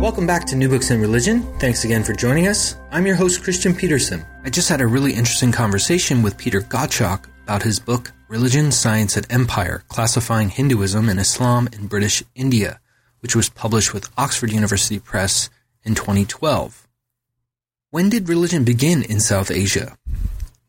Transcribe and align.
Welcome 0.00 0.26
back 0.26 0.46
to 0.46 0.56
New 0.56 0.70
Books 0.70 0.90
in 0.90 0.98
Religion. 0.98 1.42
Thanks 1.58 1.84
again 1.84 2.02
for 2.02 2.14
joining 2.14 2.48
us. 2.48 2.76
I'm 2.90 3.06
your 3.06 3.16
host, 3.16 3.42
Christian 3.42 3.74
Peterson. 3.74 4.24
I 4.42 4.48
just 4.48 4.70
had 4.70 4.80
a 4.80 4.86
really 4.86 5.12
interesting 5.12 5.52
conversation 5.52 6.22
with 6.22 6.38
Peter 6.38 6.62
Gottschalk 6.62 7.26
about 7.42 7.64
his 7.64 7.78
book, 7.78 8.10
Religion, 8.26 8.72
Science, 8.72 9.18
and 9.18 9.30
Empire 9.30 9.84
Classifying 9.88 10.48
Hinduism 10.48 11.10
and 11.10 11.20
Islam 11.20 11.68
in 11.74 11.86
British 11.86 12.22
India, 12.34 12.80
which 13.18 13.36
was 13.36 13.50
published 13.50 13.92
with 13.92 14.08
Oxford 14.16 14.52
University 14.52 14.98
Press 14.98 15.50
in 15.84 15.94
2012. 15.94 16.88
When 17.90 18.08
did 18.08 18.26
religion 18.26 18.64
begin 18.64 19.02
in 19.02 19.20
South 19.20 19.50
Asia? 19.50 19.98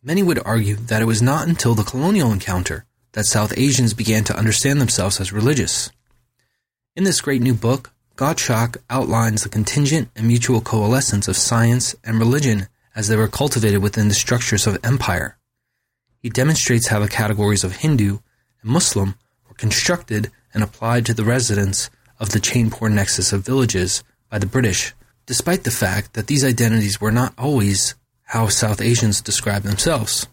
Many 0.04 0.24
would 0.24 0.46
argue 0.46 0.76
that 0.76 1.02
it 1.02 1.06
was 1.06 1.22
not 1.22 1.48
until 1.48 1.74
the 1.74 1.84
colonial 1.84 2.34
encounter 2.34 2.84
that 3.14 3.28
South 3.28 3.58
Asians 3.58 3.94
began 3.94 4.26
to 4.26 4.36
understand 4.38 4.82
themselves 4.82 5.22
as 5.22 5.32
religious. 5.32 5.90
In 6.98 7.06
this 7.06 7.22
great 7.22 7.42
new 7.42 7.54
book, 7.54 7.94
Gottschalk 8.16 8.78
outlines 8.90 9.44
the 9.44 9.50
contingent 9.50 10.10
and 10.16 10.28
mutual 10.28 10.62
coalescence 10.62 11.28
of 11.28 11.38
science 11.38 11.96
and 12.04 12.20
religion 12.20 12.68
as 12.96 13.08
they 13.08 13.16
were 13.16 13.28
cultivated 13.28 13.82
within 13.82 14.10
the 14.10 14.14
structures 14.14 14.68
of 14.68 14.78
empire. 14.84 15.38
He 16.20 16.30
demonstrates 16.30 16.88
how 16.88 17.00
the 17.00 17.08
categories 17.08 17.64
of 17.64 17.78
Hindu 17.78 18.20
and 18.62 18.72
Muslim 18.72 19.16
were 19.48 19.56
constructed 19.56 20.32
and 20.54 20.64
applied 20.64 21.06
to 21.06 21.14
the 21.14 21.24
residents 21.24 21.90
of 22.20 22.30
the 22.30 22.40
Chainpur 22.40 22.92
nexus 22.92 23.34
of 23.34 23.46
villages 23.46 24.04
by 24.30 24.38
the 24.38 24.46
British, 24.46 24.94
despite 25.26 25.64
the 25.64 25.72
fact 25.72 26.14
that 26.14 26.28
these 26.28 26.46
identities 26.46 27.02
were 27.02 27.12
not 27.12 27.34
always 27.38 27.96
how 28.26 28.48
South 28.48 28.82
Asians 28.82 29.22
describe 29.22 29.64
themselves. 29.64 30.28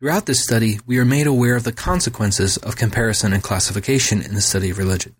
Throughout 0.00 0.26
this 0.26 0.42
study, 0.42 0.80
we 0.86 0.98
are 0.98 1.04
made 1.04 1.26
aware 1.26 1.56
of 1.56 1.64
the 1.64 1.72
consequences 1.72 2.56
of 2.56 2.76
comparison 2.76 3.32
and 3.32 3.42
classification 3.42 4.22
in 4.22 4.34
the 4.34 4.40
study 4.40 4.70
of 4.70 4.78
religion. 4.78 5.14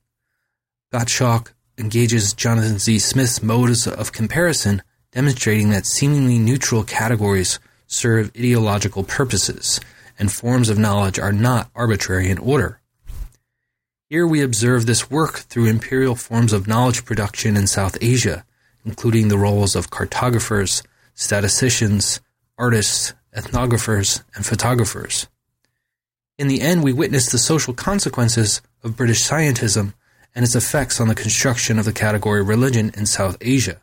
Gottschalk 0.92 1.52
engages 1.80 2.34
Jonathan 2.34 2.78
Z. 2.78 2.98
Smith's 2.98 3.42
modes 3.42 3.86
of 3.86 4.12
comparison, 4.12 4.82
demonstrating 5.12 5.70
that 5.70 5.86
seemingly 5.86 6.38
neutral 6.38 6.84
categories 6.84 7.58
serve 7.86 8.30
ideological 8.36 9.02
purposes, 9.02 9.80
and 10.18 10.30
forms 10.30 10.68
of 10.68 10.78
knowledge 10.78 11.18
are 11.18 11.32
not 11.32 11.70
arbitrary 11.74 12.30
in 12.30 12.38
order. 12.38 12.80
Here 14.08 14.26
we 14.26 14.42
observe 14.42 14.86
this 14.86 15.10
work 15.10 15.38
through 15.38 15.66
imperial 15.66 16.14
forms 16.14 16.52
of 16.52 16.68
knowledge 16.68 17.04
production 17.04 17.56
in 17.56 17.66
South 17.66 17.96
Asia, 18.00 18.44
including 18.84 19.28
the 19.28 19.38
roles 19.38 19.74
of 19.74 19.90
cartographers, 19.90 20.82
statisticians, 21.14 22.20
artists, 22.58 23.14
ethnographers, 23.34 24.22
and 24.34 24.44
photographers. 24.44 25.28
In 26.38 26.48
the 26.48 26.60
end, 26.60 26.82
we 26.82 26.92
witness 26.92 27.30
the 27.30 27.38
social 27.38 27.74
consequences 27.74 28.60
of 28.82 28.96
British 28.96 29.22
scientism 29.22 29.94
and 30.34 30.44
its 30.44 30.54
effects 30.54 31.00
on 31.00 31.08
the 31.08 31.14
construction 31.14 31.78
of 31.78 31.84
the 31.84 31.92
category 31.92 32.42
religion 32.42 32.90
in 32.96 33.06
South 33.06 33.36
Asia. 33.40 33.80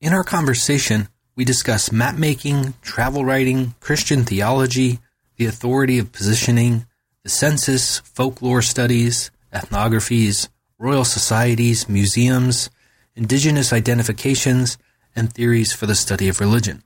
In 0.00 0.12
our 0.12 0.24
conversation, 0.24 1.08
we 1.36 1.44
discuss 1.44 1.88
mapmaking, 1.88 2.74
travel 2.82 3.24
writing, 3.24 3.74
Christian 3.80 4.24
theology, 4.24 5.00
the 5.36 5.46
authority 5.46 5.98
of 5.98 6.12
positioning, 6.12 6.86
the 7.22 7.28
census, 7.28 7.98
folklore 8.00 8.62
studies, 8.62 9.30
ethnographies, 9.52 10.48
royal 10.78 11.04
societies, 11.04 11.88
museums, 11.88 12.70
indigenous 13.16 13.72
identifications, 13.72 14.78
and 15.16 15.32
theories 15.32 15.72
for 15.72 15.86
the 15.86 15.94
study 15.94 16.28
of 16.28 16.40
religion. 16.40 16.82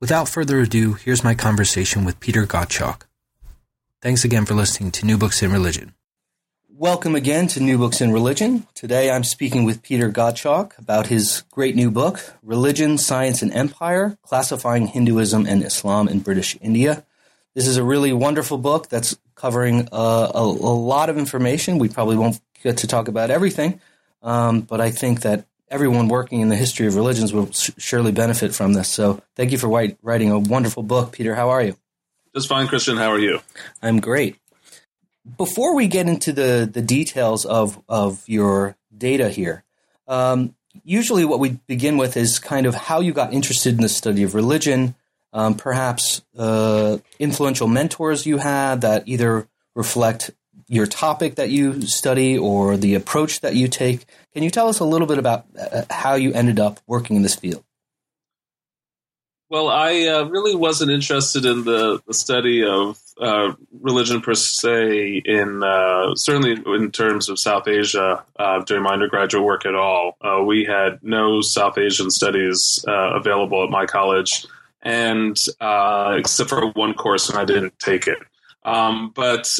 Without 0.00 0.28
further 0.28 0.60
ado, 0.60 0.94
here's 0.94 1.24
my 1.24 1.34
conversation 1.34 2.04
with 2.04 2.20
Peter 2.20 2.46
Gottschalk. 2.46 3.02
Thanks 4.00 4.24
again 4.24 4.46
for 4.46 4.54
listening 4.54 4.90
to 4.92 5.06
New 5.06 5.18
Books 5.18 5.42
in 5.42 5.52
Religion. 5.52 5.94
Welcome 6.76 7.14
again 7.14 7.46
to 7.48 7.60
New 7.60 7.76
Books 7.76 8.00
in 8.00 8.12
Religion. 8.12 8.66
Today 8.74 9.10
I'm 9.10 9.24
speaking 9.24 9.64
with 9.64 9.82
Peter 9.82 10.10
Gottschalk 10.10 10.78
about 10.78 11.08
his 11.08 11.42
great 11.50 11.74
new 11.74 11.90
book, 11.90 12.34
Religion, 12.42 12.96
Science, 12.96 13.42
and 13.42 13.52
Empire 13.52 14.16
Classifying 14.22 14.86
Hinduism 14.86 15.46
and 15.46 15.62
Islam 15.62 16.08
in 16.08 16.20
British 16.20 16.56
India. 16.62 17.04
This 17.54 17.66
is 17.66 17.76
a 17.76 17.84
really 17.84 18.12
wonderful 18.12 18.56
book 18.56 18.88
that's 18.88 19.16
covering 19.34 19.88
uh, 19.92 20.30
a, 20.34 20.40
a, 20.40 20.74
lot 20.74 21.10
of 21.10 21.18
information. 21.18 21.78
We 21.78 21.88
probably 21.88 22.16
won't 22.16 22.40
get 22.62 22.78
to 22.78 22.86
talk 22.86 23.08
about 23.08 23.30
everything, 23.30 23.80
um, 24.22 24.62
but 24.62 24.80
I 24.80 24.90
think 24.90 25.22
that 25.22 25.46
everyone 25.68 26.08
working 26.08 26.40
in 26.40 26.48
the 26.48 26.56
history 26.56 26.86
of 26.86 26.94
religions 26.94 27.32
will 27.32 27.50
sh- 27.52 27.70
surely 27.78 28.12
benefit 28.12 28.54
from 28.54 28.72
this. 28.72 28.88
So 28.88 29.22
thank 29.34 29.52
you 29.52 29.58
for 29.58 29.68
writing 30.02 30.30
a 30.30 30.38
wonderful 30.38 30.82
book. 30.82 31.12
Peter, 31.12 31.34
how 31.34 31.50
are 31.50 31.62
you? 31.62 31.76
Just 32.34 32.48
fine, 32.48 32.68
Christian. 32.68 32.96
How 32.96 33.10
are 33.10 33.18
you? 33.18 33.40
I'm 33.82 34.00
great 34.00 34.36
before 35.36 35.74
we 35.74 35.86
get 35.86 36.08
into 36.08 36.32
the, 36.32 36.68
the 36.70 36.82
details 36.82 37.44
of, 37.44 37.80
of 37.88 38.28
your 38.28 38.76
data 38.96 39.28
here, 39.28 39.64
um, 40.08 40.54
usually 40.84 41.24
what 41.24 41.40
we 41.40 41.58
begin 41.66 41.96
with 41.96 42.16
is 42.16 42.38
kind 42.38 42.66
of 42.66 42.74
how 42.74 43.00
you 43.00 43.12
got 43.12 43.32
interested 43.32 43.74
in 43.74 43.80
the 43.80 43.88
study 43.88 44.22
of 44.22 44.34
religion, 44.34 44.94
um, 45.32 45.54
perhaps 45.54 46.22
uh, 46.36 46.98
influential 47.18 47.68
mentors 47.68 48.26
you 48.26 48.38
had 48.38 48.80
that 48.80 49.04
either 49.06 49.48
reflect 49.74 50.30
your 50.68 50.86
topic 50.86 51.34
that 51.34 51.50
you 51.50 51.82
study 51.82 52.38
or 52.38 52.76
the 52.76 52.94
approach 52.94 53.40
that 53.40 53.56
you 53.56 53.68
take. 53.68 54.06
Can 54.32 54.42
you 54.42 54.50
tell 54.50 54.68
us 54.68 54.78
a 54.78 54.84
little 54.84 55.06
bit 55.06 55.18
about 55.18 55.46
uh, 55.58 55.82
how 55.90 56.14
you 56.14 56.32
ended 56.32 56.60
up 56.60 56.80
working 56.86 57.16
in 57.16 57.22
this 57.22 57.34
field? 57.34 57.64
Well, 59.50 59.68
I 59.68 60.06
uh, 60.06 60.24
really 60.26 60.54
wasn't 60.54 60.92
interested 60.92 61.44
in 61.44 61.64
the, 61.64 62.00
the 62.06 62.14
study 62.14 62.64
of 62.64 63.00
uh, 63.20 63.52
religion 63.80 64.20
per 64.20 64.34
se, 64.34 65.22
in 65.24 65.64
uh, 65.64 66.14
certainly 66.14 66.52
in 66.76 66.92
terms 66.92 67.28
of 67.28 67.36
South 67.36 67.66
Asia 67.66 68.24
uh, 68.38 68.60
during 68.62 68.84
my 68.84 68.92
undergraduate 68.92 69.42
work 69.42 69.66
at 69.66 69.74
all. 69.74 70.16
Uh, 70.20 70.44
we 70.44 70.64
had 70.64 71.02
no 71.02 71.40
South 71.40 71.78
Asian 71.78 72.12
studies 72.12 72.84
uh, 72.86 73.16
available 73.16 73.64
at 73.64 73.70
my 73.70 73.86
college, 73.86 74.46
and 74.82 75.36
except 76.16 76.48
for 76.48 76.68
one 76.70 76.94
course, 76.94 77.28
and 77.28 77.36
I 77.36 77.44
didn't 77.44 77.76
take 77.80 78.06
it. 78.06 78.18
Um, 78.64 79.10
but 79.16 79.58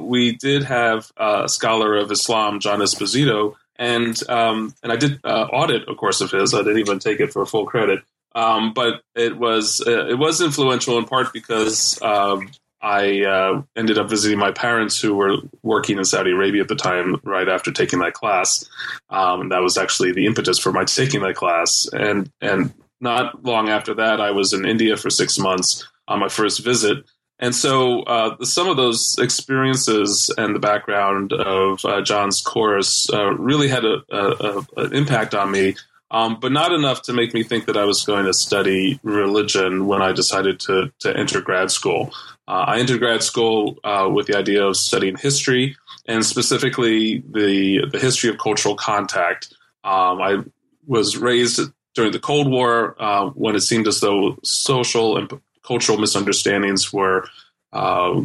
we 0.00 0.36
did 0.36 0.62
have 0.62 1.10
a 1.16 1.48
scholar 1.48 1.96
of 1.96 2.12
Islam, 2.12 2.60
John 2.60 2.78
Esposito, 2.78 3.56
and 3.74 4.16
um, 4.28 4.76
and 4.84 4.92
I 4.92 4.96
did 4.96 5.18
audit 5.24 5.88
a 5.88 5.96
course 5.96 6.20
of 6.20 6.30
his. 6.30 6.54
I 6.54 6.58
didn't 6.58 6.78
even 6.78 7.00
take 7.00 7.18
it 7.18 7.32
for 7.32 7.44
full 7.44 7.66
credit. 7.66 8.04
Um, 8.34 8.72
but 8.72 9.02
it 9.14 9.36
was 9.36 9.82
uh, 9.86 10.06
it 10.06 10.18
was 10.18 10.40
influential 10.40 10.98
in 10.98 11.04
part 11.04 11.32
because 11.32 12.00
um, 12.02 12.50
I 12.82 13.22
uh, 13.22 13.62
ended 13.76 13.96
up 13.96 14.10
visiting 14.10 14.38
my 14.38 14.50
parents 14.50 15.00
who 15.00 15.14
were 15.14 15.36
working 15.62 15.98
in 15.98 16.04
Saudi 16.04 16.32
Arabia 16.32 16.62
at 16.62 16.68
the 16.68 16.74
time. 16.74 17.20
Right 17.22 17.48
after 17.48 17.70
taking 17.70 18.00
that 18.00 18.14
class, 18.14 18.68
um, 19.08 19.50
that 19.50 19.62
was 19.62 19.78
actually 19.78 20.12
the 20.12 20.26
impetus 20.26 20.58
for 20.58 20.72
my 20.72 20.84
taking 20.84 21.22
that 21.22 21.36
class. 21.36 21.88
And 21.92 22.30
and 22.40 22.74
not 23.00 23.44
long 23.44 23.68
after 23.68 23.94
that, 23.94 24.20
I 24.20 24.32
was 24.32 24.52
in 24.52 24.64
India 24.64 24.96
for 24.96 25.10
six 25.10 25.38
months 25.38 25.86
on 26.08 26.20
my 26.20 26.28
first 26.28 26.64
visit. 26.64 27.04
And 27.38 27.54
so 27.54 28.02
uh, 28.02 28.44
some 28.44 28.68
of 28.68 28.76
those 28.76 29.16
experiences 29.18 30.32
and 30.38 30.54
the 30.54 30.60
background 30.60 31.32
of 31.32 31.84
uh, 31.84 32.00
John's 32.00 32.40
course 32.40 33.08
uh, 33.12 33.34
really 33.34 33.68
had 33.68 33.84
a, 33.84 34.02
a, 34.10 34.18
a, 34.28 34.66
an 34.84 34.94
impact 34.94 35.34
on 35.34 35.50
me 35.50 35.74
um, 36.10 36.38
but 36.40 36.52
not 36.52 36.72
enough 36.72 37.02
to 37.02 37.12
make 37.12 37.34
me 37.34 37.42
think 37.42 37.66
that 37.66 37.76
I 37.76 37.84
was 37.84 38.04
going 38.04 38.26
to 38.26 38.34
study 38.34 39.00
religion 39.02 39.86
when 39.86 40.02
I 40.02 40.12
decided 40.12 40.60
to, 40.60 40.92
to 41.00 41.16
enter 41.16 41.40
grad 41.40 41.70
school. 41.70 42.12
Uh, 42.46 42.64
I 42.66 42.78
entered 42.78 43.00
grad 43.00 43.22
school 43.22 43.78
uh, 43.84 44.08
with 44.12 44.26
the 44.26 44.36
idea 44.36 44.64
of 44.64 44.76
studying 44.76 45.16
history 45.16 45.76
and 46.06 46.24
specifically 46.24 47.24
the, 47.30 47.86
the 47.90 47.98
history 47.98 48.30
of 48.30 48.38
cultural 48.38 48.76
contact. 48.76 49.54
Um, 49.82 50.20
I 50.20 50.44
was 50.86 51.16
raised 51.16 51.60
during 51.94 52.12
the 52.12 52.18
Cold 52.18 52.50
War 52.50 52.94
uh, 52.98 53.30
when 53.30 53.54
it 53.54 53.62
seemed 53.62 53.88
as 53.88 54.00
though 54.00 54.36
social 54.42 55.16
and 55.16 55.40
cultural 55.62 55.98
misunderstandings 55.98 56.92
were 56.92 57.26
uh, 57.72 58.20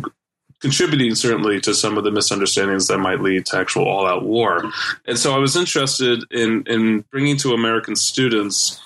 contributing 0.62 1.16
certainly 1.16 1.60
to 1.62 1.74
some 1.74 1.98
of 1.98 2.04
the 2.04 2.12
misunderstandings 2.12 2.88
that 2.88 2.98
might 2.98 3.22
lead 3.22 3.46
to 3.48 3.58
actual 3.58 3.88
all-out 3.88 4.24
war. 4.24 4.64
And 5.06 5.18
so 5.18 5.34
I 5.34 5.38
was 5.38 5.56
interested 5.56 6.24
in 6.32 6.64
in 6.68 7.06
bringing 7.12 7.38
to 7.38 7.54
American 7.54 7.96
students 7.96 8.80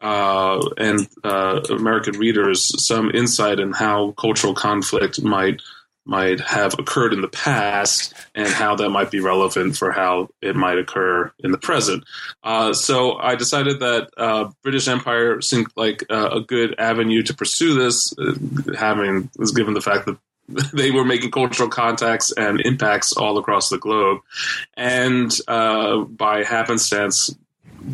uh, 0.00 0.60
and 0.78 1.08
uh, 1.24 1.60
American 1.70 2.18
readers 2.18 2.86
some 2.86 3.10
insight 3.10 3.60
in 3.60 3.72
how 3.72 4.12
cultural 4.12 4.54
conflict 4.54 5.22
might 5.22 5.60
might 6.06 6.40
have 6.40 6.74
occurred 6.78 7.12
in 7.12 7.20
the 7.20 7.28
past 7.28 8.14
and 8.34 8.48
how 8.48 8.74
that 8.74 8.88
might 8.88 9.10
be 9.10 9.20
relevant 9.20 9.76
for 9.76 9.92
how 9.92 10.28
it 10.40 10.56
might 10.56 10.78
occur 10.78 11.30
in 11.40 11.52
the 11.52 11.58
present. 11.58 12.02
Uh, 12.42 12.72
so 12.72 13.16
I 13.18 13.36
decided 13.36 13.80
that 13.80 14.08
uh, 14.16 14.50
British 14.62 14.88
Empire 14.88 15.40
seemed 15.40 15.68
like 15.76 16.04
uh, 16.10 16.30
a 16.32 16.40
good 16.40 16.74
avenue 16.78 17.22
to 17.22 17.34
pursue 17.34 17.74
this, 17.74 18.12
uh, 18.18 18.32
having 18.76 19.30
given 19.54 19.74
the 19.74 19.82
fact 19.82 20.06
that 20.06 20.16
they 20.72 20.90
were 20.90 21.04
making 21.04 21.30
cultural 21.30 21.68
contacts 21.68 22.32
and 22.32 22.60
impacts 22.60 23.12
all 23.12 23.38
across 23.38 23.68
the 23.68 23.78
globe. 23.78 24.20
And 24.76 25.36
uh, 25.48 26.00
by 26.00 26.44
happenstance, 26.44 27.34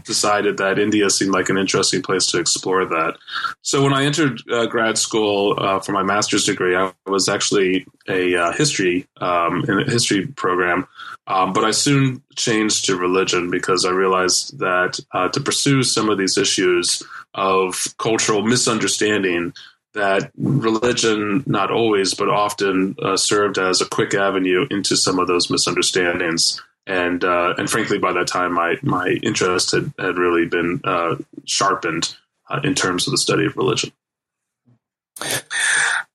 decided 0.04 0.56
that 0.58 0.78
India 0.78 1.08
seemed 1.10 1.32
like 1.32 1.48
an 1.48 1.58
interesting 1.58 2.02
place 2.02 2.26
to 2.26 2.38
explore 2.38 2.84
that. 2.84 3.14
So 3.62 3.82
when 3.82 3.92
I 3.92 4.04
entered 4.04 4.40
uh, 4.50 4.66
grad 4.66 4.98
school 4.98 5.54
uh, 5.58 5.80
for 5.80 5.92
my 5.92 6.02
master's 6.02 6.44
degree, 6.44 6.76
I 6.76 6.92
was 7.06 7.28
actually 7.28 7.86
a 8.08 8.36
uh, 8.36 8.52
history 8.52 9.06
um, 9.20 9.64
in 9.68 9.80
a 9.80 9.90
history 9.90 10.26
program. 10.26 10.86
Um, 11.28 11.52
but 11.52 11.64
I 11.64 11.72
soon 11.72 12.22
changed 12.36 12.84
to 12.86 12.96
religion 12.96 13.50
because 13.50 13.84
I 13.84 13.90
realized 13.90 14.58
that 14.60 15.00
uh, 15.12 15.28
to 15.28 15.40
pursue 15.40 15.82
some 15.82 16.08
of 16.08 16.18
these 16.18 16.38
issues 16.38 17.02
of 17.34 17.94
cultural 17.98 18.42
misunderstanding, 18.42 19.52
that 19.96 20.30
religion 20.36 21.42
not 21.46 21.70
always 21.70 22.14
but 22.14 22.28
often 22.28 22.94
uh, 23.02 23.16
served 23.16 23.58
as 23.58 23.80
a 23.80 23.88
quick 23.88 24.14
avenue 24.14 24.66
into 24.70 24.96
some 24.96 25.18
of 25.18 25.26
those 25.26 25.50
misunderstandings. 25.50 26.62
And 26.86 27.24
uh, 27.24 27.54
and 27.58 27.68
frankly 27.68 27.98
by 27.98 28.12
that 28.12 28.28
time 28.28 28.54
my 28.54 28.76
my 28.82 29.08
interest 29.22 29.72
had, 29.72 29.92
had 29.98 30.16
really 30.16 30.46
been 30.46 30.80
uh, 30.84 31.16
sharpened 31.44 32.14
uh, 32.48 32.60
in 32.62 32.74
terms 32.74 33.08
of 33.08 33.10
the 33.10 33.18
study 33.18 33.46
of 33.46 33.56
religion. 33.56 33.90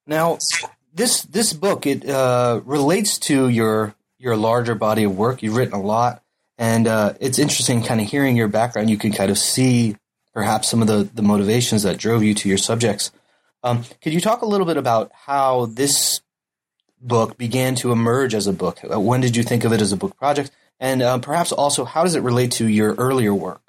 Now 0.07 0.37
this 0.93 1.23
this 1.23 1.53
book 1.53 1.85
it 1.85 2.07
uh, 2.07 2.61
relates 2.63 3.17
to 3.19 3.49
your 3.49 3.95
your 4.17 4.37
larger 4.37 4.75
body 4.75 5.03
of 5.03 5.17
work. 5.17 5.43
You've 5.43 5.57
written 5.57 5.73
a 5.73 5.81
lot. 5.81 6.23
And 6.57 6.85
uh, 6.87 7.13
it's 7.19 7.39
interesting 7.39 7.81
kind 7.81 7.99
of 7.99 8.07
hearing 8.07 8.37
your 8.37 8.47
background. 8.47 8.89
You 8.91 8.97
can 8.97 9.11
kind 9.11 9.31
of 9.31 9.37
see 9.37 9.97
perhaps 10.31 10.69
some 10.69 10.81
of 10.81 10.87
the 10.87 11.09
the 11.13 11.23
motivations 11.23 11.83
that 11.83 11.97
drove 11.97 12.23
you 12.23 12.35
to 12.35 12.47
your 12.47 12.59
subjects 12.59 13.11
um, 13.63 13.83
could 14.01 14.13
you 14.13 14.21
talk 14.21 14.41
a 14.41 14.45
little 14.45 14.65
bit 14.65 14.77
about 14.77 15.11
how 15.13 15.67
this 15.67 16.21
book 17.01 17.37
began 17.37 17.75
to 17.75 17.91
emerge 17.91 18.33
as 18.33 18.47
a 18.47 18.53
book? 18.53 18.79
Uh, 18.83 18.99
when 18.99 19.21
did 19.21 19.35
you 19.35 19.43
think 19.43 19.63
of 19.63 19.73
it 19.73 19.81
as 19.81 19.91
a 19.91 19.97
book 19.97 20.17
project? 20.17 20.51
And 20.79 21.01
uh, 21.01 21.19
perhaps 21.19 21.51
also, 21.51 21.85
how 21.85 22.03
does 22.03 22.15
it 22.15 22.23
relate 22.23 22.51
to 22.53 22.67
your 22.67 22.95
earlier 22.95 23.33
work? 23.33 23.61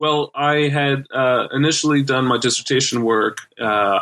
Well, 0.00 0.32
I 0.34 0.68
had 0.68 1.06
uh, 1.14 1.46
initially 1.52 2.02
done 2.02 2.24
my 2.26 2.38
dissertation 2.38 3.04
work 3.04 3.38
uh, 3.60 4.00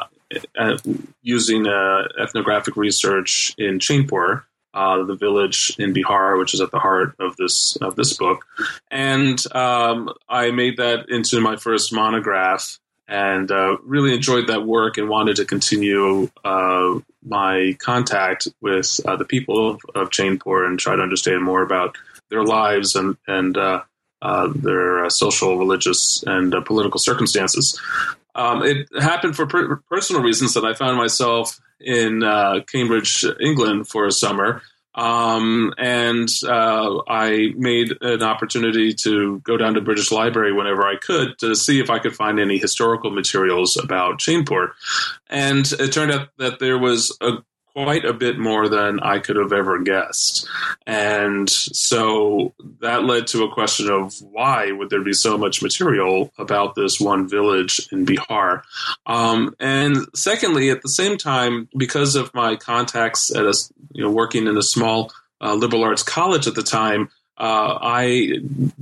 using 1.20 1.67
uh, 1.67 2.08
ethnographic 2.19 2.76
research 2.76 3.55
in 3.58 3.81
Chainpur, 3.81 4.44
uh, 4.73 5.05
the 5.05 5.14
village 5.14 5.76
in 5.79 5.93
Bihar, 5.93 6.38
which 6.38 6.55
is 6.55 6.62
at 6.62 6.70
the 6.70 6.79
heart 6.79 7.17
of 7.19 7.37
this 7.37 7.76
of 7.82 7.97
this 7.97 8.17
book, 8.17 8.47
and 8.91 9.44
um, 9.55 10.11
I 10.26 10.52
made 10.52 10.76
that 10.76 11.11
into 11.11 11.41
my 11.41 11.56
first 11.56 11.93
monograph 11.93 12.79
and 13.11 13.51
uh, 13.51 13.77
really 13.83 14.15
enjoyed 14.15 14.47
that 14.47 14.65
work 14.65 14.97
and 14.97 15.09
wanted 15.09 15.37
to 15.37 15.45
continue 15.45 16.31
uh, 16.45 16.95
my 17.27 17.77
contact 17.81 18.47
with 18.61 19.01
uh, 19.05 19.17
the 19.17 19.25
people 19.25 19.69
of, 19.69 19.81
of 19.97 20.11
and 20.65 20.79
try 20.79 20.95
to 20.95 21.03
understand 21.03 21.43
more 21.43 21.62
about 21.62 21.97
their 22.31 22.45
lives 22.45 22.95
and 22.95 23.17
and 23.27 23.59
uh, 23.59 23.83
uh, 24.23 24.49
their 24.55 25.05
uh, 25.05 25.11
social, 25.11 25.59
religious, 25.59 26.23
and 26.27 26.55
political 26.65 27.01
circumstances. 27.01 27.79
Um, 28.37 28.62
it 28.62 28.89
happened 29.01 29.35
for 29.35 29.47
per- 29.47 29.77
personal 29.91 30.23
reasons 30.23 30.55
that 30.55 30.65
I 30.65 30.75
found 30.75 30.97
myself 30.97 31.59
in 31.81 32.21
Cambridge, 32.71 33.25
England, 33.41 33.89
for 33.89 34.07
a 34.07 34.12
summer. 34.12 34.62
Um, 34.94 35.72
and 35.78 36.28
uh, 36.44 37.00
I 37.08 37.52
made 37.56 37.96
an 38.00 38.22
opportunity 38.22 38.92
to 38.94 39.40
go 39.40 39.56
down 39.56 39.75
to 39.75 39.81
British 39.81 40.10
Library 40.10 40.52
whenever 40.52 40.82
I 40.87 40.96
could 40.96 41.38
to 41.38 41.54
see 41.54 41.81
if 41.81 41.90
I 41.90 42.00
could 42.00 42.14
find 42.14 42.40
any 42.40 42.58
historical 42.58 43.10
materials 43.10 43.76
about 43.76 44.19
Chainpur. 44.19 44.72
And 45.28 45.70
it 45.78 45.92
turned 45.92 46.12
out 46.12 46.28
that 46.38 46.58
there 46.58 46.78
was 46.78 47.16
a 47.20 47.34
quite 47.72 48.05
a 48.05 48.12
bit 48.12 48.38
more 48.38 48.69
than 48.69 49.00
I 49.00 49.19
could 49.19 49.37
have 49.37 49.52
ever 49.52 49.81
guessed. 49.81 50.49
And 50.87 51.49
so 51.49 52.55
that 52.81 53.05
led 53.05 53.26
to 53.28 53.44
a 53.44 53.52
question 53.52 53.90
of 53.90 54.14
why 54.20 54.72
would 54.72 54.90
there 54.90 55.05
be 55.05 55.12
so 55.12 55.38
much 55.38 55.62
material 55.62 56.32
about 56.38 56.75
this 56.75 57.00
one 57.00 57.28
village 57.28 57.88
in 57.93 58.06
Bihar? 58.06 58.62
Um, 59.06 59.55
and 59.61 59.99
secondly, 60.14 60.70
at 60.70 60.82
the 60.82 60.88
same 60.88 61.19
time, 61.19 61.69
because 61.76 62.17
of 62.17 62.34
my 62.34 62.56
contacts 62.56 63.34
at 63.34 63.44
a, 63.44 63.55
you 63.93 64.05
know, 64.05 64.11
working 64.11 64.46
in 64.46 64.56
a 64.56 64.62
small 64.62 65.12
uh, 65.40 65.55
liberal 65.55 65.84
arts 65.84 66.02
college 66.02 66.46
at 66.46 66.55
the 66.55 66.62
time, 66.62 67.11
uh, 67.38 67.78
I 67.81 68.34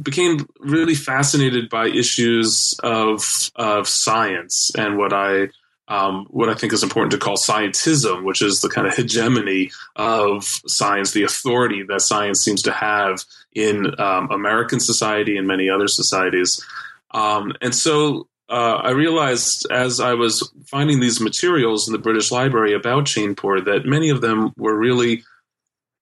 became 0.02 0.48
really 0.58 0.96
fascinated 0.96 1.70
by 1.70 1.86
issues 1.86 2.74
of 2.82 3.50
of 3.54 3.86
science 3.86 4.72
and 4.76 4.98
what 4.98 5.12
I 5.12 5.50
um, 5.88 6.26
what 6.30 6.48
I 6.48 6.54
think 6.54 6.72
is 6.72 6.82
important 6.82 7.12
to 7.12 7.18
call 7.18 7.36
scientism, 7.36 8.22
which 8.22 8.42
is 8.42 8.60
the 8.60 8.68
kind 8.68 8.86
of 8.86 8.94
hegemony 8.94 9.70
of 9.96 10.44
science, 10.44 11.12
the 11.12 11.24
authority 11.24 11.82
that 11.88 12.02
science 12.02 12.40
seems 12.40 12.62
to 12.62 12.72
have 12.72 13.24
in 13.54 13.98
um, 13.98 14.30
American 14.30 14.80
society 14.80 15.36
and 15.36 15.46
many 15.46 15.70
other 15.70 15.88
societies. 15.88 16.64
Um, 17.10 17.54
and 17.62 17.74
so 17.74 18.28
uh, 18.50 18.80
I 18.82 18.90
realized 18.90 19.66
as 19.70 19.98
I 19.98 20.14
was 20.14 20.52
finding 20.66 21.00
these 21.00 21.20
materials 21.20 21.88
in 21.88 21.92
the 21.92 21.98
British 21.98 22.30
Library 22.30 22.74
about 22.74 23.04
Chainpur 23.04 23.64
that 23.64 23.86
many 23.86 24.10
of 24.10 24.20
them 24.20 24.52
were 24.56 24.76
really 24.76 25.24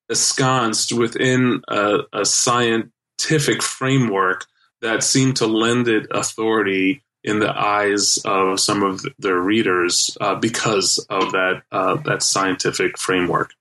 ensconced 0.09 0.93
within 0.93 1.61
a, 1.67 1.99
a 2.13 2.25
scientific 2.25 3.61
framework 3.61 4.45
that 4.81 5.03
seemed 5.03 5.37
to 5.37 5.47
lend 5.47 5.87
it 5.87 6.07
authority 6.11 7.03
in 7.27 7.39
the 7.39 7.51
eyes 7.51 8.19
of 8.23 8.57
some 8.57 8.83
of 8.83 9.05
their 9.19 9.37
readers 9.37 10.17
uh, 10.21 10.35
because 10.35 10.97
of 11.09 11.33
that 11.33 11.61
uh, 11.73 11.95
that 12.05 12.23
scientific 12.23 12.97
framework. 12.97 13.53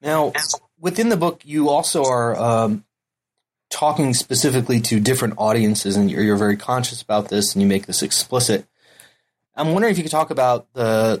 Now, 0.00 0.32
within 0.78 1.08
the 1.08 1.16
book, 1.16 1.42
you 1.44 1.68
also 1.68 2.04
are 2.04 2.36
um, 2.36 2.84
talking 3.68 4.14
specifically 4.14 4.80
to 4.82 5.00
different 5.00 5.34
audiences, 5.38 5.96
and 5.96 6.08
you're, 6.08 6.22
you're, 6.22 6.36
very 6.36 6.56
conscious 6.56 7.02
about 7.02 7.28
this, 7.28 7.52
and 7.52 7.60
you 7.60 7.66
make 7.66 7.86
this 7.86 8.02
explicit. 8.02 8.64
I'm 9.56 9.72
wondering 9.72 9.90
if 9.90 9.98
you 9.98 10.04
could 10.04 10.12
talk 10.12 10.30
about 10.30 10.72
the 10.74 11.20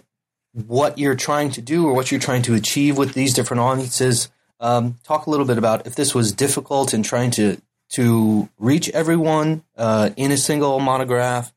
what 0.52 0.96
you're 0.96 1.16
trying 1.16 1.50
to 1.50 1.62
do 1.62 1.88
or 1.88 1.92
what 1.92 2.12
you're 2.12 2.20
trying 2.20 2.42
to 2.42 2.54
achieve 2.54 2.96
with 2.96 3.14
these 3.14 3.34
different 3.34 3.62
audiences. 3.62 4.28
Um, 4.60 4.98
talk 5.02 5.26
a 5.26 5.30
little 5.30 5.46
bit 5.46 5.58
about 5.58 5.88
if 5.88 5.96
this 5.96 6.14
was 6.14 6.30
difficult 6.32 6.94
in 6.94 7.02
trying 7.02 7.32
to 7.32 7.60
to 7.92 8.48
reach 8.58 8.88
everyone 8.90 9.62
uh, 9.76 10.10
in 10.16 10.32
a 10.32 10.36
single 10.36 10.80
monograph. 10.80 11.52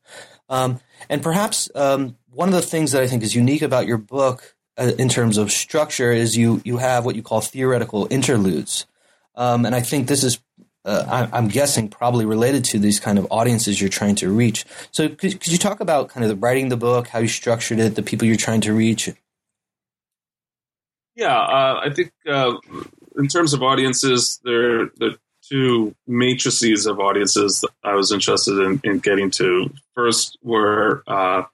Um, 0.48 0.80
and 1.08 1.22
perhaps 1.22 1.70
um, 1.74 2.16
one 2.30 2.48
of 2.48 2.54
the 2.54 2.62
things 2.62 2.92
that 2.92 3.02
I 3.02 3.06
think 3.06 3.22
is 3.22 3.34
unique 3.34 3.62
about 3.62 3.86
your 3.86 3.98
book 3.98 4.54
uh, 4.78 4.92
in 4.98 5.08
terms 5.08 5.38
of 5.38 5.50
structure 5.50 6.12
is 6.12 6.36
you 6.36 6.60
you 6.64 6.76
have 6.76 7.04
what 7.04 7.16
you 7.16 7.22
call 7.22 7.40
theoretical 7.40 8.06
interludes. 8.10 8.86
Um, 9.34 9.66
and 9.66 9.74
I 9.74 9.80
think 9.80 10.08
this 10.08 10.24
is, 10.24 10.38
uh, 10.84 11.28
I, 11.32 11.38
am 11.38 11.48
guessing, 11.48 11.88
probably 11.88 12.24
related 12.24 12.64
to 12.66 12.78
these 12.78 13.00
kind 13.00 13.18
of 13.18 13.26
audiences 13.30 13.80
you're 13.80 13.90
trying 13.90 14.14
to 14.16 14.30
reach. 14.30 14.64
So 14.92 15.08
could, 15.08 15.40
could 15.40 15.48
you 15.48 15.58
talk 15.58 15.80
about 15.80 16.08
kind 16.08 16.24
of 16.24 16.30
the 16.30 16.36
writing 16.36 16.68
the 16.68 16.76
book, 16.76 17.08
how 17.08 17.18
you 17.18 17.28
structured 17.28 17.78
it, 17.78 17.96
the 17.96 18.02
people 18.02 18.26
you're 18.26 18.36
trying 18.36 18.62
to 18.62 18.72
reach? 18.72 19.10
Yeah, 21.14 21.36
uh, 21.36 21.80
I 21.82 21.90
think 21.90 22.12
uh, 22.26 22.54
in 23.16 23.28
terms 23.28 23.54
of 23.54 23.62
audiences, 23.62 24.40
there 24.44 24.90
two 25.48 25.94
matrices 26.06 26.86
of 26.86 27.00
audiences 27.00 27.60
that 27.60 27.70
I 27.84 27.94
was 27.94 28.12
interested 28.12 28.58
in, 28.58 28.80
in 28.84 28.98
getting 28.98 29.30
to. 29.32 29.70
First 29.94 30.38
were 30.42 31.02
uh, 31.06 31.44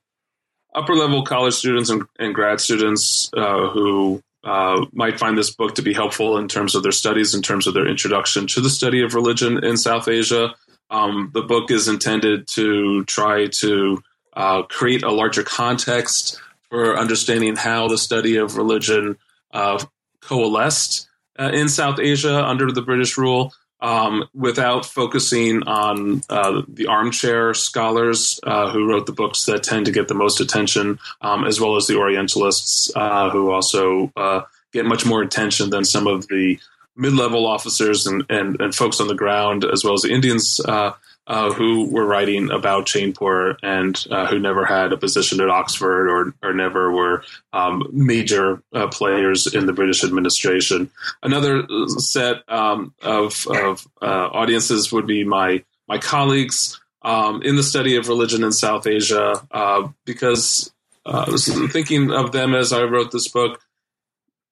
upper 0.75 0.95
level 0.95 1.25
college 1.25 1.55
students 1.55 1.91
and, 1.91 2.05
and 2.19 2.35
grad 2.35 2.61
students 2.61 3.31
uh, 3.37 3.69
who 3.69 4.23
uh, 4.45 4.87
might 4.93 5.19
find 5.19 5.39
this 5.39 5.55
book 5.55 5.75
to 5.77 5.83
be 5.83 5.93
helpful 5.93 6.39
in 6.39 6.49
terms 6.49 6.75
of 6.75 6.83
their 6.83 6.93
studies, 6.93 7.35
in 7.35 7.43
terms 7.43 7.67
of 7.67 7.75
their 7.75 7.87
introduction 7.87 8.47
to 8.49 8.61
the 8.61 8.71
study 8.71 9.03
of 9.03 9.15
religion 9.15 9.63
in 9.65 9.77
South 9.77 10.09
Asia. 10.09 10.55
Um, 10.91 11.31
the 11.33 11.43
book 11.43 11.71
is 11.71 11.89
intended 11.89 12.49
to 12.49 13.05
try 13.05 13.47
to 13.47 14.03
uh, 14.35 14.63
create 14.65 15.03
a 15.03 15.11
larger 15.11 15.43
context 15.43 16.41
for 16.69 16.99
understanding 16.99 17.57
how 17.57 17.89
the 17.89 17.99
study 17.99 18.37
of 18.37 18.57
religion 18.57 19.17
uh, 19.53 19.83
coalesced 20.21 21.09
uh, 21.39 21.51
in 21.53 21.69
South 21.69 21.99
Asia 21.99 22.45
under 22.45 22.73
the 22.73 22.83
British 22.83 23.17
rule 23.17 23.53
um, 23.83 24.25
without 24.33 24.87
focusing 24.87 25.65
on 25.65 26.23
uh, 26.31 26.63
the 26.69 26.87
armchair 26.87 27.53
scholars 27.53 28.39
uh, 28.45 28.71
who 28.71 28.89
wrote 28.89 29.07
the 29.07 29.13
books 29.13 29.45
that 29.47 29.65
tend 29.65 29.87
to 29.87 29.93
get 29.93 30.09
the 30.09 30.15
most 30.15 30.41
attention, 30.41 30.99
um, 31.21 31.45
as 31.45 31.61
well 31.61 31.77
as 31.77 31.89
the 31.89 31.95
Orientalists 31.95 32.93
uh, 32.95 33.29
who 33.31 33.51
also 33.51 34.13
uh, 34.17 34.43
get 34.73 34.87
much 34.87 35.05
more 35.05 35.21
attention 35.21 35.71
than 35.71 35.85
some 35.85 36.07
of 36.07 36.29
the 36.29 36.59
mid-level 36.97 37.47
officers 37.47 38.07
and, 38.07 38.25
and, 38.31 38.61
and, 38.61 38.75
folks 38.75 39.01
on 39.01 39.09
the 39.09 39.15
ground, 39.15 39.65
as 39.65 39.83
well 39.83 39.95
as 39.95 40.03
the 40.03 40.13
Indians 40.13 40.61
uh, 41.27 41.53
who 41.53 41.89
were 41.89 42.05
writing 42.05 42.51
about 42.51 42.87
Chainpur 42.87 43.57
and 43.63 44.05
uh, 44.11 44.27
who 44.27 44.39
never 44.39 44.65
had 44.65 44.93
a 44.93 44.97
position 44.97 45.41
at 45.41 45.49
Oxford 45.49 46.09
or, 46.09 46.35
or 46.43 46.53
never 46.53 46.91
were 46.93 47.25
um, 47.53 47.87
major 47.93 48.63
uh, 48.73 48.89
players 48.89 49.53
in 49.53 49.67
the 49.67 49.73
British 49.73 50.03
administration. 50.05 50.91
Another 51.23 51.65
set 51.99 52.43
um, 52.49 52.93
of, 53.03 53.47
of 53.49 53.87
uh, 54.01 54.29
audiences 54.33 54.93
would 54.93 55.07
be 55.07 55.25
my 55.25 55.65
my 55.89 55.99
colleagues 55.99 56.81
um, 57.03 57.43
in 57.43 57.57
the 57.57 57.63
study 57.63 57.97
of 57.97 58.09
religion 58.09 58.45
in 58.45 58.53
South 58.53 58.87
Asia, 58.87 59.47
uh, 59.51 59.89
because 60.05 60.73
uh, 61.05 61.25
I 61.27 61.31
was 61.31 61.47
thinking 61.73 62.11
of 62.13 62.33
them 62.33 62.55
as 62.55 62.73
I 62.73 62.85
wrote 62.85 63.11
this 63.11 63.29
book 63.29 63.61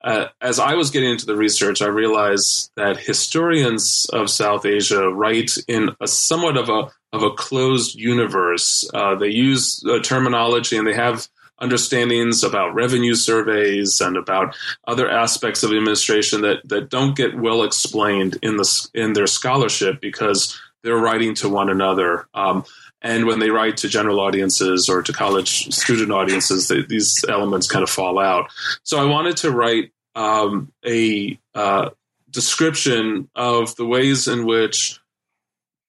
uh, 0.02 0.26
as 0.40 0.58
I 0.58 0.74
was 0.74 0.90
getting 0.90 1.10
into 1.10 1.26
the 1.26 1.36
research, 1.36 1.82
I 1.82 1.86
realized 1.86 2.70
that 2.76 2.96
historians 2.96 4.06
of 4.12 4.30
South 4.30 4.64
Asia 4.64 5.08
write 5.08 5.52
in 5.68 5.90
a 6.00 6.06
somewhat 6.06 6.56
of 6.56 6.68
a 6.68 6.90
of 7.12 7.22
a 7.22 7.30
closed 7.30 7.96
universe. 7.96 8.88
Uh, 8.94 9.16
they 9.16 9.28
use 9.28 9.84
terminology 10.04 10.76
and 10.76 10.86
they 10.86 10.94
have 10.94 11.28
understandings 11.60 12.42
about 12.42 12.74
revenue 12.74 13.14
surveys 13.14 14.00
and 14.00 14.16
about 14.16 14.56
other 14.86 15.10
aspects 15.10 15.62
of 15.62 15.72
administration 15.72 16.40
that, 16.40 16.66
that 16.68 16.88
don't 16.88 17.16
get 17.16 17.38
well 17.38 17.62
explained 17.62 18.38
in 18.42 18.56
the 18.56 18.88
in 18.94 19.12
their 19.12 19.26
scholarship 19.26 20.00
because 20.00 20.58
they're 20.82 20.96
writing 20.96 21.34
to 21.34 21.48
one 21.48 21.68
another. 21.68 22.26
Um, 22.32 22.64
and 23.02 23.26
when 23.26 23.38
they 23.38 23.50
write 23.50 23.78
to 23.78 23.88
general 23.88 24.20
audiences 24.20 24.88
or 24.88 25.02
to 25.02 25.12
college 25.12 25.72
student 25.72 26.12
audiences, 26.12 26.68
they, 26.68 26.82
these 26.82 27.24
elements 27.28 27.66
kind 27.66 27.82
of 27.82 27.90
fall 27.90 28.18
out. 28.18 28.50
So 28.82 29.00
I 29.00 29.04
wanted 29.04 29.38
to 29.38 29.50
write 29.50 29.92
um, 30.14 30.72
a 30.84 31.38
uh, 31.54 31.90
description 32.30 33.28
of 33.34 33.74
the 33.76 33.86
ways 33.86 34.28
in 34.28 34.44
which 34.44 35.00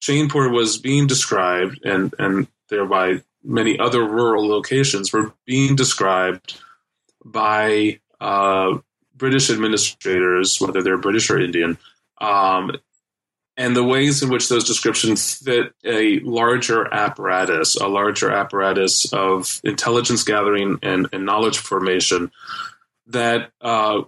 Chainpur 0.01 0.51
was 0.51 0.77
being 0.77 1.07
described, 1.07 1.85
and 1.85 2.13
and 2.17 2.47
thereby 2.69 3.21
many 3.43 3.77
other 3.77 4.03
rural 4.03 4.47
locations 4.47 5.11
were 5.11 5.33
being 5.45 5.75
described 5.75 6.59
by 7.23 7.99
uh, 8.19 8.77
British 9.15 9.49
administrators, 9.49 10.59
whether 10.59 10.81
they're 10.81 10.97
British 10.97 11.29
or 11.29 11.39
Indian, 11.39 11.77
um, 12.19 12.71
and 13.61 13.75
the 13.75 13.83
ways 13.83 14.23
in 14.23 14.29
which 14.29 14.49
those 14.49 14.63
descriptions 14.63 15.35
fit 15.35 15.71
a 15.85 16.17
larger 16.21 16.91
apparatus, 16.91 17.75
a 17.75 17.87
larger 17.87 18.31
apparatus 18.31 19.13
of 19.13 19.61
intelligence 19.63 20.23
gathering 20.23 20.79
and, 20.81 21.07
and 21.13 21.27
knowledge 21.27 21.59
formation 21.59 22.31
that 23.05 23.51
uh, 23.61 24.01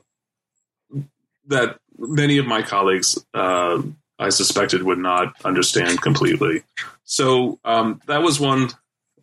that 1.46 1.78
many 2.00 2.40
of 2.40 2.48
my 2.48 2.64
colleagues, 2.64 3.24
uh, 3.36 3.80
I 4.18 4.30
suspected, 4.30 4.82
would 4.82 4.98
not 4.98 5.36
understand 5.46 6.02
completely. 6.02 6.64
So 7.04 7.60
um, 7.64 8.02
that 8.08 8.24
was 8.24 8.40
one 8.40 8.70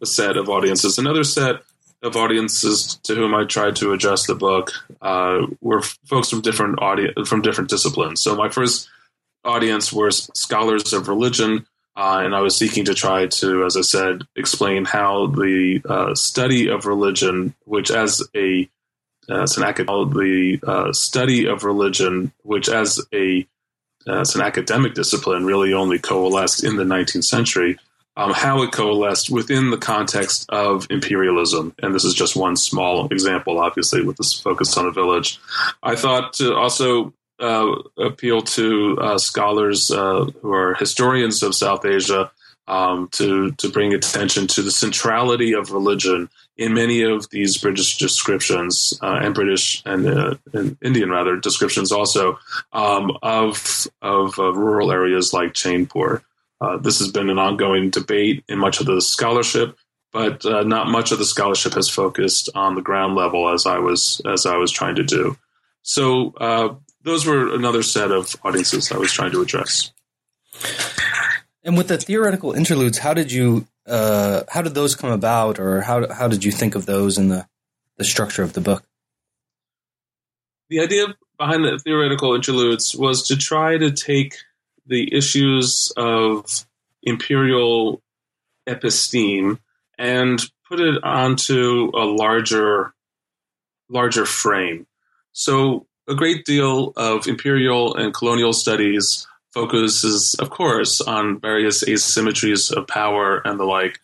set 0.04 0.36
of 0.36 0.48
audiences. 0.48 0.96
Another 0.96 1.24
set 1.24 1.56
of 2.04 2.14
audiences 2.14 3.00
to 3.02 3.16
whom 3.16 3.34
I 3.34 3.46
tried 3.46 3.74
to 3.76 3.92
adjust 3.94 4.28
the 4.28 4.36
book 4.36 4.70
uh, 5.02 5.48
were 5.60 5.82
folks 5.82 6.30
from 6.30 6.40
different 6.40 6.80
audience 6.80 7.28
from 7.28 7.42
different 7.42 7.68
disciplines. 7.68 8.20
So 8.20 8.36
my 8.36 8.48
first 8.48 8.88
audience 9.44 9.92
were 9.92 10.10
scholars 10.10 10.92
of 10.92 11.08
religion, 11.08 11.66
uh, 11.96 12.22
and 12.24 12.34
I 12.34 12.40
was 12.40 12.56
seeking 12.56 12.84
to 12.86 12.94
try 12.94 13.26
to, 13.26 13.64
as 13.64 13.76
I 13.76 13.82
said, 13.82 14.22
explain 14.36 14.84
how 14.84 15.26
the 15.26 15.82
uh, 15.88 16.14
study 16.14 16.68
of 16.68 16.86
religion, 16.86 17.54
which 17.64 17.90
as 17.90 18.22
a 18.34 18.68
as 19.28 19.56
an 19.56 19.62
academic, 19.62 20.12
the 20.12 20.58
uh, 20.66 20.92
study 20.92 21.46
of 21.46 21.62
religion, 21.64 22.32
which 22.42 22.68
as 22.68 23.00
a 23.14 23.46
as 24.08 24.34
an 24.34 24.40
academic 24.40 24.94
discipline, 24.94 25.44
really 25.44 25.72
only 25.74 25.98
coalesced 25.98 26.64
in 26.64 26.76
the 26.76 26.84
19th 26.84 27.24
century. 27.24 27.78
Um, 28.16 28.32
how 28.32 28.62
it 28.62 28.72
coalesced 28.72 29.30
within 29.30 29.70
the 29.70 29.78
context 29.78 30.44
of 30.50 30.86
imperialism, 30.90 31.74
and 31.80 31.94
this 31.94 32.04
is 32.04 32.12
just 32.12 32.34
one 32.34 32.56
small 32.56 33.06
example, 33.10 33.58
obviously, 33.58 34.02
with 34.02 34.16
this 34.16 34.34
focus 34.34 34.76
on 34.76 34.86
a 34.86 34.90
village. 34.90 35.38
I 35.82 35.94
thought 35.94 36.32
to 36.34 36.54
also 36.54 37.14
uh, 37.40 37.74
appeal 37.98 38.42
to 38.42 38.98
uh, 39.00 39.18
scholars 39.18 39.90
uh, 39.90 40.26
who 40.42 40.52
are 40.52 40.74
historians 40.74 41.42
of 41.42 41.54
South 41.54 41.84
Asia 41.84 42.30
um, 42.68 43.08
to 43.12 43.50
to 43.52 43.68
bring 43.70 43.94
attention 43.94 44.46
to 44.48 44.62
the 44.62 44.70
centrality 44.70 45.54
of 45.54 45.72
religion 45.72 46.28
in 46.56 46.74
many 46.74 47.02
of 47.02 47.28
these 47.30 47.56
British 47.56 47.96
descriptions 47.96 48.96
uh, 49.02 49.20
and 49.22 49.34
British 49.34 49.82
and, 49.86 50.06
uh, 50.06 50.34
and, 50.52 50.76
Indian 50.82 51.08
rather 51.08 51.36
descriptions 51.36 51.90
also 51.90 52.38
um, 52.72 53.16
of 53.22 53.86
of 54.02 54.38
uh, 54.38 54.52
rural 54.52 54.92
areas 54.92 55.32
like 55.32 55.54
Chainpur. 55.54 56.22
this 56.82 56.98
has 56.98 57.10
been 57.10 57.30
an 57.30 57.38
ongoing 57.38 57.90
debate 57.90 58.44
in 58.48 58.58
much 58.58 58.80
of 58.80 58.86
the 58.86 59.00
scholarship, 59.00 59.76
but 60.12 60.44
not 60.44 60.88
much 60.88 61.10
of 61.10 61.18
the 61.18 61.24
scholarship 61.24 61.72
has 61.72 61.88
focused 61.88 62.50
on 62.54 62.74
the 62.74 62.82
ground 62.82 63.14
level 63.14 63.48
as 63.48 63.66
I 63.66 63.78
was 63.78 64.20
as 64.26 64.44
I 64.46 64.56
was 64.56 64.70
trying 64.70 64.96
to 64.96 65.04
do. 65.04 65.36
So 65.82 66.34
those 67.02 67.26
were 67.26 67.54
another 67.54 67.82
set 67.82 68.10
of 68.10 68.34
audiences 68.44 68.92
I 68.92 68.98
was 68.98 69.12
trying 69.12 69.32
to 69.32 69.42
address. 69.42 69.92
And 71.62 71.76
with 71.76 71.88
the 71.88 71.98
theoretical 71.98 72.52
interludes, 72.52 72.98
how 72.98 73.14
did 73.14 73.32
you 73.32 73.66
uh, 73.86 74.42
how 74.48 74.62
did 74.62 74.74
those 74.74 74.94
come 74.94 75.10
about, 75.10 75.58
or 75.58 75.80
how 75.82 76.12
how 76.12 76.28
did 76.28 76.44
you 76.44 76.52
think 76.52 76.74
of 76.74 76.86
those 76.86 77.18
in 77.18 77.28
the 77.28 77.46
the 77.96 78.04
structure 78.04 78.42
of 78.42 78.52
the 78.52 78.60
book? 78.60 78.84
The 80.68 80.80
idea 80.80 81.06
behind 81.36 81.64
the 81.64 81.78
theoretical 81.82 82.34
interludes 82.34 82.94
was 82.94 83.26
to 83.28 83.36
try 83.36 83.76
to 83.76 83.90
take 83.90 84.36
the 84.86 85.14
issues 85.14 85.92
of 85.96 86.66
imperial 87.02 88.02
episteme 88.68 89.58
and 89.98 90.40
put 90.68 90.80
it 90.80 91.02
onto 91.02 91.90
a 91.94 92.04
larger 92.04 92.94
larger 93.88 94.24
frame. 94.24 94.86
So 95.32 95.86
a 96.10 96.14
great 96.14 96.44
deal 96.44 96.92
of 96.96 97.28
imperial 97.28 97.94
and 97.94 98.12
colonial 98.12 98.52
studies 98.52 99.26
focuses, 99.52 100.34
of 100.34 100.50
course, 100.50 101.00
on 101.00 101.40
various 101.40 101.84
asymmetries 101.84 102.72
of 102.72 102.86
power 102.86 103.40
and 103.44 103.58
the 103.58 103.64
like. 103.64 103.98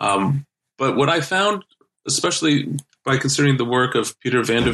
Um, 0.00 0.44
but 0.76 0.96
what 0.96 1.08
I 1.08 1.20
found, 1.20 1.64
especially 2.06 2.76
by 3.04 3.16
considering 3.16 3.56
the 3.56 3.64
work 3.64 3.94
of 3.94 4.18
Peter 4.20 4.42
van 4.42 4.68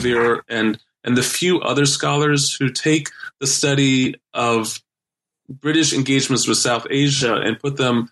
and 0.48 0.78
and 1.04 1.16
the 1.16 1.22
few 1.22 1.60
other 1.60 1.86
scholars 1.86 2.54
who 2.54 2.70
take 2.70 3.08
the 3.40 3.46
study 3.46 4.16
of 4.34 4.80
British 5.48 5.92
engagements 5.92 6.46
with 6.46 6.58
South 6.58 6.86
Asia 6.90 7.34
and 7.34 7.60
put 7.60 7.76
them 7.76 8.10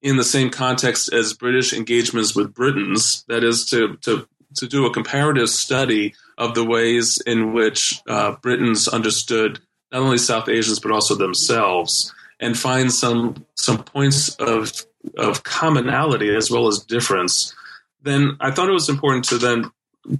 in 0.00 0.16
the 0.16 0.24
same 0.24 0.48
context 0.48 1.12
as 1.12 1.34
British 1.34 1.72
engagements 1.72 2.34
with 2.34 2.54
Britons, 2.54 3.24
that 3.28 3.44
is 3.44 3.66
to 3.66 3.96
to 4.02 4.26
to 4.56 4.66
do 4.66 4.86
a 4.86 4.92
comparative 4.92 5.48
study 5.48 6.14
of 6.40 6.54
the 6.54 6.64
ways 6.64 7.20
in 7.26 7.52
which 7.52 8.02
uh, 8.08 8.34
Britons 8.42 8.88
understood 8.88 9.60
not 9.92 10.02
only 10.02 10.18
South 10.18 10.48
Asians 10.48 10.80
but 10.80 10.90
also 10.90 11.14
themselves, 11.14 12.12
and 12.40 12.58
find 12.58 12.92
some 12.92 13.46
some 13.54 13.84
points 13.84 14.34
of 14.36 14.72
of 15.16 15.42
commonality 15.44 16.34
as 16.34 16.50
well 16.50 16.66
as 16.66 16.80
difference. 16.80 17.54
Then 18.02 18.36
I 18.40 18.50
thought 18.50 18.70
it 18.70 18.72
was 18.72 18.88
important 18.88 19.26
to 19.26 19.38
then 19.38 19.70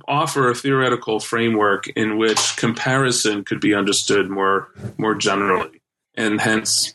offer 0.07 0.50
a 0.50 0.55
theoretical 0.55 1.21
framework 1.21 1.89
in 1.89 2.19
which 2.19 2.57
comparison 2.57 3.43
could 3.43 3.61
be 3.61 3.75
understood 3.75 4.29
more 4.29 4.69
more 4.99 5.15
generally, 5.15 5.81
and 6.15 6.39
hence 6.39 6.95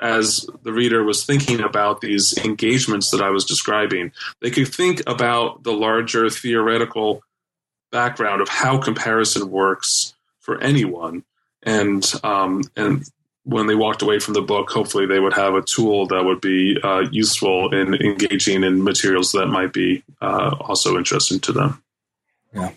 as 0.00 0.48
the 0.64 0.72
reader 0.72 1.04
was 1.04 1.24
thinking 1.24 1.60
about 1.60 2.00
these 2.00 2.36
engagements 2.38 3.12
that 3.12 3.22
I 3.22 3.30
was 3.30 3.44
describing, 3.44 4.10
they 4.40 4.50
could 4.50 4.66
think 4.66 5.00
about 5.06 5.62
the 5.62 5.72
larger 5.72 6.28
theoretical 6.28 7.22
background 7.92 8.40
of 8.40 8.48
how 8.48 8.78
comparison 8.78 9.50
works 9.50 10.14
for 10.40 10.60
anyone. 10.60 11.22
And 11.62 12.04
um, 12.24 12.62
and 12.76 13.04
when 13.44 13.66
they 13.66 13.74
walked 13.74 14.02
away 14.02 14.18
from 14.18 14.34
the 14.34 14.42
book, 14.42 14.70
hopefully 14.70 15.06
they 15.06 15.20
would 15.20 15.34
have 15.34 15.54
a 15.54 15.62
tool 15.62 16.06
that 16.08 16.24
would 16.24 16.40
be 16.40 16.76
uh, 16.82 17.04
useful 17.10 17.72
in 17.72 17.94
engaging 17.94 18.64
in 18.64 18.82
materials 18.82 19.32
that 19.32 19.46
might 19.46 19.72
be 19.72 20.02
uh, 20.20 20.56
also 20.60 20.96
interesting 20.96 21.38
to 21.40 21.52
them. 21.52 21.82
Yeah, 22.54 22.70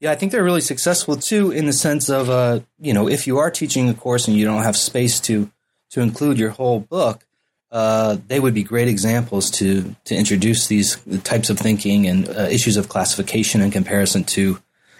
yeah, 0.00 0.12
I 0.12 0.14
think 0.14 0.32
they're 0.32 0.44
really 0.44 0.62
successful 0.62 1.16
too, 1.16 1.50
in 1.50 1.66
the 1.66 1.72
sense 1.72 2.08
of 2.08 2.30
uh, 2.30 2.60
you 2.78 2.92
know, 2.92 3.08
if 3.08 3.26
you 3.26 3.38
are 3.38 3.50
teaching 3.50 3.88
a 3.88 3.94
course 3.94 4.28
and 4.28 4.36
you 4.36 4.44
don't 4.44 4.62
have 4.62 4.76
space 4.76 5.20
to 5.20 5.50
to 5.90 6.00
include 6.00 6.38
your 6.38 6.50
whole 6.50 6.80
book, 6.80 7.26
uh, 7.70 8.16
they 8.26 8.40
would 8.40 8.54
be 8.54 8.62
great 8.62 8.88
examples 8.88 9.50
to 9.50 9.94
to 10.04 10.14
introduce 10.14 10.66
these 10.66 10.96
types 11.22 11.50
of 11.50 11.58
thinking 11.58 12.06
and 12.06 12.28
uh, 12.28 12.48
issues 12.50 12.76
of 12.76 12.88
classification 12.88 13.60
in 13.60 13.70
comparison 13.70 14.24
to 14.24 14.58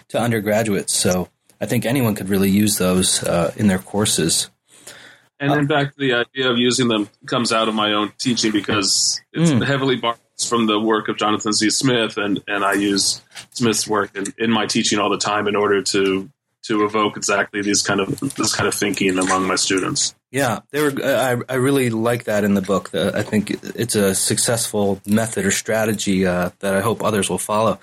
to 0.09 0.19
undergraduates. 0.19 0.93
So 0.93 1.29
I 1.59 1.65
think 1.65 1.85
anyone 1.85 2.15
could 2.15 2.29
really 2.29 2.49
use 2.49 2.77
those 2.77 3.23
uh, 3.23 3.53
in 3.55 3.67
their 3.67 3.79
courses. 3.79 4.49
And 5.39 5.53
in 5.53 5.67
fact, 5.67 5.97
the 5.97 6.13
idea 6.13 6.51
of 6.51 6.59
using 6.59 6.87
them 6.87 7.09
comes 7.25 7.51
out 7.51 7.67
of 7.67 7.73
my 7.73 7.93
own 7.93 8.13
teaching 8.19 8.51
because 8.51 9.19
it's 9.33 9.49
mm. 9.49 9.65
heavily 9.65 9.95
borrowed 9.95 10.19
from 10.47 10.67
the 10.67 10.79
work 10.79 11.07
of 11.07 11.17
Jonathan 11.17 11.51
Z. 11.51 11.71
Smith, 11.71 12.17
and, 12.17 12.41
and 12.47 12.63
I 12.63 12.73
use 12.73 13.21
Smith's 13.49 13.87
work 13.87 14.15
in, 14.15 14.25
in 14.37 14.51
my 14.51 14.67
teaching 14.67 14.99
all 14.99 15.09
the 15.09 15.17
time 15.17 15.47
in 15.47 15.55
order 15.55 15.81
to 15.81 16.29
to 16.63 16.85
evoke 16.85 17.17
exactly 17.17 17.61
these 17.61 17.81
kind 17.81 17.99
of 17.99 18.19
this 18.35 18.55
kind 18.55 18.67
of 18.67 18.73
thinking 18.73 19.17
among 19.17 19.47
my 19.47 19.55
students. 19.55 20.15
Yeah, 20.31 20.59
they 20.71 20.81
were. 20.81 20.93
I, 21.03 21.41
I 21.49 21.55
really 21.55 21.89
like 21.89 22.25
that 22.25 22.43
in 22.43 22.53
the 22.53 22.61
book. 22.61 22.93
I 22.95 23.23
think 23.23 23.51
it's 23.75 23.95
a 23.95 24.15
successful 24.15 25.01
method 25.05 25.45
or 25.45 25.51
strategy 25.51 26.25
uh, 26.25 26.51
that 26.59 26.75
I 26.75 26.81
hope 26.81 27.03
others 27.03 27.29
will 27.29 27.37
follow. 27.37 27.79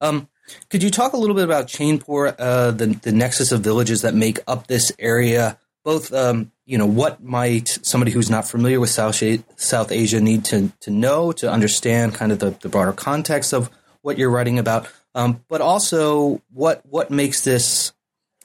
Um, 0.00 0.28
could 0.70 0.82
you 0.82 0.90
talk 0.90 1.12
a 1.12 1.16
little 1.16 1.34
bit 1.34 1.44
about 1.44 1.66
Chainpur, 1.66 2.34
uh, 2.38 2.70
the 2.70 2.86
the 2.86 3.12
nexus 3.12 3.52
of 3.52 3.60
villages 3.60 4.02
that 4.02 4.14
make 4.14 4.38
up 4.46 4.66
this 4.66 4.92
area? 4.98 5.58
Both, 5.84 6.12
um, 6.12 6.50
you 6.64 6.78
know, 6.78 6.86
what 6.86 7.22
might 7.22 7.68
somebody 7.82 8.10
who's 8.10 8.28
not 8.28 8.48
familiar 8.48 8.80
with 8.80 8.90
South 8.90 9.22
Asia, 9.22 9.44
South 9.54 9.92
Asia 9.92 10.20
need 10.20 10.44
to 10.46 10.72
to 10.80 10.90
know 10.90 11.32
to 11.32 11.50
understand 11.50 12.14
kind 12.14 12.32
of 12.32 12.38
the, 12.38 12.50
the 12.60 12.68
broader 12.68 12.92
context 12.92 13.52
of 13.52 13.70
what 14.02 14.18
you're 14.18 14.30
writing 14.30 14.58
about, 14.58 14.88
um, 15.16 15.42
but 15.48 15.62
also 15.62 16.42
what 16.52 16.82
what 16.86 17.10
makes 17.10 17.40
this 17.40 17.92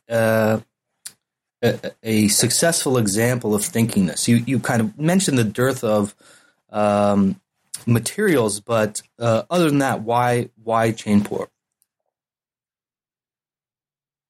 uh, 0.09 0.61
a, 1.61 1.91
a, 2.01 2.27
successful 2.29 2.97
example 2.97 3.53
of 3.53 3.63
thinking 3.63 4.05
this. 4.05 4.27
You 4.27 4.37
you 4.37 4.59
kind 4.59 4.81
of 4.81 4.97
mentioned 4.97 5.37
the 5.37 5.43
dearth 5.43 5.83
of 5.83 6.15
um, 6.71 7.39
materials, 7.85 8.61
but 8.61 9.01
uh, 9.19 9.43
other 9.49 9.69
than 9.69 9.79
that, 9.79 10.01
why 10.01 10.49
why 10.63 10.91
Chainpur? 10.91 11.47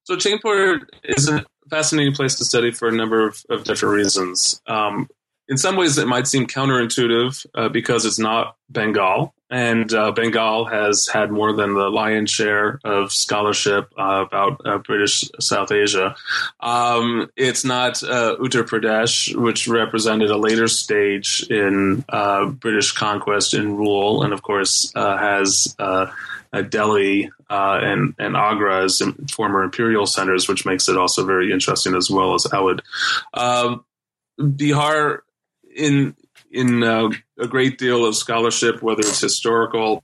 So 0.04 0.16
Chainpur 0.16 0.80
is 1.04 1.30
a 1.30 1.46
fascinating 1.70 2.16
place 2.16 2.36
to 2.40 2.46
study 2.46 2.72
for 2.72 2.88
a 2.88 2.92
number 2.92 3.28
of, 3.28 3.46
of 3.52 3.66
different 3.66 3.96
reasons. 3.96 4.62
Um, 4.66 5.08
in 5.52 5.58
some 5.58 5.76
ways, 5.76 5.98
it 5.98 6.08
might 6.08 6.28
seem 6.28 6.48
counterintuitive 6.48 7.46
uh, 7.54 7.68
because 7.68 8.06
it's 8.06 8.18
not 8.18 8.56
Bengal, 8.70 9.34
and 9.50 9.94
uh, 9.94 10.14
Bengal 10.14 10.64
has 10.64 11.10
had 11.10 11.30
more 11.30 11.52
than 11.52 11.74
the 11.74 11.90
lion's 11.90 12.32
share 12.32 12.80
of 12.86 13.12
scholarship 13.12 13.92
uh, 13.98 14.24
about 14.26 14.62
uh, 14.66 14.78
British 14.78 15.30
South 15.42 15.74
Asia. 15.74 16.16
Um, 16.62 17.30
it's 17.36 17.66
not 17.66 18.02
uh, 18.02 18.38
Uttar 18.40 18.64
Pradesh, 18.64 19.36
which 19.36 19.68
represented 19.68 20.30
a 20.30 20.38
later 20.38 20.70
stage 20.70 21.46
in 21.50 22.06
uh, 22.08 22.46
British 22.46 22.94
conquest 22.94 23.54
and 23.54 23.78
rule, 23.78 24.24
and 24.24 24.34
of 24.34 24.42
course 24.42 24.92
has. 24.96 25.76
Delhi 26.68 27.32
and, 27.50 28.14
and 28.20 28.36
Agra 28.36 28.84
as 28.84 29.02
former 29.34 29.64
imperial 29.64 30.06
centers, 30.06 30.50
which 30.50 30.66
makes 30.66 30.90
it 30.90 30.98
also 30.98 31.26
very 31.26 31.50
interesting, 31.50 31.96
as 31.96 32.12
well 32.12 32.34
as 32.34 32.44
Awadh. 32.44 32.82
Um, 33.34 33.86
Bihar 34.38 35.22
in 35.76 36.16
in 36.52 36.84
uh, 36.84 37.10
a 37.40 37.48
great 37.48 37.78
deal 37.78 38.06
of 38.06 38.16
scholarship, 38.16 38.82
whether 38.82 39.00
it's 39.00 39.22
historical 39.22 40.04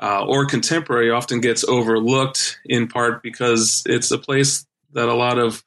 uh, 0.00 0.24
or 0.26 0.46
contemporary, 0.46 1.10
often 1.10 1.40
gets 1.40 1.64
overlooked 1.64 2.58
in 2.64 2.88
part 2.88 3.22
because 3.22 3.82
it's 3.86 4.10
a 4.10 4.18
place 4.18 4.66
that 4.92 5.08
a 5.08 5.14
lot 5.14 5.38
of 5.38 5.62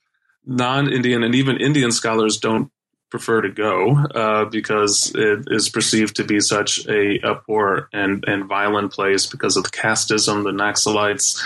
non-Indian 0.46 1.24
and 1.24 1.36
even 1.36 1.58
Indian 1.58 1.92
scholars 1.92 2.38
don't 2.38 2.70
prefer 3.14 3.42
to 3.42 3.50
go 3.50 3.96
uh, 4.16 4.46
because 4.46 5.12
it 5.14 5.44
is 5.52 5.70
perceived 5.70 6.16
to 6.16 6.24
be 6.24 6.40
such 6.40 6.88
a, 6.88 7.20
a, 7.20 7.36
poor 7.36 7.88
and, 7.94 8.24
and 8.26 8.46
violent 8.46 8.92
place 8.92 9.28
because 9.28 9.56
of 9.56 9.64
the 9.64 9.70
casteism, 9.70 10.44
the 10.44 10.52
Naxalites, 10.52 11.40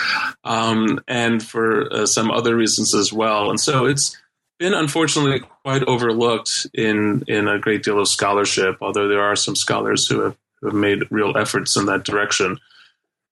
um, 0.46 0.98
and 1.10 1.44
for 1.44 1.94
uh, 1.94 2.06
some 2.06 2.32
other 2.32 2.56
reasons 2.56 2.96
as 2.96 3.12
well. 3.12 3.50
And 3.50 3.60
so 3.60 3.86
it's 3.86 4.18
been 4.58 4.74
unfortunately 4.74 5.42
quite 5.68 5.84
overlooked 5.84 6.66
in 6.74 7.22
in 7.28 7.50
a 7.50 7.60
great 7.60 7.84
deal 7.84 8.00
of 8.00 8.08
scholarship, 8.08 8.78
although 8.80 9.10
there 9.10 9.22
are 9.22 9.36
some 9.36 9.54
scholars 9.54 10.08
who 10.08 10.22
have, 10.22 10.38
who 10.62 10.68
have 10.68 10.76
made 10.76 11.12
real 11.12 11.38
efforts 11.38 11.76
in 11.76 11.88
that 11.88 12.06
direction. 12.06 12.58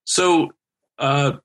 So, 0.04 0.52
uh, 1.00 1.38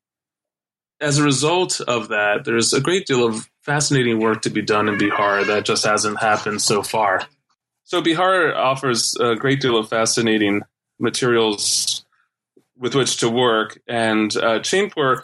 as 1.01 1.19
a 1.19 1.23
result 1.23 1.81
of 1.81 2.09
that, 2.09 2.45
there's 2.45 2.73
a 2.73 2.81
great 2.81 3.07
deal 3.07 3.25
of 3.25 3.49
fascinating 3.61 4.19
work 4.19 4.43
to 4.43 4.51
be 4.51 4.63
done 4.63 4.89
in 4.89 4.99
Bihar 4.99 5.47
that 5.47 5.65
just 5.65 5.85
hasn't 5.85 6.19
happened 6.19 6.61
so 6.61 6.83
far. 6.83 7.23
So, 7.85 8.03
Bihar 8.03 8.57
offers 8.57 9.15
a 9.21 9.37
great 9.37 9.61
deal 9.61 9.79
of 9.79 9.89
fascinating 9.89 10.63
materials 10.99 12.05
with 12.77 12.97
which 12.97 13.19
to 13.19 13.31
work, 13.31 13.81
and 13.87 14.37
uh, 14.37 14.59
Chainpur 14.59 15.23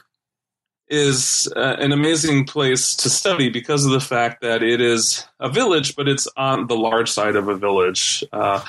is 0.88 1.52
uh, 1.56 1.76
an 1.78 1.92
amazing 1.92 2.44
place 2.44 2.94
to 2.94 3.10
study 3.10 3.48
because 3.48 3.84
of 3.84 3.90
the 3.90 4.00
fact 4.00 4.40
that 4.42 4.62
it 4.62 4.80
is 4.80 5.26
a 5.40 5.48
village, 5.48 5.96
but 5.96 6.08
it's 6.08 6.28
on 6.36 6.66
the 6.68 6.76
large 6.76 7.10
side 7.10 7.36
of 7.36 7.48
a 7.48 7.56
village. 7.56 8.22
Uh, 8.32 8.62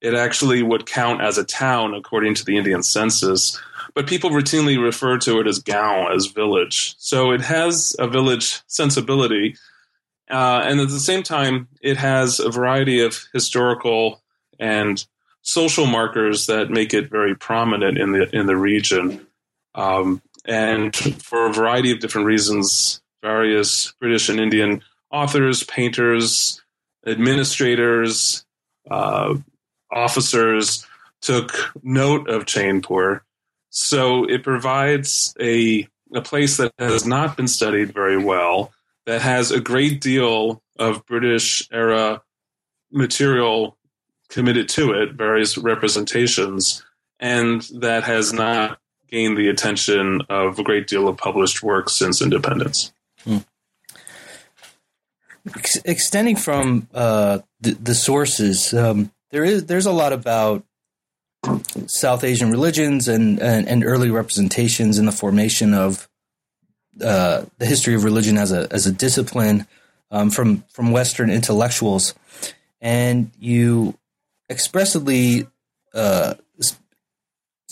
it 0.00 0.14
actually 0.14 0.62
would 0.62 0.86
count 0.86 1.20
as 1.20 1.38
a 1.38 1.44
town 1.44 1.94
according 1.94 2.34
to 2.34 2.44
the 2.44 2.56
Indian 2.56 2.82
census, 2.82 3.60
but 3.94 4.06
people 4.06 4.30
routinely 4.30 4.80
refer 4.80 5.18
to 5.18 5.40
it 5.40 5.46
as 5.46 5.58
gaon, 5.58 6.12
as 6.12 6.26
village. 6.26 6.94
So 6.98 7.32
it 7.32 7.40
has 7.40 7.96
a 7.98 8.06
village 8.06 8.60
sensibility, 8.66 9.56
uh, 10.30 10.62
and 10.64 10.80
at 10.80 10.88
the 10.88 11.00
same 11.00 11.22
time, 11.22 11.68
it 11.80 11.96
has 11.96 12.38
a 12.38 12.50
variety 12.50 13.00
of 13.00 13.18
historical 13.32 14.22
and 14.58 15.04
social 15.42 15.86
markers 15.86 16.46
that 16.46 16.70
make 16.70 16.94
it 16.94 17.10
very 17.10 17.34
prominent 17.34 17.98
in 17.98 18.12
the 18.12 18.34
in 18.34 18.46
the 18.46 18.56
region. 18.56 19.26
Um, 19.74 20.22
and 20.44 20.94
for 20.94 21.46
a 21.46 21.52
variety 21.52 21.90
of 21.92 22.00
different 22.00 22.26
reasons, 22.26 23.00
various 23.22 23.92
British 24.00 24.28
and 24.28 24.40
Indian 24.40 24.82
authors, 25.10 25.62
painters, 25.64 26.60
administrators, 27.06 28.44
uh, 28.90 29.34
officers 29.90 30.86
took 31.22 31.72
note 31.82 32.28
of 32.28 32.44
Chainpur. 32.44 33.20
So 33.70 34.24
it 34.24 34.42
provides 34.42 35.34
a, 35.40 35.88
a 36.14 36.20
place 36.20 36.58
that 36.58 36.72
has 36.78 37.06
not 37.06 37.36
been 37.36 37.48
studied 37.48 37.94
very 37.94 38.22
well, 38.22 38.72
that 39.06 39.22
has 39.22 39.50
a 39.50 39.60
great 39.60 40.00
deal 40.00 40.62
of 40.78 41.06
British 41.06 41.66
era 41.72 42.22
material 42.92 43.76
committed 44.28 44.68
to 44.70 44.92
it, 44.92 45.12
various 45.12 45.56
representations, 45.56 46.84
and 47.20 47.62
that 47.80 48.04
has 48.04 48.32
not 48.32 48.78
gained 49.14 49.38
the 49.38 49.48
attention 49.48 50.22
of 50.28 50.58
a 50.58 50.64
great 50.64 50.88
deal 50.88 51.06
of 51.06 51.16
published 51.16 51.62
work 51.62 51.88
since 51.88 52.20
independence. 52.20 52.92
Hmm. 53.22 53.38
Ex- 55.56 55.80
extending 55.84 56.34
from 56.34 56.88
uh, 56.92 57.38
the, 57.60 57.74
the, 57.74 57.94
sources, 57.94 58.74
um, 58.74 59.12
there 59.30 59.44
is 59.44 59.66
there's 59.66 59.86
a 59.86 59.92
lot 59.92 60.12
about 60.12 60.64
South 61.86 62.24
Asian 62.24 62.50
religions 62.50 63.06
and, 63.06 63.38
and, 63.40 63.68
and 63.68 63.84
early 63.84 64.10
representations 64.10 64.98
in 64.98 65.06
the 65.06 65.12
formation 65.12 65.74
of 65.74 66.08
uh, 67.00 67.44
the 67.58 67.66
history 67.66 67.94
of 67.94 68.02
religion 68.02 68.36
as 68.36 68.50
a 68.50 68.66
as 68.72 68.86
a 68.86 68.92
discipline 68.92 69.66
um, 70.10 70.30
from 70.30 70.64
from 70.72 70.90
Western 70.90 71.30
intellectuals, 71.30 72.14
and 72.80 73.30
you 73.38 73.96
expressly 74.50 75.46
uh, 75.92 76.34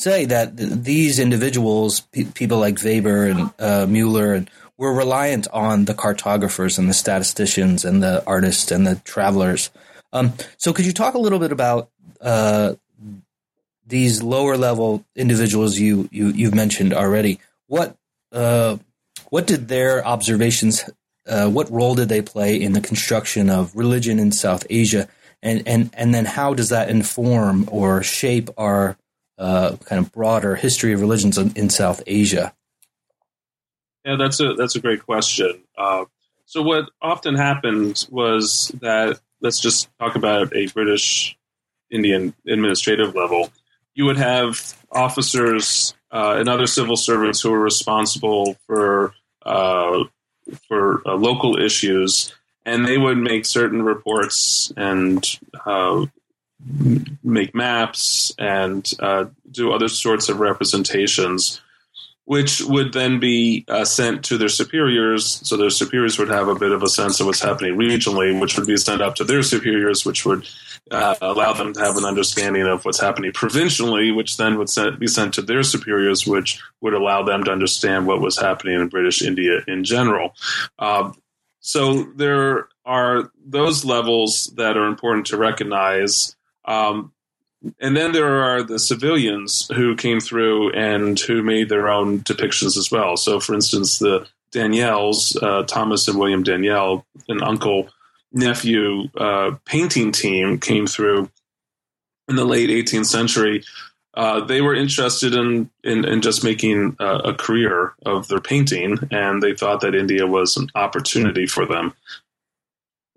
say 0.03 0.25
that 0.27 0.57
these 0.57 1.19
individuals, 1.19 2.01
pe- 2.01 2.25
people 2.25 2.59
like 2.59 2.83
Weber 2.83 3.27
and 3.27 3.51
uh, 3.59 3.87
Mueller, 3.89 4.35
and 4.35 4.51
were 4.77 4.93
reliant 4.93 5.47
on 5.53 5.85
the 5.85 5.95
cartographers 5.95 6.79
and 6.79 6.89
the 6.89 6.95
statisticians 6.95 7.85
and 7.85 8.03
the 8.03 8.25
artists 8.27 8.71
and 8.73 8.87
the 8.87 8.97
travelers. 8.97 9.71
Um, 10.13 10.33
so, 10.57 10.73
could 10.73 10.87
you 10.87 10.93
talk 10.93 11.15
a 11.15 11.19
little 11.19 11.39
bit 11.39 11.53
about 11.53 11.91
uh, 12.21 12.75
these 13.87 14.23
lower 14.23 14.57
level 14.57 15.05
individuals 15.15 15.79
you, 15.79 16.09
you 16.11 16.29
you've 16.29 16.55
mentioned 16.55 16.93
already? 16.93 17.39
What 17.67 17.97
uh, 18.33 18.79
what 19.31 19.47
did 19.47 19.69
their 19.69 20.05
observations? 20.07 20.89
Uh, 21.27 21.49
what 21.49 21.71
role 21.71 21.95
did 21.95 22.09
they 22.09 22.21
play 22.21 22.61
in 22.61 22.73
the 22.73 22.81
construction 22.81 23.49
of 23.49 23.75
religion 23.77 24.19
in 24.19 24.33
South 24.33 24.67
Asia? 24.69 25.09
And, 25.43 25.63
and 25.67 25.91
and 25.95 26.15
then 26.15 26.25
how 26.25 26.55
does 26.55 26.69
that 26.71 26.89
inform 26.89 27.69
or 27.71 28.03
shape 28.03 28.51
our 28.57 28.97
uh, 29.43 29.77
kind 29.85 30.05
of 30.05 30.13
broader 30.13 30.55
history 30.55 30.93
of 30.93 31.01
religions 31.01 31.37
in, 31.37 31.53
in, 31.57 31.69
South 31.69 32.03
Asia? 32.07 32.55
Yeah, 34.05 34.17
that's 34.17 34.41
a 34.41 34.55
that's 34.55 34.77
a 34.77 34.81
great 34.81 35.05
question. 35.05 35.63
Uh, 35.77 36.05
so 36.47 36.63
what 36.63 36.91
often 37.01 37.35
happened 37.35 38.07
was 38.11 38.71
that 38.81 39.21
let's 39.41 39.61
just 39.61 39.89
talk 39.99 40.15
about 40.15 40.55
a 40.55 40.67
British 40.69 41.37
Indian 41.91 42.35
administrative 42.47 43.15
level. 43.15 43.51
You 43.95 44.07
would 44.07 44.17
have 44.17 44.75
officers 44.91 45.95
uh, 46.11 46.37
and 46.39 46.49
other 46.49 46.67
civil 46.67 46.97
servants 46.97 47.41
who 47.41 47.51
were 47.51 47.61
responsible 47.61 48.57
for 48.67 49.13
uh, 49.45 50.05
for 50.69 51.03
uh, 51.07 51.15
local 51.15 51.59
issues, 51.59 52.33
and 52.65 52.87
they 52.87 52.99
would 52.99 53.19
make 53.19 53.45
certain 53.45 53.83
reports 53.83 54.73
and 54.77 55.25
uh, 55.67 56.07
make 57.23 57.55
maps 57.55 58.33
and 58.39 58.89
uh, 59.01 59.27
do 59.51 59.73
other 59.73 59.89
sorts 59.89 60.29
of 60.29 60.41
representations, 60.41 61.61
which 62.25 62.63
would 62.63 62.93
then 62.93 63.19
be 63.19 63.65
uh, 63.69 63.85
sent 63.85 64.25
to 64.25 64.39
their 64.39 64.49
superiors. 64.49 65.47
So 65.47 65.57
their 65.57 65.71
superiors 65.71 66.19
would 66.19 66.29
have 66.29 66.49
a 66.49 66.55
bit 66.55 66.73
of 66.73 66.83
a 66.83 66.89
sense 66.89 67.21
of 67.21 67.27
what's 67.27 67.43
happening 67.43 67.77
regionally, 67.77 68.39
which 68.41 68.57
would 68.57 68.67
be 68.67 68.77
sent 68.77 69.03
up 69.03 69.17
to 69.17 69.25
their 69.25 69.43
superiors, 69.43 70.05
which 70.05 70.25
would 70.25 70.47
uh, 70.91 71.15
allow 71.21 71.53
them 71.53 71.73
to 71.73 71.81
have 71.81 71.97
an 71.97 72.05
understanding 72.05 72.67
of 72.67 72.85
what's 72.85 73.01
happening 73.01 73.33
provincially, 73.33 74.11
which 74.13 74.37
then 74.37 74.59
would 74.59 74.71
be 74.99 75.07
sent 75.07 75.35
to 75.35 75.43
their 75.43 75.63
superiors, 75.63 76.27
which 76.27 76.61
would 76.81 76.95
allow 76.95 77.23
them 77.23 77.45
to 77.45 77.51
understand 77.51 78.07
what 78.07 78.21
was 78.21 78.39
happening 78.39 78.81
in 78.81 78.89
British 78.89 79.23
India 79.23 79.61
in 79.67 79.85
general. 79.85 80.35
Uh, 80.79 81.13
so 81.61 82.03
there 82.17 82.69
are 82.85 83.31
those 83.45 83.85
levels 83.85 84.53
that 84.57 84.77
are 84.77 84.89
important 84.89 85.27
to 85.27 85.37
recognize 85.37 86.37
um, 86.65 87.13
and 87.79 87.97
then 87.97 88.13
there 88.13 88.43
are 88.43 88.63
the 88.63 88.79
civilians 88.79 89.69
who 89.75 89.95
came 89.95 90.21
through 90.21 90.73
and 90.73 91.19
who 91.19 91.43
made 91.43 91.69
their 91.69 91.89
own 91.89 92.21
depictions 92.21 92.77
as 92.77 92.91
well. 92.91 93.17
So, 93.17 93.39
for 93.39 93.55
instance, 93.55 94.01
the 94.01 94.27
Daniells, 94.53 95.41
uh, 95.41 95.63
Thomas 95.65 96.09
and 96.09 96.19
William 96.19 96.43
Daniell, 96.43 97.05
an 97.29 97.43
uncle 97.43 97.89
nephew 98.33 99.09
uh, 99.17 99.53
painting 99.65 100.11
team 100.11 100.59
came 100.59 100.87
through 100.87 101.31
in 102.29 102.37
the 102.37 102.45
late 102.45 102.71
18th 102.71 103.07
century 103.07 103.63
uh, 104.15 104.45
they 104.45 104.61
were 104.61 104.75
interested 104.75 105.35
in, 105.35 105.71
in, 105.85 106.05
in 106.05 106.21
just 106.21 106.45
making 106.45 106.97
a, 107.01 107.33
career 107.33 107.95
of 108.05 108.29
their 108.29 108.41
painting, 108.41 108.99
and 109.11 109.43
they 109.43 109.55
thought 109.55 109.81
that 109.81 109.95
India 109.95 110.27
was 110.27 110.57
an 110.57 110.69
opportunity 110.75 111.47
for 111.47 111.65
them. 111.65 111.95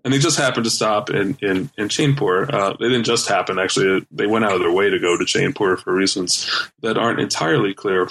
And 0.06 0.14
they 0.14 0.20
just 0.20 0.38
happened 0.38 0.64
to 0.64 0.72
stop 0.72 1.10
in 1.10 1.38
in, 1.42 1.70
in 1.78 1.90
Chainpur. 1.90 2.54
Uh, 2.54 2.78
they 2.80 2.88
didn't 2.88 3.04
just 3.04 3.28
happen; 3.28 3.60
actually, 3.60 4.08
they 4.12 4.28
went 4.28 4.46
out 4.46 4.54
of 4.54 4.62
their 4.62 4.72
way 4.72 4.90
to 4.90 5.00
go 5.00 5.18
to 5.18 5.26
Chainpur 5.26 5.78
for 5.80 5.94
reasons 5.94 6.50
that 6.82 6.98
aren't 6.98 7.20
entirely 7.20 7.74
clear, 7.74 8.08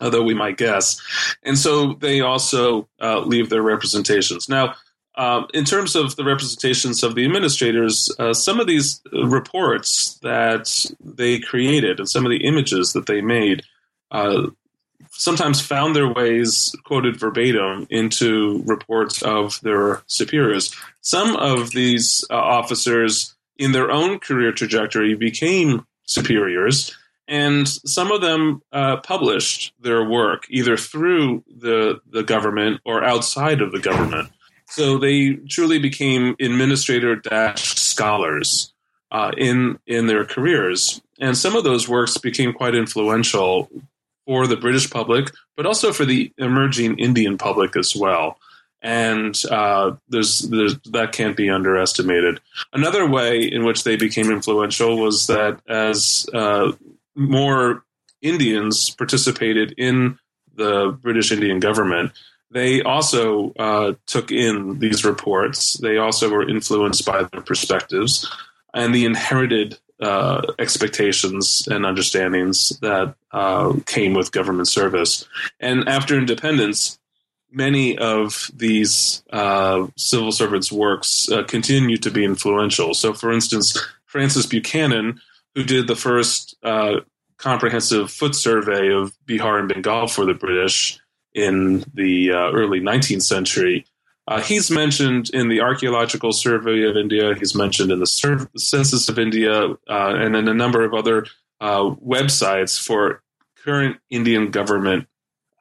although 0.00 0.24
we 0.24 0.34
might 0.34 0.56
guess. 0.56 1.00
And 1.44 1.56
so 1.56 1.92
they 1.92 2.20
also 2.22 2.88
uh, 3.00 3.20
leave 3.20 3.50
their 3.50 3.62
representations 3.62 4.48
now 4.48 4.74
um, 5.16 5.46
in 5.54 5.64
terms 5.64 5.96
of 5.96 6.16
the 6.16 6.24
representations 6.24 7.02
of 7.02 7.14
the 7.14 7.24
administrators, 7.24 8.14
uh, 8.18 8.34
some 8.34 8.60
of 8.60 8.66
these 8.66 9.00
reports 9.12 10.18
that 10.22 10.84
they 11.00 11.38
created 11.38 11.98
and 11.98 12.08
some 12.08 12.26
of 12.26 12.30
the 12.30 12.44
images 12.44 12.92
that 12.92 13.06
they 13.06 13.22
made 13.22 13.62
uh, 14.10 14.48
sometimes 15.18 15.60
found 15.60 15.94
their 15.94 16.12
ways, 16.12 16.74
quoted 16.84 17.18
verbatim, 17.18 17.86
into 17.90 18.62
reports 18.66 19.22
of 19.22 19.60
their 19.62 20.02
superiors. 20.06 20.74
Some 21.00 21.36
of 21.36 21.70
these 21.70 22.24
uh, 22.30 22.34
officers, 22.34 23.34
in 23.56 23.72
their 23.72 23.90
own 23.90 24.18
career 24.18 24.52
trajectory, 24.52 25.14
became 25.14 25.86
superiors. 26.04 26.96
And 27.28 27.66
some 27.68 28.12
of 28.12 28.20
them 28.20 28.62
uh, 28.72 28.98
published 28.98 29.72
their 29.80 30.04
work 30.04 30.44
either 30.48 30.76
through 30.76 31.42
the, 31.48 32.00
the 32.08 32.22
government 32.22 32.80
or 32.84 33.02
outside 33.02 33.60
of 33.60 33.72
the 33.72 33.80
government. 33.80 34.30
So 34.68 34.98
they 34.98 35.34
truly 35.48 35.78
became 35.78 36.36
administrator 36.40 37.16
dash 37.16 37.74
scholars 37.76 38.72
uh, 39.10 39.30
in 39.36 39.78
in 39.86 40.06
their 40.06 40.24
careers, 40.24 41.00
and 41.20 41.36
some 41.36 41.54
of 41.54 41.64
those 41.64 41.88
works 41.88 42.18
became 42.18 42.52
quite 42.52 42.74
influential 42.74 43.70
for 44.26 44.46
the 44.46 44.56
British 44.56 44.90
public, 44.90 45.32
but 45.56 45.66
also 45.66 45.92
for 45.92 46.04
the 46.04 46.32
emerging 46.36 46.98
Indian 46.98 47.38
public 47.38 47.76
as 47.76 47.96
well. 47.96 48.38
And 48.82 49.34
uh, 49.50 49.96
there's, 50.08 50.40
there's, 50.40 50.78
that 50.90 51.12
can't 51.12 51.36
be 51.36 51.48
underestimated. 51.48 52.40
Another 52.72 53.08
way 53.08 53.40
in 53.40 53.64
which 53.64 53.84
they 53.84 53.96
became 53.96 54.30
influential 54.30 54.98
was 54.98 55.26
that 55.28 55.60
as 55.66 56.26
uh, 56.34 56.72
more 57.14 57.84
Indians 58.20 58.90
participated 58.90 59.74
in 59.78 60.18
the 60.54 60.96
British 61.00 61.32
Indian 61.32 61.60
government, 61.60 62.12
they 62.50 62.82
also 62.82 63.52
uh, 63.58 63.94
took 64.06 64.30
in 64.30 64.78
these 64.78 65.04
reports. 65.04 65.78
They 65.78 65.98
also 65.98 66.30
were 66.30 66.48
influenced 66.48 67.04
by 67.04 67.24
their 67.24 67.40
perspectives 67.40 68.30
and 68.72 68.94
the 68.94 69.04
inherited 69.04 69.78
uh, 70.00 70.42
expectations 70.58 71.66
and 71.70 71.84
understandings 71.86 72.78
that 72.80 73.14
uh, 73.32 73.72
came 73.86 74.14
with 74.14 74.32
government 74.32 74.68
service. 74.68 75.26
And 75.60 75.88
after 75.88 76.16
independence, 76.16 76.98
many 77.50 77.96
of 77.96 78.50
these 78.54 79.22
uh, 79.32 79.86
civil 79.96 80.32
servants' 80.32 80.70
works 80.70 81.30
uh, 81.30 81.44
continue 81.44 81.96
to 81.98 82.10
be 82.10 82.24
influential. 82.24 82.94
So, 82.94 83.12
for 83.12 83.32
instance, 83.32 83.78
Francis 84.04 84.46
Buchanan, 84.46 85.20
who 85.54 85.64
did 85.64 85.86
the 85.86 85.96
first 85.96 86.56
uh, 86.62 87.00
comprehensive 87.38 88.10
foot 88.10 88.34
survey 88.34 88.92
of 88.92 89.12
Bihar 89.26 89.58
and 89.58 89.68
Bengal 89.68 90.08
for 90.08 90.24
the 90.24 90.34
British, 90.34 91.00
in 91.36 91.84
the 91.94 92.32
uh, 92.32 92.50
early 92.52 92.80
19th 92.80 93.22
century. 93.22 93.86
Uh, 94.28 94.40
he's 94.40 94.70
mentioned 94.70 95.30
in 95.30 95.48
the 95.48 95.60
Archaeological 95.60 96.32
Survey 96.32 96.82
of 96.82 96.96
India. 96.96 97.34
He's 97.34 97.54
mentioned 97.54 97.92
in 97.92 98.00
the 98.00 98.06
Sur- 98.06 98.48
Census 98.56 99.08
of 99.08 99.18
India, 99.18 99.66
uh, 99.66 99.76
and 99.88 100.34
in 100.34 100.48
a 100.48 100.54
number 100.54 100.84
of 100.84 100.94
other 100.94 101.26
uh, 101.60 101.94
websites 102.04 102.80
for 102.82 103.22
current 103.64 103.98
Indian 104.10 104.50
government 104.50 105.06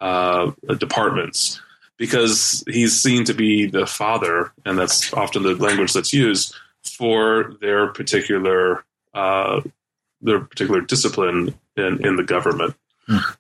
uh, 0.02 0.52
departments, 0.78 1.62
because 1.98 2.64
he's 2.68 3.00
seen 3.00 3.24
to 3.26 3.34
be 3.34 3.68
the 3.68 3.86
father, 3.86 4.52
and 4.66 4.78
that's 4.78 5.14
often 5.14 5.44
the 5.44 5.56
language 5.56 5.94
that's 5.94 6.14
used 6.14 6.56
for 6.84 7.56
their 7.62 7.88
particular 7.88 8.84
uh, 9.14 9.62
their 10.22 10.40
particular 10.40 10.82
discipline 10.82 11.54
in, 11.78 12.06
in 12.06 12.16
the 12.16 12.24
government. 12.24 12.76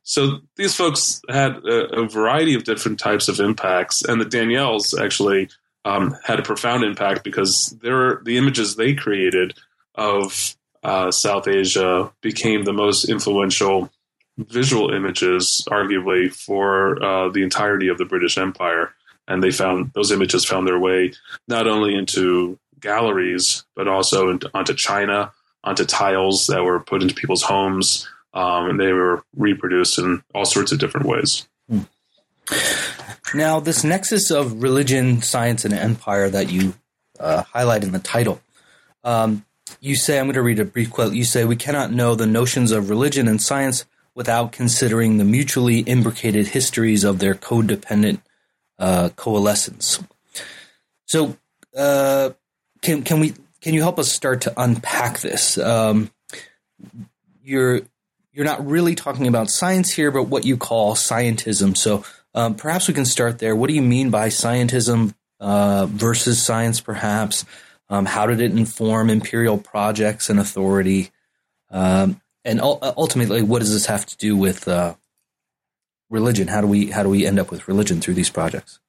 So 0.03 0.39
these 0.55 0.75
folks 0.75 1.21
had 1.29 1.57
a, 1.65 2.01
a, 2.01 2.07
variety 2.07 2.53
of 2.53 2.63
different 2.63 2.99
types 2.99 3.27
of 3.27 3.39
impacts, 3.39 4.03
and 4.03 4.21
the 4.21 4.25
Daniells 4.25 4.99
actually 4.99 5.49
um, 5.85 6.15
had 6.23 6.39
a 6.39 6.43
profound 6.43 6.83
impact 6.83 7.23
because 7.23 7.75
their 7.81 8.21
the 8.23 8.37
images 8.37 8.75
they 8.75 8.93
created 8.93 9.57
of 9.95 10.55
uh, 10.83 11.09
South 11.11 11.47
Asia 11.47 12.11
became 12.21 12.63
the 12.63 12.73
most 12.73 13.09
influential 13.09 13.89
visual 14.37 14.93
images, 14.93 15.65
arguably, 15.69 16.31
for 16.31 17.01
uh, 17.03 17.29
the 17.29 17.41
entirety 17.41 17.87
of 17.87 17.97
the 17.97 18.05
British 18.05 18.37
Empire. 18.37 18.93
And 19.27 19.41
they 19.41 19.51
found 19.51 19.91
those 19.93 20.11
images 20.11 20.45
found 20.45 20.67
their 20.67 20.77
way 20.77 21.13
not 21.47 21.67
only 21.67 21.95
into 21.95 22.59
galleries 22.79 23.63
but 23.75 23.87
also 23.87 24.29
into, 24.29 24.49
onto 24.53 24.75
china, 24.75 25.31
onto 25.63 25.85
tiles 25.85 26.45
that 26.47 26.63
were 26.63 26.79
put 26.79 27.01
into 27.01 27.15
people's 27.15 27.41
homes 27.41 28.07
um, 28.35 28.69
and 28.69 28.79
they 28.79 28.91
were 28.91 29.23
reproduced 29.35 29.97
in 29.97 30.21
all 30.35 30.45
sorts 30.45 30.71
of 30.71 30.79
different 30.79 31.07
ways. 31.07 31.47
Hmm. 31.69 31.79
Now, 33.33 33.59
this 33.59 33.83
nexus 33.83 34.29
of 34.29 34.61
religion, 34.61 35.21
science, 35.21 35.65
and 35.65 35.73
empire 35.73 36.29
that 36.29 36.51
you 36.51 36.75
uh, 37.19 37.43
highlight 37.43 37.83
in 37.83 37.91
the 37.91 37.99
title, 37.99 38.41
um, 39.03 39.45
you 39.79 39.95
say, 39.95 40.19
I'm 40.19 40.25
going 40.25 40.35
to 40.35 40.43
read 40.43 40.59
a 40.59 40.65
brief 40.65 40.91
quote. 40.91 41.13
You 41.13 41.23
say, 41.23 41.45
We 41.45 41.55
cannot 41.55 41.91
know 41.91 42.13
the 42.13 42.27
notions 42.27 42.71
of 42.71 42.89
religion 42.89 43.27
and 43.27 43.41
science 43.41 43.85
without 44.13 44.51
considering 44.51 45.17
the 45.17 45.23
mutually 45.23 45.79
imbricated 45.79 46.47
histories 46.47 47.03
of 47.03 47.19
their 47.19 47.33
codependent 47.33 48.21
uh, 48.77 49.09
coalescence. 49.15 50.01
So, 51.05 51.37
uh, 51.75 52.31
can 52.81 53.03
can 53.03 53.19
we 53.19 53.33
can 53.61 53.73
you 53.73 53.81
help 53.81 53.97
us 53.97 54.11
start 54.11 54.41
to 54.41 54.53
unpack 54.55 55.19
this? 55.19 55.57
Um, 55.57 56.11
you're 57.43 57.81
you're 58.35 58.45
not 58.45 58.67
really 58.67 58.95
talking 58.95 59.27
about 59.27 59.49
science 59.49 59.93
here, 59.93 60.11
but 60.11 60.23
what 60.23 60.45
you 60.45 60.57
call 60.57 60.93
scientism. 60.93 61.75
So 61.77 62.03
um, 62.33 62.55
perhaps 62.55 62.87
we 62.89 62.93
can 62.93 63.05
start 63.05 63.39
there. 63.39 63.55
What 63.55 63.67
do 63.67 63.73
you 63.73 63.81
mean 63.81 64.09
by 64.09 64.27
scientism 64.27 65.15
uh, 65.39 65.85
versus 65.85 66.43
science, 66.43 66.81
perhaps? 66.81 67.45
Um, 67.89 68.05
how 68.05 68.25
did 68.25 68.41
it 68.41 68.51
inform 68.51 69.09
imperial 69.09 69.57
projects 69.57 70.29
and 70.29 70.37
authority? 70.37 71.11
Um, 71.71 72.21
and 72.43 72.59
u- 72.59 72.79
ultimately, 72.81 73.41
what 73.41 73.59
does 73.59 73.71
this 73.71 73.85
have 73.85 74.05
to 74.05 74.17
do 74.17 74.35
with 74.35 74.67
uh, 74.67 74.95
religion? 76.09 76.49
How 76.49 76.59
do 76.59 76.67
we 76.67 76.87
how 76.87 77.03
do 77.03 77.09
we 77.09 77.25
end 77.25 77.39
up 77.39 77.51
with 77.51 77.69
religion 77.69 78.01
through 78.01 78.15
these 78.15 78.29
projects? 78.29 78.79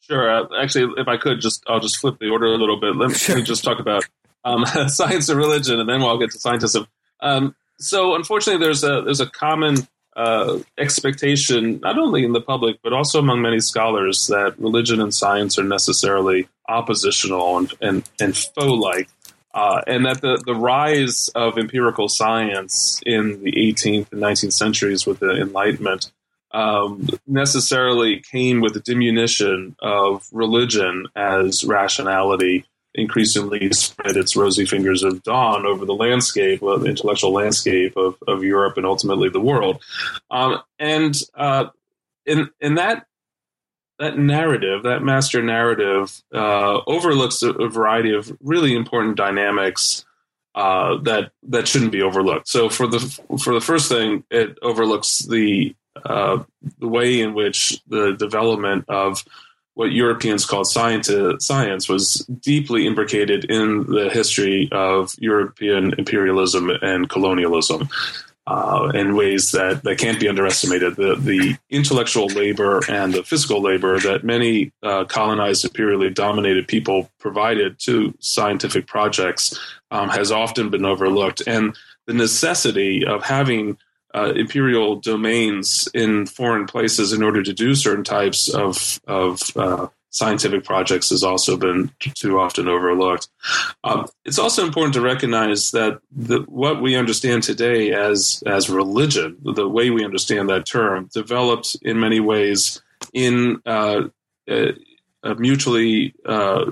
Sure. 0.00 0.28
Uh, 0.28 0.46
actually, 0.60 0.92
if 0.96 1.06
I 1.06 1.16
could, 1.16 1.40
just 1.40 1.62
I'll 1.68 1.80
just 1.80 1.98
flip 1.98 2.18
the 2.18 2.30
order 2.30 2.46
a 2.46 2.56
little 2.56 2.80
bit. 2.80 2.96
Let 2.96 3.10
me, 3.10 3.14
sure. 3.14 3.36
let 3.36 3.42
me 3.42 3.46
just 3.46 3.62
talk 3.62 3.78
about 3.78 4.04
um, 4.44 4.66
science 4.88 5.28
and 5.28 5.38
religion, 5.38 5.78
and 5.78 5.88
then 5.88 6.00
we'll 6.00 6.18
get 6.18 6.32
to 6.32 6.38
scientism. 6.38 6.88
Um, 7.20 7.54
so 7.78 8.14
unfortunately, 8.14 8.64
there's 8.64 8.84
a 8.84 9.02
there's 9.02 9.20
a 9.20 9.30
common 9.30 9.86
uh, 10.16 10.58
expectation, 10.78 11.78
not 11.80 11.98
only 11.98 12.24
in 12.24 12.32
the 12.32 12.40
public 12.40 12.78
but 12.82 12.92
also 12.92 13.18
among 13.18 13.42
many 13.42 13.60
scholars, 13.60 14.26
that 14.28 14.58
religion 14.58 15.00
and 15.00 15.12
science 15.12 15.58
are 15.58 15.64
necessarily 15.64 16.48
oppositional 16.68 17.58
and 17.58 17.72
and, 17.80 18.10
and 18.20 18.36
foe-like, 18.36 19.08
uh, 19.54 19.82
and 19.86 20.06
that 20.06 20.20
the 20.20 20.42
the 20.46 20.54
rise 20.54 21.28
of 21.34 21.58
empirical 21.58 22.08
science 22.08 23.00
in 23.04 23.42
the 23.42 23.52
18th 23.52 24.12
and 24.12 24.22
19th 24.22 24.52
centuries 24.52 25.06
with 25.06 25.18
the 25.20 25.30
Enlightenment. 25.30 26.12
Um, 26.52 27.08
necessarily 27.26 28.20
came 28.20 28.60
with 28.62 28.74
a 28.76 28.80
diminution 28.80 29.76
of 29.82 30.26
religion 30.32 31.06
as 31.14 31.64
rationality 31.64 32.64
increasingly 32.96 33.72
spread 33.72 34.16
its 34.16 34.34
rosy 34.34 34.66
fingers 34.66 35.02
of 35.02 35.22
dawn 35.22 35.66
over 35.66 35.84
the 35.84 35.94
landscape, 35.94 36.60
the 36.60 36.84
intellectual 36.84 37.32
landscape 37.32 37.96
of, 37.96 38.16
of 38.26 38.42
Europe 38.42 38.76
and 38.76 38.86
ultimately 38.86 39.28
the 39.28 39.40
world. 39.40 39.82
Um, 40.30 40.60
and 40.78 41.14
uh, 41.34 41.66
in 42.24 42.50
in 42.60 42.74
that 42.74 43.06
that 43.98 44.18
narrative, 44.18 44.82
that 44.82 45.02
master 45.02 45.42
narrative, 45.42 46.22
uh, 46.34 46.80
overlooks 46.86 47.42
a, 47.42 47.50
a, 47.50 47.68
variety 47.68 48.14
of 48.14 48.36
really 48.42 48.76
important 48.76 49.16
dynamics 49.16 50.04
uh, 50.54 50.98
that 51.02 51.32
that 51.44 51.66
shouldn't 51.66 51.92
be 51.92 52.02
overlooked. 52.02 52.48
So 52.48 52.68
for 52.68 52.86
the 52.86 53.00
for 53.42 53.54
the 53.54 53.60
first 53.60 53.88
thing, 53.88 54.24
it 54.30 54.58
overlooks 54.62 55.20
the 55.20 55.74
uh, 56.04 56.42
the 56.78 56.88
way 56.88 57.20
in 57.20 57.34
which 57.34 57.80
the 57.86 58.12
development 58.12 58.84
of 58.88 59.24
what 59.76 59.92
Europeans 59.92 60.46
called 60.46 60.66
science, 60.66 61.10
science 61.38 61.86
was 61.86 62.26
deeply 62.40 62.86
imbricated 62.86 63.44
in 63.44 63.84
the 63.84 64.08
history 64.10 64.70
of 64.72 65.14
European 65.18 65.92
imperialism 65.98 66.70
and 66.80 67.10
colonialism 67.10 67.86
uh, 68.46 68.90
in 68.94 69.14
ways 69.14 69.50
that, 69.50 69.82
that 69.82 69.98
can't 69.98 70.18
be 70.18 70.28
underestimated. 70.28 70.96
The, 70.96 71.16
the 71.16 71.58
intellectual 71.68 72.28
labor 72.28 72.80
and 72.88 73.12
the 73.12 73.22
physical 73.22 73.60
labor 73.60 74.00
that 74.00 74.24
many 74.24 74.72
uh, 74.82 75.04
colonized, 75.04 75.66
imperially 75.66 76.08
dominated 76.08 76.66
people 76.66 77.10
provided 77.18 77.78
to 77.80 78.14
scientific 78.18 78.86
projects 78.86 79.60
um, 79.90 80.08
has 80.08 80.32
often 80.32 80.70
been 80.70 80.86
overlooked. 80.86 81.42
And 81.46 81.76
the 82.06 82.14
necessity 82.14 83.04
of 83.04 83.22
having 83.22 83.76
uh, 84.16 84.32
imperial 84.34 84.96
domains 84.96 85.88
in 85.92 86.26
foreign 86.26 86.66
places 86.66 87.12
in 87.12 87.22
order 87.22 87.42
to 87.42 87.52
do 87.52 87.74
certain 87.74 88.04
types 88.04 88.48
of 88.48 89.00
of 89.06 89.40
uh, 89.56 89.88
scientific 90.16 90.64
projects 90.64 91.10
has 91.10 91.22
also 91.22 91.58
been 91.58 91.90
too 92.14 92.40
often 92.40 92.68
overlooked. 92.68 93.28
Um, 93.84 94.06
it's 94.24 94.38
also 94.38 94.64
important 94.64 94.94
to 94.94 95.02
recognize 95.02 95.72
that 95.72 96.00
the, 96.10 96.40
what 96.48 96.80
we 96.80 96.96
understand 96.96 97.42
today 97.42 97.92
as 97.92 98.42
as 98.46 98.70
religion, 98.70 99.36
the 99.42 99.68
way 99.68 99.90
we 99.90 100.04
understand 100.04 100.48
that 100.48 100.66
term, 100.66 101.10
developed 101.12 101.76
in 101.82 102.00
many 102.00 102.18
ways 102.18 102.80
in 103.12 103.60
uh, 103.66 104.04
a, 104.48 104.72
a, 105.22 105.34
mutually 105.34 106.14
uh, 106.24 106.70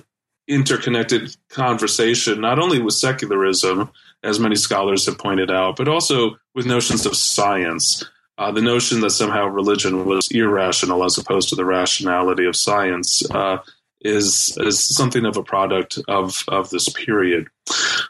interconnected 0.49 1.37
conversation, 1.51 2.41
not 2.41 2.59
only 2.59 2.81
with 2.81 2.95
secularism, 2.95 3.91
as 4.25 4.41
many 4.41 4.57
scholars 4.57 5.07
have 5.07 5.19
pointed 5.19 5.51
out, 5.51 5.77
but 5.77 5.89
also 5.89 6.37
with 6.55 6.67
notions 6.67 7.07
of 7.07 7.17
science. 7.17 8.05
Uh, 8.37 8.51
the 8.51 8.63
notion 8.63 9.01
that 9.01 9.11
somehow 9.11 9.47
religion 9.47 10.07
was 10.07 10.29
irrational 10.33 11.05
as 11.05 11.17
opposed 11.19 11.49
to 11.49 11.55
the 11.55 11.65
rationality 11.65 12.47
of 12.47 12.57
science 12.57 13.23
uh, 13.31 13.59
is 14.01 14.57
is 14.61 14.83
something 14.83 15.25
of 15.25 15.37
a 15.37 15.43
product 15.43 15.99
of 16.09 16.43
of 16.49 16.69
this 16.71 16.89
period. 16.89 17.47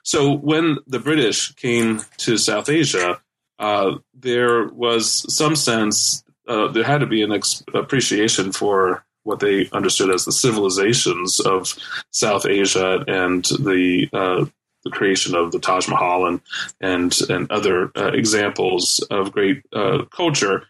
So 0.03 0.33
when 0.33 0.79
the 0.87 0.99
British 0.99 1.53
came 1.55 2.01
to 2.19 2.39
South 2.39 2.69
Asia, 2.69 3.21
uh, 3.59 3.97
there 4.15 4.67
was 4.69 5.27
some 5.35 5.57
sense 5.57 6.25
uh, 6.49 6.69
there 6.69 6.85
had 6.85 6.99
to 6.99 7.07
be 7.07 7.23
an 7.23 7.33
ex- 7.33 7.63
appreciation 7.73 8.53
for 8.53 9.05
what 9.23 9.41
they 9.41 9.69
understood 9.73 10.11
as 10.11 10.25
the 10.25 10.33
civilizations 10.33 11.41
of 11.41 11.75
South 12.11 12.45
Asia 12.47 13.03
and 13.09 13.45
the 13.45 14.09
uh, 14.13 14.45
the 14.85 14.91
creation 14.91 15.35
of 15.35 15.53
the 15.53 15.59
Taj 15.59 15.89
Mahal 15.89 16.27
and 16.27 16.41
and 16.81 17.19
and 17.29 17.51
other 17.51 17.91
uh, 17.97 18.13
examples 18.13 19.05
of 19.11 19.33
great 19.33 19.63
uh, 19.73 20.05
culture. 20.11 20.67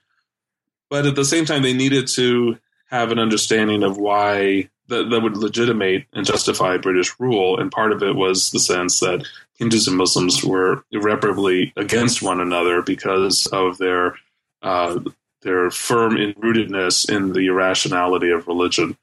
But 0.90 1.06
at 1.06 1.16
the 1.16 1.24
same 1.24 1.44
time, 1.44 1.62
they 1.62 1.72
needed 1.72 2.06
to 2.08 2.58
have 2.86 3.10
an 3.10 3.18
understanding 3.18 3.82
of 3.82 3.98
why 3.98 4.68
that, 4.88 5.10
that 5.10 5.20
would 5.20 5.36
legitimate 5.36 6.04
and 6.12 6.26
justify 6.26 6.76
British 6.76 7.18
rule. 7.18 7.58
And 7.58 7.72
part 7.72 7.92
of 7.92 8.02
it 8.02 8.14
was 8.14 8.50
the 8.50 8.60
sense 8.60 9.00
that 9.00 9.26
Hindus 9.58 9.88
and 9.88 9.96
Muslims 9.96 10.44
were 10.44 10.84
irreparably 10.90 11.72
against 11.76 12.22
one 12.22 12.40
another 12.40 12.82
because 12.82 13.46
of 13.48 13.78
their 13.78 14.16
uh, 14.62 15.00
their 15.42 15.70
firm 15.70 16.16
rootedness 16.16 17.08
in 17.08 17.32
the 17.34 17.46
irrationality 17.46 18.30
of 18.30 18.46
religion. 18.46 18.96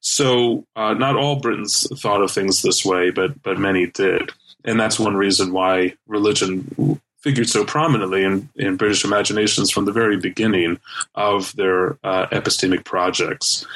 So, 0.00 0.66
uh, 0.76 0.92
not 0.92 1.16
all 1.16 1.40
Britons 1.40 1.86
thought 2.00 2.22
of 2.22 2.30
things 2.30 2.62
this 2.62 2.84
way, 2.84 3.10
but 3.10 3.42
but 3.42 3.58
many 3.58 3.86
did 3.86 4.32
and 4.66 4.78
that's 4.78 4.98
one 4.98 5.16
reason 5.16 5.52
why 5.52 5.94
religion 6.06 7.00
figured 7.18 7.48
so 7.48 7.64
prominently 7.64 8.22
in, 8.22 8.48
in 8.56 8.76
British 8.76 9.04
imaginations 9.04 9.70
from 9.70 9.84
the 9.84 9.92
very 9.92 10.16
beginning 10.16 10.78
of 11.14 11.54
their 11.56 11.98
uh, 12.04 12.26
epistemic 12.26 12.84
projects. 12.84 13.66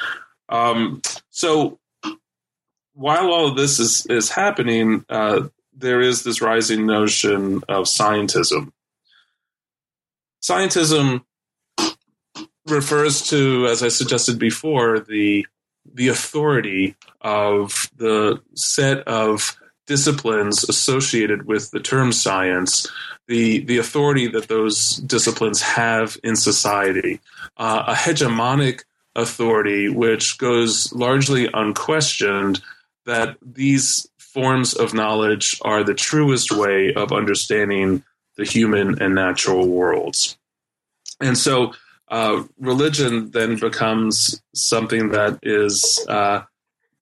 Um, 0.49 1.01
so 1.29 1.79
while 2.93 3.31
all 3.31 3.47
of 3.47 3.55
this 3.55 3.79
is, 3.79 4.05
is 4.07 4.29
happening, 4.29 5.05
uh, 5.09 5.47
there 5.73 6.01
is 6.01 6.23
this 6.23 6.41
rising 6.41 6.85
notion 6.85 7.61
of 7.67 7.85
scientism. 7.85 8.71
Scientism 10.41 11.23
refers 12.67 13.27
to, 13.29 13.67
as 13.67 13.81
I 13.81 13.87
suggested 13.87 14.37
before, 14.37 14.99
the 14.99 15.45
the 15.93 16.09
authority 16.09 16.95
of 17.21 17.89
the 17.97 18.39
set 18.55 18.99
of 19.07 19.57
disciplines 19.87 20.63
associated 20.67 21.45
with 21.45 21.71
the 21.71 21.79
term 21.79 22.11
science, 22.11 22.87
the 23.27 23.59
the 23.65 23.77
authority 23.77 24.27
that 24.27 24.47
those 24.47 24.97
disciplines 24.97 25.61
have 25.61 26.17
in 26.23 26.35
society, 26.35 27.19
uh, 27.57 27.83
a 27.87 27.93
hegemonic 27.93 28.83
authority 29.15 29.89
which 29.89 30.37
goes 30.37 30.91
largely 30.93 31.49
unquestioned 31.53 32.61
that 33.05 33.37
these 33.41 34.07
forms 34.17 34.73
of 34.73 34.93
knowledge 34.93 35.59
are 35.63 35.83
the 35.83 35.93
truest 35.93 36.51
way 36.51 36.93
of 36.93 37.11
understanding 37.11 38.03
the 38.37 38.45
human 38.45 39.01
and 39.01 39.13
natural 39.13 39.67
worlds. 39.67 40.37
And 41.19 41.37
so 41.37 41.73
uh, 42.07 42.43
religion 42.59 43.31
then 43.31 43.57
becomes 43.57 44.41
something 44.53 45.09
that 45.09 45.39
is 45.43 46.03
uh, 46.07 46.43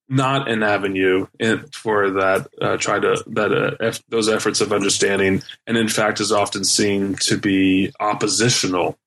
not 0.09 0.49
an 0.49 0.63
avenue 0.63 1.27
in, 1.39 1.65
for 1.71 2.09
that 2.11 2.47
uh, 2.59 2.77
try 2.77 2.99
to 2.99 3.23
that 3.27 3.53
uh, 3.53 3.93
those 4.09 4.27
efforts 4.27 4.59
of 4.61 4.73
understanding, 4.73 5.41
and 5.67 5.77
in 5.77 5.87
fact 5.87 6.19
is 6.19 6.31
often 6.31 6.63
seen 6.63 7.15
to 7.15 7.37
be 7.37 7.93
oppositional 7.99 8.97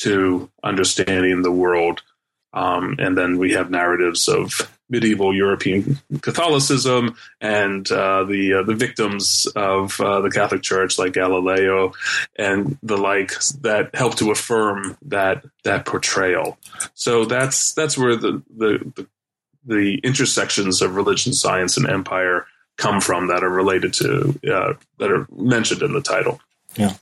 to 0.00 0.50
understanding 0.62 1.42
the 1.42 1.52
world. 1.52 2.02
Um, 2.52 2.96
and 2.98 3.16
then 3.16 3.38
we 3.38 3.52
have 3.52 3.70
narratives 3.70 4.26
of 4.28 4.70
medieval 4.90 5.34
European 5.34 5.98
Catholicism 6.22 7.14
and 7.40 7.90
uh, 7.92 8.24
the 8.24 8.54
uh, 8.54 8.62
the 8.62 8.74
victims 8.74 9.46
of 9.54 10.00
uh, 10.00 10.20
the 10.22 10.30
Catholic 10.30 10.62
Church, 10.62 10.98
like 10.98 11.12
Galileo 11.12 11.92
and 12.36 12.78
the 12.82 12.96
like, 12.96 13.32
that 13.60 13.94
help 13.94 14.16
to 14.16 14.30
affirm 14.30 14.96
that 15.02 15.44
that 15.64 15.84
portrayal. 15.84 16.58
So 16.94 17.26
that's 17.26 17.74
that's 17.74 17.98
where 17.98 18.16
the 18.16 18.42
the, 18.56 18.92
the 18.96 19.06
the 19.68 20.00
intersections 20.02 20.82
of 20.82 20.94
religion, 20.94 21.32
science, 21.32 21.76
and 21.76 21.88
empire 21.88 22.46
come 22.76 23.00
from 23.00 23.28
that 23.28 23.44
are 23.44 23.50
related 23.50 23.92
to 23.92 24.38
uh, 24.52 24.72
that 24.98 25.12
are 25.12 25.26
mentioned 25.36 25.82
in 25.82 25.92
the 25.92 26.00
title. 26.00 26.40
Yeah. 26.76 26.94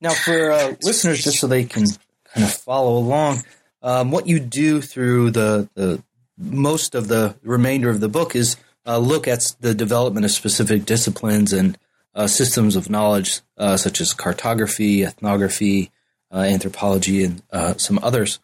Now, 0.00 0.12
for 0.12 0.50
uh, 0.50 0.74
listeners, 0.82 1.22
just 1.22 1.38
so 1.38 1.46
they 1.46 1.64
can 1.64 1.86
kind 2.34 2.44
of 2.44 2.52
follow 2.52 2.98
along, 2.98 3.44
um, 3.82 4.10
what 4.10 4.26
you 4.26 4.40
do 4.40 4.80
through 4.80 5.30
the, 5.30 5.68
the 5.74 6.02
most 6.36 6.94
of 6.96 7.06
the 7.06 7.36
remainder 7.42 7.88
of 7.88 8.00
the 8.00 8.08
book 8.08 8.34
is 8.34 8.56
uh, 8.84 8.98
look 8.98 9.28
at 9.28 9.54
the 9.60 9.74
development 9.74 10.24
of 10.24 10.32
specific 10.32 10.84
disciplines 10.84 11.52
and 11.52 11.78
uh, 12.14 12.26
systems 12.26 12.74
of 12.74 12.90
knowledge, 12.90 13.40
uh, 13.56 13.76
such 13.76 14.00
as 14.00 14.12
cartography, 14.12 15.04
ethnography, 15.04 15.92
uh, 16.32 16.38
anthropology, 16.38 17.24
and 17.24 17.42
some 17.80 18.00
others. 18.02 18.40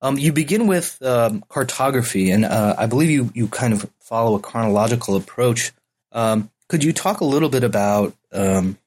Um, 0.00 0.16
you 0.16 0.32
begin 0.32 0.66
with 0.66 1.00
um, 1.02 1.44
cartography, 1.48 2.30
and 2.30 2.44
uh, 2.44 2.74
I 2.78 2.86
believe 2.86 3.10
you, 3.10 3.30
you 3.34 3.48
kind 3.48 3.72
of 3.72 3.90
follow 3.98 4.36
a 4.36 4.40
chronological 4.40 5.16
approach. 5.16 5.72
Um, 6.12 6.50
could 6.68 6.84
you 6.84 6.92
talk 6.92 7.20
a 7.20 7.24
little 7.24 7.48
bit 7.48 7.64
about 7.64 8.14
um, 8.32 8.78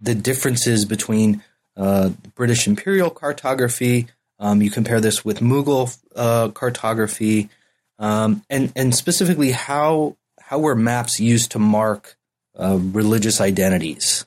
the 0.00 0.14
differences 0.14 0.84
between 0.84 1.42
uh, 1.76 2.10
British 2.34 2.66
imperial 2.66 3.10
cartography? 3.10 4.06
Um, 4.38 4.62
you 4.62 4.70
compare 4.70 5.00
this 5.00 5.24
with 5.24 5.40
Mughal 5.40 5.96
uh, 6.14 6.48
cartography, 6.48 7.50
um, 7.98 8.42
and 8.48 8.72
and 8.76 8.94
specifically 8.94 9.50
how 9.50 10.16
how 10.40 10.58
were 10.60 10.74
maps 10.74 11.20
used 11.20 11.52
to 11.52 11.58
mark 11.58 12.16
uh, 12.58 12.78
religious 12.78 13.40
identities? 13.40 14.24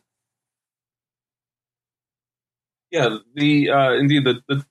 Yeah, 2.92 3.18
the 3.36 3.70
uh, 3.70 3.94
indeed 3.94 4.24
the, 4.24 4.42
the 4.48 4.66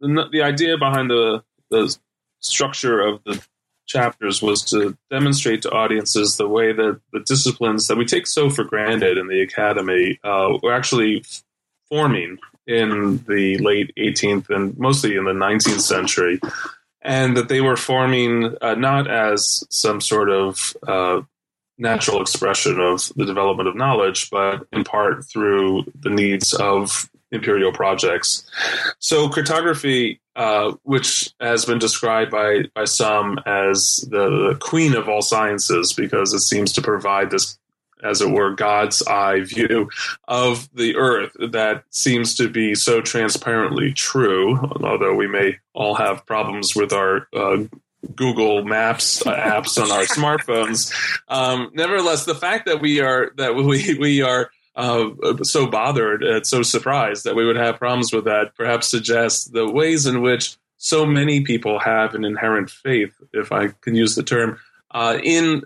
the, 0.00 0.28
the 0.32 0.42
idea 0.42 0.76
behind 0.78 1.10
the 1.10 1.42
the 1.70 1.96
structure 2.40 3.00
of 3.00 3.22
the 3.24 3.40
chapters 3.86 4.40
was 4.40 4.62
to 4.62 4.96
demonstrate 5.10 5.62
to 5.62 5.70
audiences 5.70 6.36
the 6.36 6.48
way 6.48 6.72
that 6.72 7.00
the 7.12 7.20
disciplines 7.20 7.88
that 7.88 7.96
we 7.96 8.04
take 8.04 8.26
so 8.26 8.48
for 8.48 8.64
granted 8.64 9.18
in 9.18 9.26
the 9.26 9.40
academy 9.42 10.18
uh, 10.24 10.56
were 10.62 10.72
actually 10.72 11.24
forming 11.88 12.38
in 12.66 13.18
the 13.28 13.58
late 13.58 13.92
18th 13.98 14.48
and 14.48 14.78
mostly 14.78 15.16
in 15.16 15.24
the 15.24 15.32
19th 15.32 15.80
century, 15.80 16.40
and 17.02 17.36
that 17.36 17.48
they 17.48 17.60
were 17.60 17.76
forming 17.76 18.54
uh, 18.62 18.74
not 18.74 19.10
as 19.10 19.64
some 19.70 20.00
sort 20.00 20.30
of 20.30 20.76
uh, 20.86 21.20
natural 21.78 22.20
expression 22.20 22.78
of 22.78 23.10
the 23.16 23.24
development 23.24 23.68
of 23.68 23.74
knowledge, 23.74 24.30
but 24.30 24.66
in 24.72 24.84
part 24.84 25.24
through 25.24 25.84
the 25.98 26.10
needs 26.10 26.54
of 26.54 27.10
imperial 27.32 27.72
projects. 27.72 28.48
So 28.98 29.28
cartography, 29.28 30.20
uh, 30.36 30.72
which 30.82 31.32
has 31.40 31.64
been 31.64 31.78
described 31.78 32.30
by 32.30 32.64
by 32.74 32.84
some 32.84 33.38
as 33.46 34.06
the, 34.10 34.48
the, 34.48 34.56
queen 34.60 34.94
of 34.94 35.08
all 35.08 35.22
sciences, 35.22 35.92
because 35.92 36.32
it 36.32 36.40
seems 36.40 36.72
to 36.74 36.82
provide 36.82 37.30
this, 37.30 37.58
as 38.02 38.20
it 38.20 38.30
were, 38.30 38.54
God's 38.54 39.02
eye 39.02 39.40
view 39.40 39.90
of 40.26 40.68
the 40.74 40.96
Earth 40.96 41.36
that 41.50 41.84
seems 41.90 42.34
to 42.36 42.48
be 42.48 42.74
so 42.74 43.00
transparently 43.00 43.92
true. 43.92 44.56
Although 44.82 45.14
we 45.14 45.26
may 45.26 45.58
all 45.74 45.94
have 45.94 46.26
problems 46.26 46.74
with 46.74 46.92
our 46.92 47.28
uh, 47.34 47.64
Google 48.14 48.64
Maps 48.64 49.22
apps 49.24 49.80
on 49.80 49.90
our 49.92 50.02
smartphones. 50.04 50.92
Um, 51.28 51.70
nevertheless, 51.74 52.24
the 52.24 52.34
fact 52.34 52.66
that 52.66 52.80
we 52.80 53.00
are 53.00 53.32
that 53.36 53.54
we 53.54 53.96
we 53.98 54.22
are 54.22 54.50
uh, 54.80 55.42
so 55.42 55.66
bothered, 55.66 56.24
uh, 56.24 56.42
so 56.42 56.62
surprised 56.62 57.24
that 57.24 57.36
we 57.36 57.44
would 57.44 57.56
have 57.56 57.78
problems 57.78 58.12
with 58.12 58.24
that, 58.24 58.54
perhaps 58.56 58.88
suggests 58.88 59.44
the 59.44 59.70
ways 59.70 60.06
in 60.06 60.22
which 60.22 60.56
so 60.78 61.04
many 61.04 61.42
people 61.42 61.78
have 61.78 62.14
an 62.14 62.24
inherent 62.24 62.70
faith, 62.70 63.14
if 63.32 63.52
I 63.52 63.68
can 63.82 63.94
use 63.94 64.14
the 64.14 64.22
term, 64.22 64.58
uh, 64.90 65.18
in 65.22 65.62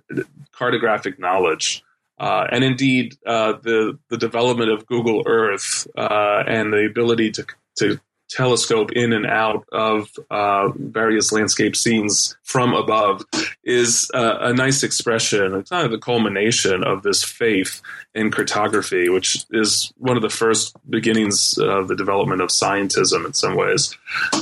cartographic 0.52 1.18
knowledge. 1.18 1.82
Uh, 2.18 2.46
and 2.50 2.62
indeed, 2.62 3.16
uh, 3.26 3.54
the 3.62 3.98
the 4.08 4.16
development 4.16 4.70
of 4.70 4.86
Google 4.86 5.22
Earth 5.26 5.86
uh, 5.96 6.44
and 6.46 6.72
the 6.72 6.86
ability 6.86 7.30
to 7.32 7.44
to 7.78 8.00
telescope 8.28 8.92
in 8.92 9.12
and 9.12 9.26
out 9.26 9.64
of 9.72 10.08
uh, 10.30 10.68
various 10.76 11.32
landscape 11.32 11.76
scenes 11.76 12.36
from 12.42 12.74
above 12.74 13.24
is 13.62 14.10
uh, 14.14 14.38
a 14.40 14.52
nice 14.52 14.82
expression. 14.82 15.54
It's 15.54 15.70
kind 15.70 15.84
of 15.84 15.92
the 15.92 15.98
culmination 15.98 16.82
of 16.84 17.02
this 17.02 17.22
faith 17.22 17.80
in 18.14 18.30
cartography, 18.30 19.08
which 19.08 19.44
is 19.50 19.92
one 19.98 20.16
of 20.16 20.22
the 20.22 20.30
first 20.30 20.76
beginnings 20.88 21.58
of 21.58 21.88
the 21.88 21.96
development 21.96 22.40
of 22.40 22.48
scientism 22.48 23.26
in 23.26 23.34
some 23.34 23.56
ways. 23.56 23.96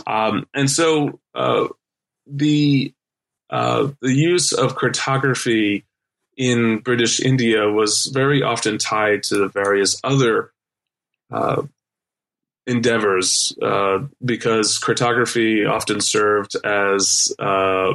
Um, 0.07 0.47
and 0.55 0.71
so 0.71 1.21
uh, 1.35 1.69
the 2.27 2.93
uh, 3.51 3.91
the 4.01 4.15
use 4.15 4.53
of 4.53 4.77
cartography 4.77 5.85
in 6.39 6.79
British 6.79 7.21
India 7.21 7.71
was 7.71 8.07
very 8.07 8.43
often 8.43 8.79
tied 8.79 9.23
to 9.25 9.37
the 9.37 9.49
various 9.49 10.01
other 10.03 10.53
uh, 11.31 11.63
endeavors 12.67 13.57
uh, 13.63 13.99
because 14.25 14.79
cartography 14.79 15.65
often 15.65 16.01
served 16.01 16.55
as 16.65 17.35
uh, 17.39 17.93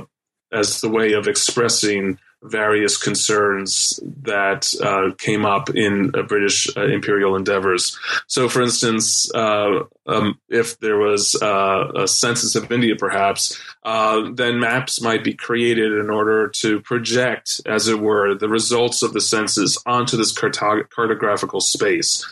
as 0.51 0.81
the 0.81 0.89
way 0.89 1.13
of 1.13 1.27
expressing 1.27 2.17
various 2.43 2.97
concerns 2.97 3.99
that 4.21 4.71
uh, 4.83 5.13
came 5.17 5.45
up 5.45 5.69
in 5.71 6.11
uh, 6.13 6.21
British 6.21 6.69
uh, 6.77 6.85
imperial 6.85 7.35
endeavors. 7.35 7.97
So, 8.27 8.47
for 8.47 8.61
instance, 8.61 9.33
uh, 9.33 9.83
um, 10.05 10.39
if 10.47 10.79
there 10.79 10.97
was 10.97 11.35
a 11.41 12.07
census 12.07 12.55
of 12.55 12.71
India, 12.71 12.95
perhaps, 12.95 13.59
then 13.83 14.59
maps 14.59 15.01
might 15.01 15.23
be 15.23 15.33
created 15.33 15.91
in 15.93 16.09
order 16.09 16.47
to 16.49 16.79
project, 16.81 17.59
as 17.65 17.87
it 17.87 17.99
were, 17.99 18.35
the 18.35 18.49
results 18.49 19.01
of 19.01 19.13
the 19.13 19.21
census 19.21 19.77
onto 19.85 20.15
this 20.15 20.31
cartog- 20.31 20.89
cartographical 20.89 21.61
space. 21.61 22.25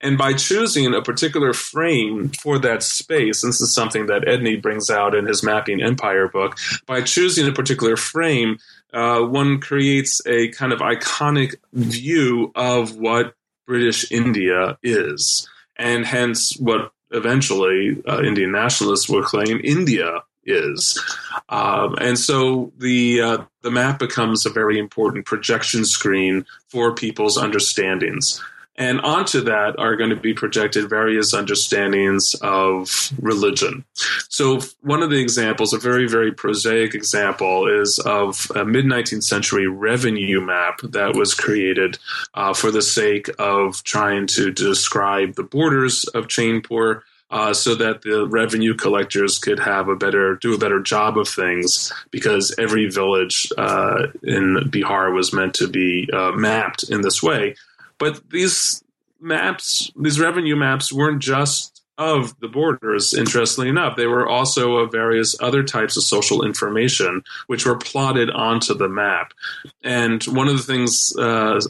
And 0.00 0.16
by 0.16 0.32
choosing 0.34 0.94
a 0.94 1.02
particular 1.02 1.52
frame 1.52 2.30
for 2.30 2.58
that 2.60 2.82
space, 2.82 3.42
this 3.42 3.60
is 3.60 3.74
something 3.74 4.06
that 4.06 4.22
Edney 4.22 4.60
brings 4.60 4.90
out 4.90 5.14
in 5.14 5.26
his 5.26 5.42
Mapping 5.42 5.82
Empire 5.82 6.28
book, 6.28 6.56
by 6.86 7.02
choosing 7.02 7.48
a 7.48 7.52
particular 7.52 7.96
frame, 7.96 8.58
uh, 8.92 9.20
one 9.20 9.60
creates 9.60 10.24
a 10.26 10.48
kind 10.48 10.72
of 10.72 10.80
iconic 10.80 11.56
view 11.72 12.52
of 12.54 12.96
what 12.96 13.34
British 13.66 14.10
India 14.10 14.78
is. 14.82 15.48
And 15.76 16.06
hence, 16.06 16.56
what 16.58 16.92
eventually 17.10 18.02
uh, 18.06 18.22
Indian 18.22 18.52
nationalists 18.52 19.08
will 19.08 19.22
claim 19.22 19.60
India 19.62 20.22
is. 20.44 21.02
Um, 21.48 21.96
and 22.00 22.18
so 22.18 22.72
the 22.78 23.20
uh, 23.20 23.38
the 23.62 23.70
map 23.70 23.98
becomes 23.98 24.46
a 24.46 24.50
very 24.50 24.78
important 24.78 25.26
projection 25.26 25.84
screen 25.84 26.46
for 26.68 26.94
people's 26.94 27.36
understandings. 27.36 28.42
And 28.78 29.00
onto 29.00 29.40
that 29.40 29.76
are 29.76 29.96
going 29.96 30.10
to 30.10 30.16
be 30.16 30.32
projected 30.32 30.88
various 30.88 31.34
understandings 31.34 32.36
of 32.42 33.12
religion. 33.20 33.84
So, 34.28 34.60
one 34.82 35.02
of 35.02 35.10
the 35.10 35.20
examples, 35.20 35.72
a 35.72 35.78
very, 35.78 36.08
very 36.08 36.30
prosaic 36.30 36.94
example, 36.94 37.66
is 37.66 37.98
of 37.98 38.50
a 38.54 38.64
mid 38.64 38.84
19th 38.84 39.24
century 39.24 39.66
revenue 39.66 40.40
map 40.40 40.78
that 40.84 41.16
was 41.16 41.34
created 41.34 41.98
uh, 42.34 42.54
for 42.54 42.70
the 42.70 42.80
sake 42.80 43.28
of 43.40 43.82
trying 43.82 44.28
to 44.28 44.52
describe 44.52 45.34
the 45.34 45.42
borders 45.42 46.04
of 46.04 46.28
Chainpur. 46.28 47.02
Uh, 47.30 47.52
so 47.52 47.74
that 47.74 48.00
the 48.00 48.26
revenue 48.26 48.72
collectors 48.72 49.38
could 49.38 49.58
have 49.58 49.88
a 49.88 49.94
better 49.94 50.36
do 50.36 50.54
a 50.54 50.58
better 50.58 50.80
job 50.80 51.18
of 51.18 51.28
things 51.28 51.92
because 52.10 52.54
every 52.56 52.88
village 52.88 53.52
uh, 53.58 54.06
in 54.22 54.56
Bihar 54.70 55.12
was 55.12 55.30
meant 55.30 55.52
to 55.52 55.68
be 55.68 56.08
uh, 56.10 56.32
mapped 56.32 56.84
in 56.84 57.02
this 57.02 57.22
way 57.22 57.54
but 57.98 58.30
these 58.30 58.82
maps, 59.20 59.90
these 59.96 60.20
revenue 60.20 60.56
maps, 60.56 60.92
weren't 60.92 61.22
just 61.22 61.82
of 61.98 62.38
the 62.38 62.48
borders, 62.48 63.12
interestingly 63.12 63.68
enough. 63.68 63.96
They 63.96 64.06
were 64.06 64.28
also 64.28 64.76
of 64.76 64.92
various 64.92 65.36
other 65.40 65.64
types 65.64 65.96
of 65.96 66.04
social 66.04 66.44
information, 66.44 67.24
which 67.48 67.66
were 67.66 67.76
plotted 67.76 68.30
onto 68.30 68.72
the 68.74 68.88
map. 68.88 69.34
And 69.82 70.22
one 70.24 70.46
of 70.46 70.56
the 70.56 70.62
things, 70.62 71.12
uh, 71.18 71.60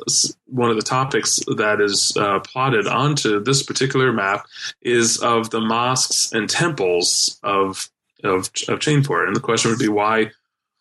one 0.45 0.71
of 0.71 0.77
the 0.77 0.83
topics 0.83 1.41
that 1.57 1.81
is 1.81 2.15
uh, 2.17 2.41
plotted 2.41 2.87
onto 2.87 3.41
this 3.41 3.63
particular 3.63 4.13
map 4.13 4.47
is 4.83 5.19
of 5.19 5.49
the 5.49 5.61
mosques 5.61 6.31
and 6.33 6.49
temples 6.49 7.41
of 7.43 7.89
of, 8.25 8.51
of 8.69 8.81
Chainpur. 8.81 9.27
And 9.27 9.37
the 9.37 9.41
question 9.41 9.71
would 9.71 9.79
be 9.79 9.89
why 9.89 10.33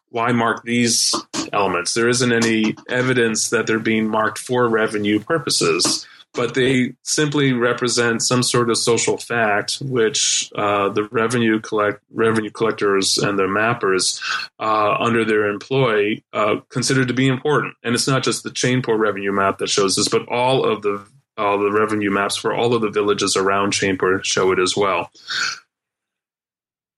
why 0.10 0.32
mark 0.32 0.64
these 0.64 1.14
elements? 1.54 1.94
There 1.94 2.10
isn't 2.10 2.32
any 2.32 2.76
evidence 2.90 3.50
that 3.50 3.68
they're 3.68 3.80
being 3.80 4.08
marked 4.08 4.38
for 4.40 4.68
revenue 4.68 5.20
purposes, 5.20 6.08
but 6.34 6.54
they 6.54 6.94
simply 7.04 7.54
represent 7.54 8.22
some 8.22 8.44
sort 8.44 8.70
of 8.70 8.78
social 8.78 9.18
fact 9.18 9.80
which 9.82 10.52
uh, 10.56 10.90
the 10.90 11.04
revenue 11.06 11.60
collect 11.60 12.02
revenue 12.14 12.52
collectors 12.52 13.18
and 13.18 13.40
the 13.40 13.44
mappers 13.44 14.22
uh, 14.60 14.96
under 15.00 15.26
their 15.26 15.48
employ 15.48 16.22
uh, 16.34 16.58
consider 16.70 17.06
to 17.06 17.14
be 17.14 17.28
important. 17.28 17.74
And 17.84 17.96
it's 17.96 18.08
not 18.08 18.24
just 18.24 18.44
the 18.44 18.52
Chainpur 18.52 18.98
revenue 18.98 19.32
map 19.32 19.58
that 19.58 19.70
shows 19.70 19.96
this, 19.96 20.08
but 20.08 20.28
all 20.30 20.64
of 20.64 20.84
the 20.84 21.06
all 21.38 21.60
the 21.60 21.72
revenue 21.72 22.10
maps 22.10 22.36
for 22.36 22.54
all 22.54 22.74
of 22.74 22.82
the 22.82 22.90
villages 22.90 23.36
around 23.36 23.74
Chainpur 23.74 24.24
show 24.24 24.52
it 24.52 24.60
as 24.60 24.76
well. 24.76 25.12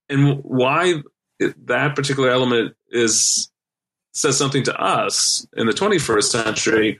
And 0.08 0.40
why 0.44 1.02
that 1.40 1.96
particular 1.96 2.30
element 2.30 2.76
is 2.92 3.50
says 4.12 4.38
something 4.38 4.64
to 4.64 4.76
us 4.82 5.48
in 5.56 5.68
the 5.68 5.74
21st 5.74 6.24
century 6.24 7.00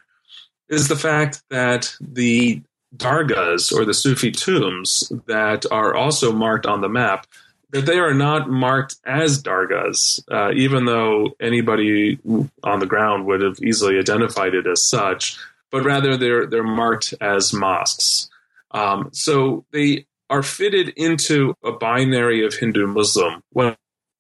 is 0.70 0.88
the 0.88 0.96
fact 0.96 1.42
that 1.50 1.94
the 2.00 2.62
dargahs 2.96 3.74
or 3.74 3.86
the 3.86 3.94
Sufi 3.94 4.32
tombs 4.32 5.12
that 5.28 5.66
are 5.72 5.96
also 5.96 6.32
marked 6.32 6.66
on 6.66 6.82
the 6.82 6.90
map 6.90 7.28
that 7.72 7.86
they 7.86 8.00
are 8.00 8.14
not 8.14 8.50
marked 8.50 8.96
as 9.06 9.42
dargahs, 9.44 10.24
uh, 10.32 10.52
even 10.54 10.86
though 10.86 11.36
anybody 11.40 12.18
on 12.64 12.80
the 12.80 12.88
ground 12.88 13.26
would 13.26 13.42
have 13.42 13.60
easily 13.62 14.00
identified 14.00 14.56
it 14.56 14.66
as 14.66 14.84
such, 14.84 15.38
but 15.72 15.84
rather 15.84 16.18
they're 16.18 16.48
they're 16.48 16.64
marked 16.64 17.14
as 17.22 17.54
mosques. 17.54 18.30
Um, 18.72 19.10
so 19.12 19.66
they 19.72 20.06
are 20.30 20.44
fitted 20.44 20.90
into 20.90 21.56
a 21.64 21.72
binary 21.72 22.46
of 22.46 22.56
Hindu 22.56 22.88
Muslim. 22.88 23.42
When 23.52 23.76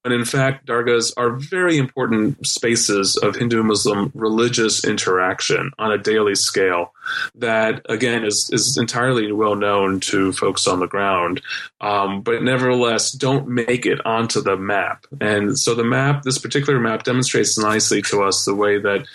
when 0.10 0.19
in 0.19 0.26
fact 0.26 0.65
dargahs 0.65 1.13
are 1.17 1.32
very 1.32 1.78
important 1.78 2.45
spaces 2.45 3.15
of 3.17 3.36
Hindu 3.36 3.62
Muslim 3.62 4.12
religious 4.15 4.84
interaction 4.84 5.72
on 5.78 5.91
a 5.91 5.98
daily 5.98 6.36
scale 6.36 6.93
that 7.36 7.86
again 7.89 8.26
is, 8.26 8.50
is 8.52 8.78
entirely 8.78 9.32
well 9.32 9.56
known 9.56 10.00
to 10.00 10.32
folks 10.34 10.67
on 10.67 10.80
the 10.80 10.88
ground 10.88 11.41
um, 11.82 12.22
but 12.22 12.41
nevertheless 12.41 13.12
don't 13.12 13.48
make 13.48 13.86
it 13.86 14.04
onto 14.06 14.41
the 14.41 14.58
map 14.58 15.06
and 15.22 15.58
so 15.60 15.76
the 15.76 15.84
map 15.84 16.24
this 16.24 16.39
particular 16.39 16.80
map 16.80 17.04
demonstrates 17.04 17.58
nicely 17.58 18.02
to 18.02 18.24
us 18.24 18.45
the 18.45 18.56
way 18.56 18.80
that 18.80 19.06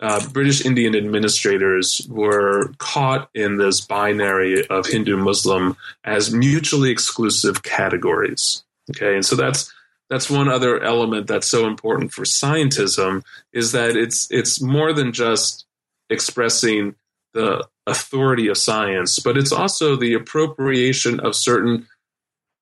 uh, 0.00 0.26
British 0.30 0.64
Indian 0.64 0.94
administrators 0.94 2.06
were 2.08 2.72
caught 2.78 3.28
in 3.34 3.56
this 3.56 3.80
binary 3.80 4.64
of 4.68 4.86
Hindu 4.86 5.16
Muslim 5.16 5.76
as 6.04 6.32
mutually 6.32 6.90
exclusive 6.90 7.64
categories. 7.64 8.62
Okay, 8.90 9.16
and 9.16 9.26
so 9.26 9.34
that's 9.34 9.72
that's 10.10 10.30
one 10.30 10.48
other 10.48 10.82
element 10.82 11.26
that's 11.26 11.48
so 11.48 11.66
important 11.66 12.12
for 12.12 12.22
scientism 12.22 13.22
is 13.52 13.72
that 13.72 13.96
it's 13.96 14.26
it's 14.30 14.60
more 14.60 14.92
than 14.92 15.12
just 15.12 15.66
expressing 16.10 16.94
the 17.34 17.66
authority 17.86 18.48
of 18.48 18.56
science, 18.56 19.18
but 19.18 19.36
it's 19.36 19.52
also 19.52 19.96
the 19.96 20.14
appropriation 20.14 21.20
of 21.20 21.34
certain 21.34 21.86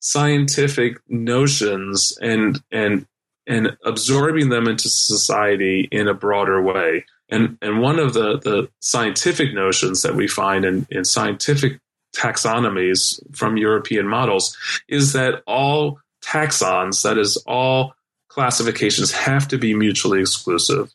scientific 0.01 0.99
notions 1.09 2.17
and 2.21 2.63
and 2.71 3.07
and 3.47 3.77
absorbing 3.85 4.49
them 4.49 4.67
into 4.67 4.89
society 4.89 5.89
in 5.91 6.09
a 6.09 6.15
broader 6.15 6.61
way. 6.61 7.05
And 7.29 7.59
and 7.63 7.81
one 7.81 7.99
of 7.99 8.13
the, 8.13 8.39
the 8.39 8.69
scientific 8.81 9.55
notions 9.55 10.03
that 10.03 10.15
we 10.15 10.29
find 10.29 10.65
in, 10.65 10.87
in 10.91 11.05
scientific 11.05 11.79
taxonomies 12.15 13.21
from 13.37 13.57
European 13.57 14.07
models 14.07 14.57
is 14.89 15.13
that 15.13 15.43
all 15.47 16.01
taxons, 16.27 17.03
that 17.03 17.19
is, 17.19 17.37
all 17.47 17.95
classifications 18.29 19.13
have 19.13 19.49
to 19.49 19.59
be 19.59 19.75
mutually 19.75 20.21
exclusive. 20.21 20.93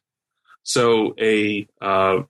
So 0.63 1.15
a 1.19 1.67
uh, 1.81 2.23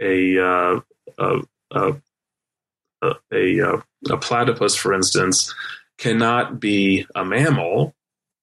a, 0.00 0.38
uh, 0.38 0.80
a, 1.18 1.40
a, 1.72 3.14
a, 3.32 3.82
a 4.10 4.16
platypus, 4.18 4.76
for 4.76 4.92
instance, 4.92 5.54
cannot 5.96 6.60
be 6.60 7.06
a 7.14 7.24
mammal 7.24 7.94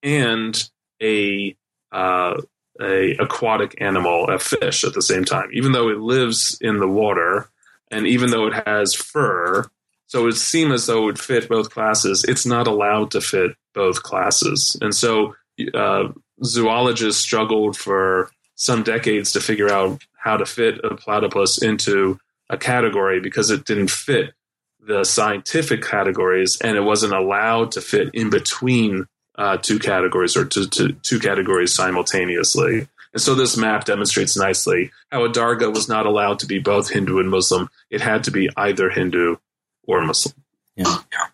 and 0.03 0.69
a 1.01 1.55
uh, 1.91 2.41
a 2.81 3.15
aquatic 3.17 3.79
animal, 3.79 4.29
a 4.29 4.37
fish, 4.37 4.83
at 4.83 4.93
the 4.93 5.01
same 5.01 5.23
time, 5.23 5.49
even 5.53 5.71
though 5.71 5.89
it 5.89 5.99
lives 5.99 6.57
in 6.59 6.79
the 6.79 6.87
water 6.87 7.49
and 7.91 8.05
even 8.05 8.31
though 8.31 8.47
it 8.47 8.67
has 8.67 8.93
fur. 8.93 9.65
So 10.07 10.21
it 10.21 10.23
would 10.23 10.37
seem 10.37 10.71
as 10.71 10.85
though 10.85 11.03
it 11.03 11.05
would 11.05 11.19
fit 11.19 11.47
both 11.47 11.69
classes. 11.69 12.25
It's 12.27 12.45
not 12.45 12.67
allowed 12.67 13.11
to 13.11 13.21
fit 13.21 13.51
both 13.75 14.01
classes. 14.01 14.77
And 14.81 14.95
so 14.95 15.35
uh, 15.73 16.09
zoologists 16.43 17.21
struggled 17.21 17.77
for 17.77 18.31
some 18.55 18.83
decades 18.83 19.33
to 19.33 19.41
figure 19.41 19.69
out 19.69 20.01
how 20.17 20.37
to 20.37 20.45
fit 20.45 20.83
a 20.83 20.95
platypus 20.95 21.61
into 21.61 22.17
a 22.49 22.57
category 22.57 23.19
because 23.19 23.51
it 23.51 23.65
didn't 23.65 23.89
fit 23.89 24.33
the 24.79 25.03
scientific 25.03 25.83
categories 25.83 26.59
and 26.61 26.77
it 26.77 26.81
wasn't 26.81 27.13
allowed 27.13 27.71
to 27.71 27.81
fit 27.81 28.09
in 28.13 28.29
between 28.29 29.05
uh, 29.37 29.57
two 29.57 29.79
categories 29.79 30.37
or 30.37 30.45
to, 30.45 30.67
to 30.69 30.93
two 31.03 31.19
categories 31.19 31.73
simultaneously. 31.73 32.87
And 33.13 33.21
so 33.21 33.33
this 33.35 33.57
map 33.57 33.85
demonstrates 33.85 34.37
nicely 34.37 34.91
how 35.11 35.25
a 35.25 35.29
Dargah 35.29 35.73
was 35.73 35.89
not 35.89 36.05
allowed 36.05 36.39
to 36.39 36.45
be 36.45 36.59
both 36.59 36.89
Hindu 36.89 37.19
and 37.19 37.29
Muslim. 37.29 37.69
It 37.89 38.01
had 38.01 38.25
to 38.25 38.31
be 38.31 38.49
either 38.55 38.89
Hindu 38.89 39.37
or 39.83 40.01
Muslim. 40.01 40.35
Yeah. 40.75 40.97
yeah. 41.11 41.27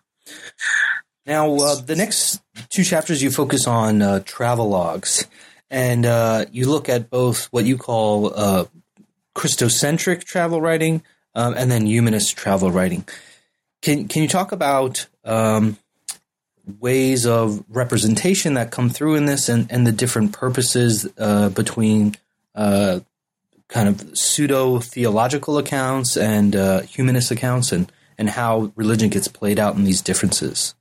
Now, 1.24 1.54
uh, 1.54 1.76
the 1.76 1.94
next 1.94 2.42
two 2.68 2.82
chapters 2.82 3.22
you 3.22 3.30
focus 3.30 3.66
on 3.68 4.02
uh, 4.02 4.20
travel 4.24 4.68
logs, 4.68 5.26
and 5.70 6.04
uh, 6.04 6.46
you 6.50 6.68
look 6.68 6.88
at 6.88 7.10
both 7.10 7.46
what 7.46 7.64
you 7.64 7.78
call 7.78 8.32
uh, 8.34 8.64
Christocentric 9.36 10.24
travel 10.24 10.60
writing 10.60 11.02
um, 11.34 11.54
and 11.56 11.70
then 11.70 11.86
humanist 11.86 12.36
travel 12.36 12.72
writing. 12.72 13.04
Can 13.82 14.08
can 14.08 14.22
you 14.22 14.28
talk 14.28 14.50
about 14.50 15.06
um, 15.24 15.78
ways 16.80 17.24
of 17.24 17.64
representation 17.68 18.54
that 18.54 18.72
come 18.72 18.90
through 18.90 19.14
in 19.14 19.26
this, 19.26 19.48
and, 19.48 19.70
and 19.70 19.86
the 19.86 19.92
different 19.92 20.32
purposes 20.32 21.06
uh, 21.18 21.50
between 21.50 22.16
uh, 22.56 22.98
kind 23.68 23.88
of 23.88 24.18
pseudo 24.18 24.80
theological 24.80 25.56
accounts 25.56 26.16
and 26.16 26.54
humanist 26.88 27.30
accounts, 27.30 27.70
and 27.70 27.92
and 28.18 28.30
how 28.30 28.72
religion 28.74 29.08
gets 29.08 29.28
played 29.28 29.60
out 29.60 29.76
in 29.76 29.84
these 29.84 30.02
differences? 30.02 30.74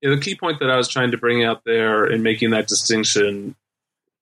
Yeah, 0.00 0.10
the 0.10 0.20
key 0.20 0.36
point 0.36 0.60
that 0.60 0.70
I 0.70 0.76
was 0.76 0.88
trying 0.88 1.10
to 1.10 1.18
bring 1.18 1.44
out 1.44 1.64
there 1.64 2.06
in 2.06 2.22
making 2.22 2.50
that 2.50 2.68
distinction 2.68 3.56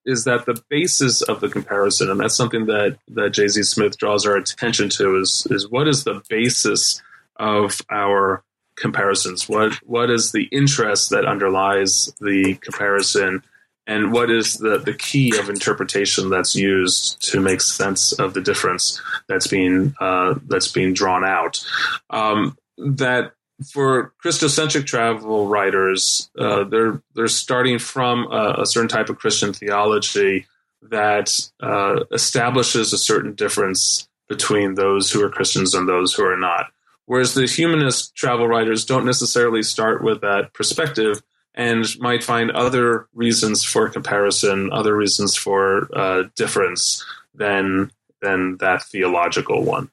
is 0.07 0.25
that 0.25 0.47
the 0.47 0.63
basis 0.71 1.21
of 1.21 1.41
the 1.41 1.49
comparison, 1.49 2.11
and 2.11 2.21
that's 2.21 2.37
something 2.37 2.67
that 2.67 2.97
that 3.09 3.31
J.Z. 3.31 3.65
Smith 3.65 3.99
draws 3.99 4.25
our 4.25 4.37
attention 4.37 4.89
to, 4.91 5.17
is 5.17 5.47
is 5.51 5.69
what 5.69 5.89
is 5.89 6.05
the 6.05 6.23
basis 6.31 7.03
of 7.37 7.81
our 7.91 8.43
comparisons? 8.77 9.49
What 9.49 9.75
what 9.85 10.09
is 10.09 10.33
the 10.33 10.45
interest 10.45 11.11
that 11.11 11.27
underlies 11.27 12.13
the 12.21 12.55
comparison, 12.55 13.43
and 13.87 14.13
what 14.13 14.31
is 14.31 14.55
the 14.55 14.79
the 14.79 14.95
key 14.95 15.37
of 15.37 15.51
interpretation 15.51 16.31
that's 16.31 16.55
used 16.55 17.21
to 17.31 17.41
make 17.41 17.61
sense 17.61 18.13
of 18.13 18.33
the 18.33 18.41
difference 18.41 19.03
that's 19.29 19.49
being 19.49 19.95
uh, 20.01 20.37
that's 20.47 20.69
being 20.69 20.95
drawn 20.95 21.25
out? 21.25 21.67
Um, 22.11 22.57
that 22.79 23.33
for 23.65 24.13
Christocentric 24.23 24.87
travel 24.87 25.47
writers, 25.47 26.31
uh, 26.39 26.65
they're 26.65 27.03
they're 27.15 27.29
starting 27.29 27.79
from 27.79 28.31
a, 28.31 28.63
a, 28.63 28.67
certain 28.67 28.89
type 28.89 29.09
of 29.09 29.19
Christian 29.19 29.53
theology 29.53 30.47
that 30.83 31.33
uh, 31.61 32.05
establishes 32.13 32.93
a 32.93 32.99
certain 32.99 33.35
difference 33.35 34.09
between 34.29 34.75
those 34.75 35.11
who 35.11 35.25
are 35.25 35.31
Christians 35.31 35.75
and 35.75 35.89
those 35.89 36.13
who 36.15 36.25
are 36.25 36.37
not. 36.37 36.67
Whereas 37.07 37.35
the 37.35 37.47
humanist 37.47 38.15
travel 38.15 38.49
writers 38.49 38.85
don't 38.85 39.07
necessarily 39.07 39.63
start 39.63 40.03
with 40.03 40.21
that 40.21 40.53
perspective 40.53 41.23
and 41.55 41.87
might 42.01 42.23
find 42.23 42.51
other 42.51 43.09
reasons 43.15 43.65
for 43.65 43.89
comparison, 43.89 44.71
other 44.73 44.95
reasons 44.95 45.35
for 45.37 45.89
uh, 45.97 46.25
difference 46.35 47.05
than 47.35 47.91
than 48.21 48.57
that 48.59 48.83
theological 48.83 49.63
one. 49.63 49.91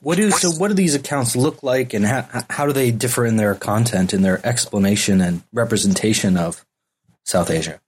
What 0.00 0.16
do 0.16 0.30
so? 0.30 0.50
What 0.50 0.68
do 0.68 0.74
these 0.74 0.94
accounts 0.94 1.34
look 1.34 1.62
like, 1.62 1.92
and 1.92 2.04
how, 2.04 2.44
how 2.48 2.66
do 2.66 2.72
they 2.72 2.90
differ 2.90 3.26
in 3.26 3.36
their 3.36 3.54
content, 3.54 4.14
in 4.14 4.22
their 4.22 4.44
explanation 4.46 5.20
and 5.20 5.42
representation 5.52 6.36
of 6.36 6.64
South 7.24 7.50
Asia? 7.50 7.80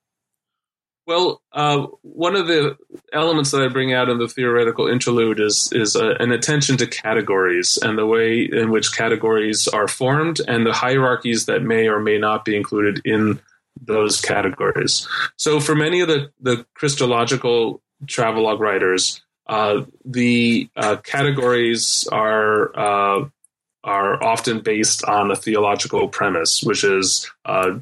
Well, 1.06 1.42
uh, 1.52 1.86
one 2.02 2.36
of 2.36 2.46
the 2.46 2.76
elements 3.12 3.50
that 3.50 3.62
I 3.62 3.68
bring 3.68 3.92
out 3.92 4.08
in 4.08 4.18
the 4.18 4.28
theoretical 4.28 4.86
interlude 4.86 5.40
is 5.40 5.68
is 5.72 5.96
uh, 5.96 6.14
an 6.20 6.30
attention 6.30 6.76
to 6.76 6.86
categories 6.86 7.78
and 7.82 7.98
the 7.98 8.06
way 8.06 8.42
in 8.42 8.70
which 8.70 8.96
categories 8.96 9.66
are 9.66 9.88
formed 9.88 10.40
and 10.46 10.64
the 10.64 10.72
hierarchies 10.72 11.46
that 11.46 11.62
may 11.62 11.88
or 11.88 11.98
may 11.98 12.18
not 12.18 12.44
be 12.44 12.56
included 12.56 13.00
in 13.04 13.40
those 13.80 14.20
categories. 14.20 15.08
So, 15.36 15.58
for 15.58 15.74
many 15.74 16.00
of 16.00 16.06
the 16.06 16.30
the 16.40 16.64
Christological 16.74 17.82
travelogue 18.06 18.60
writers, 18.60 19.20
uh, 19.50 19.84
the 20.04 20.70
uh, 20.76 20.96
categories 21.02 22.06
are 22.12 22.70
uh, 22.78 23.28
are 23.82 24.22
often 24.22 24.60
based 24.60 25.02
on 25.04 25.32
a 25.32 25.36
theological 25.36 26.06
premise, 26.06 26.62
which 26.62 26.84
is 26.84 27.28
uh, 27.44 27.76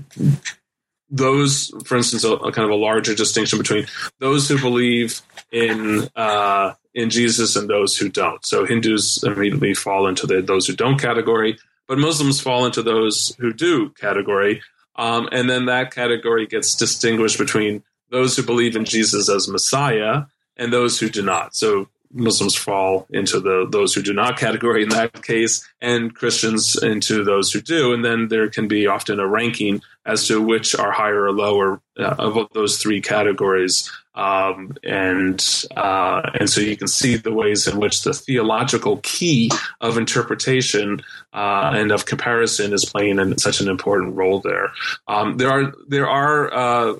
those, 1.10 1.70
for 1.84 1.98
instance, 1.98 2.24
a, 2.24 2.32
a, 2.32 2.52
kind 2.52 2.64
of 2.64 2.70
a 2.70 2.80
larger 2.80 3.14
distinction 3.14 3.58
between 3.58 3.86
those 4.18 4.48
who 4.48 4.58
believe 4.58 5.20
in 5.52 6.08
uh, 6.16 6.72
in 6.94 7.10
Jesus 7.10 7.54
and 7.54 7.68
those 7.68 7.98
who 7.98 8.08
don't. 8.08 8.42
So 8.46 8.64
Hindus 8.64 9.22
immediately 9.22 9.74
fall 9.74 10.06
into 10.06 10.26
the 10.26 10.40
those 10.40 10.66
who 10.66 10.74
don't 10.74 10.98
category, 10.98 11.58
but 11.86 11.98
Muslims 11.98 12.40
fall 12.40 12.64
into 12.64 12.82
those 12.82 13.36
who 13.38 13.52
do 13.52 13.90
category. 13.90 14.62
Um, 14.96 15.28
and 15.32 15.50
then 15.50 15.66
that 15.66 15.94
category 15.94 16.46
gets 16.46 16.74
distinguished 16.74 17.38
between 17.38 17.84
those 18.10 18.36
who 18.38 18.42
believe 18.42 18.74
in 18.74 18.86
Jesus 18.86 19.28
as 19.28 19.48
Messiah 19.48 20.22
and 20.58 20.72
those 20.72 20.98
who 20.98 21.08
do 21.08 21.22
not. 21.22 21.54
So 21.54 21.88
Muslims 22.12 22.54
fall 22.54 23.06
into 23.10 23.40
the 23.40 23.66
those 23.70 23.94
who 23.94 24.02
do 24.02 24.12
not 24.12 24.38
category 24.38 24.82
in 24.82 24.88
that 24.90 25.22
case, 25.22 25.66
and 25.80 26.14
Christians 26.14 26.82
into 26.82 27.22
those 27.24 27.52
who 27.52 27.60
do. 27.60 27.92
And 27.92 28.04
then 28.04 28.28
there 28.28 28.48
can 28.48 28.68
be 28.68 28.86
often 28.86 29.20
a 29.20 29.26
ranking 29.26 29.82
as 30.06 30.26
to 30.28 30.40
which 30.40 30.74
are 30.74 30.90
higher 30.90 31.24
or 31.24 31.32
lower 31.32 31.80
uh, 31.98 32.14
of 32.18 32.48
those 32.54 32.78
three 32.78 33.00
categories. 33.00 33.90
Um, 34.14 34.76
and 34.82 35.40
uh, 35.76 36.22
and 36.40 36.50
so 36.50 36.60
you 36.60 36.76
can 36.76 36.88
see 36.88 37.16
the 37.16 37.32
ways 37.32 37.68
in 37.68 37.78
which 37.78 38.02
the 38.02 38.12
theological 38.12 38.98
key 39.02 39.50
of 39.80 39.96
interpretation 39.96 41.02
uh, 41.32 41.72
and 41.74 41.92
of 41.92 42.06
comparison 42.06 42.72
is 42.72 42.84
playing 42.84 43.20
in 43.20 43.38
such 43.38 43.60
an 43.60 43.68
important 43.68 44.16
role 44.16 44.40
there. 44.40 44.72
Um, 45.06 45.36
there 45.36 45.50
are 45.50 45.72
there 45.86 46.08
are 46.08 46.52
uh, 46.52 46.98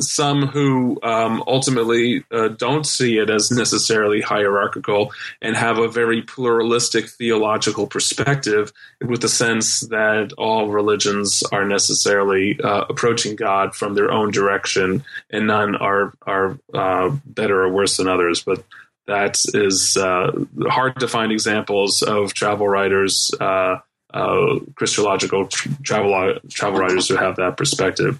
some 0.00 0.46
who 0.46 0.98
um, 1.02 1.42
ultimately 1.46 2.24
uh, 2.30 2.48
don't 2.48 2.86
see 2.86 3.18
it 3.18 3.30
as 3.30 3.50
necessarily 3.50 4.20
hierarchical 4.20 5.12
and 5.40 5.56
have 5.56 5.78
a 5.78 5.88
very 5.88 6.22
pluralistic 6.22 7.08
theological 7.08 7.86
perspective 7.86 8.72
with 9.00 9.22
the 9.22 9.28
sense 9.28 9.80
that 9.80 10.32
all 10.36 10.68
religions 10.68 11.42
are 11.52 11.64
necessarily 11.64 12.60
uh, 12.60 12.84
approaching 12.88 13.36
God 13.36 13.74
from 13.74 13.94
their 13.94 14.10
own 14.10 14.30
direction 14.30 15.04
and 15.30 15.46
none 15.46 15.74
are 15.76 16.12
are 16.22 16.58
uh, 16.74 17.10
better 17.24 17.62
or 17.62 17.72
worse 17.72 17.96
than 17.96 18.08
others. 18.08 18.42
But 18.42 18.64
that 19.06 19.42
is 19.54 19.96
uh, 19.96 20.32
hard 20.68 21.00
to 21.00 21.08
find 21.08 21.32
examples 21.32 22.02
of 22.02 22.34
travel 22.34 22.68
writers 22.68 23.32
uh, 24.14 24.58
Christological 24.74 25.46
travel 25.82 26.38
travel 26.50 26.80
writers 26.80 27.08
who 27.08 27.16
have 27.16 27.36
that 27.36 27.56
perspective. 27.56 28.18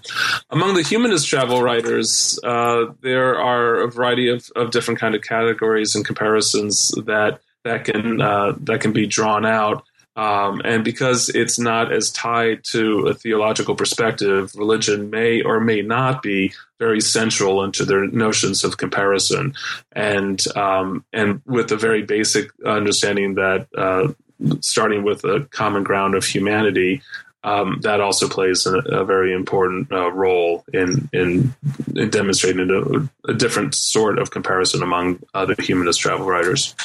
Among 0.49 0.75
the 0.75 0.83
humanist 0.83 1.27
travel 1.27 1.61
writers, 1.61 2.39
uh, 2.43 2.85
there 3.01 3.39
are 3.39 3.81
a 3.81 3.91
variety 3.91 4.29
of, 4.29 4.49
of 4.55 4.71
different 4.71 4.99
kind 4.99 5.15
of 5.15 5.21
categories 5.21 5.95
and 5.95 6.05
comparisons 6.05 6.89
that 7.05 7.39
that 7.63 7.85
can 7.85 8.21
uh, 8.21 8.53
that 8.61 8.81
can 8.81 8.93
be 8.93 9.07
drawn 9.07 9.45
out. 9.45 9.83
Um, 10.15 10.61
and 10.65 10.83
because 10.83 11.29
it's 11.29 11.57
not 11.57 11.93
as 11.93 12.11
tied 12.11 12.65
to 12.65 13.07
a 13.07 13.13
theological 13.13 13.75
perspective, 13.75 14.53
religion 14.53 15.09
may 15.09 15.41
or 15.41 15.61
may 15.61 15.81
not 15.81 16.21
be 16.21 16.51
very 16.77 16.99
central 16.99 17.63
into 17.63 17.85
their 17.85 18.05
notions 18.05 18.63
of 18.63 18.77
comparison, 18.77 19.53
and 19.93 20.45
um, 20.57 21.05
and 21.13 21.41
with 21.45 21.71
a 21.71 21.77
very 21.77 22.03
basic 22.03 22.51
understanding 22.65 23.35
that 23.35 23.67
uh, 23.77 24.13
starting 24.61 25.03
with 25.03 25.23
a 25.23 25.47
common 25.51 25.83
ground 25.83 26.15
of 26.15 26.25
humanity, 26.25 27.01
um, 27.43 27.79
that 27.83 28.01
also 28.01 28.27
plays 28.27 28.65
a, 28.65 28.79
a 28.79 29.05
very 29.05 29.33
important 29.33 29.91
uh, 29.91 30.11
role 30.11 30.65
in, 30.73 31.09
in, 31.13 31.53
in 31.95 32.09
demonstrating 32.09 32.69
a, 32.69 33.31
a, 33.31 33.33
different 33.33 33.75
sort 33.75 34.19
of 34.19 34.29
comparison 34.29 34.83
among 34.83 35.21
other 35.33 35.55
humanist 35.57 36.01
travel 36.01 36.25
writers. 36.25 36.75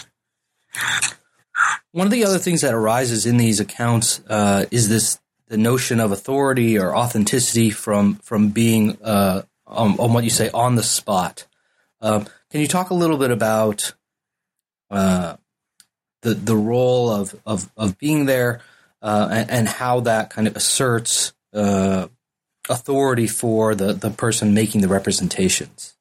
One 1.90 2.06
of 2.06 2.12
the 2.12 2.24
other 2.24 2.38
things 2.38 2.60
that 2.60 2.74
arises 2.74 3.26
in 3.26 3.36
these 3.36 3.58
accounts 3.58 4.20
uh, 4.28 4.66
is 4.70 4.88
this 4.88 5.18
the 5.48 5.56
notion 5.56 6.00
of 6.00 6.12
authority 6.12 6.78
or 6.78 6.96
authenticity 6.96 7.70
from 7.70 8.16
from 8.16 8.48
being 8.48 8.98
uh, 9.02 9.42
on, 9.66 9.98
on, 9.98 10.12
what 10.12 10.24
you 10.24 10.30
say 10.30 10.50
on 10.50 10.74
the 10.74 10.82
spot. 10.82 11.46
Uh, 12.00 12.24
can 12.50 12.60
you 12.60 12.68
talk 12.68 12.90
a 12.90 12.94
little 12.94 13.18
bit 13.18 13.30
about 13.30 13.92
uh, 14.90 15.36
the 16.24 16.34
the 16.34 16.56
role 16.56 17.10
of 17.10 17.34
of, 17.46 17.70
of 17.76 17.96
being 17.98 18.26
there 18.26 18.60
uh, 19.02 19.28
and, 19.30 19.50
and, 19.50 19.68
how 19.68 20.00
that 20.00 20.30
kind 20.30 20.48
of 20.48 20.56
asserts 20.56 21.34
uh, 21.52 22.08
authority 22.68 23.26
for 23.26 23.74
the 23.74 23.92
the 23.92 24.10
person 24.10 24.54
making 24.54 24.80
the 24.80 24.88
representations. 24.88 25.94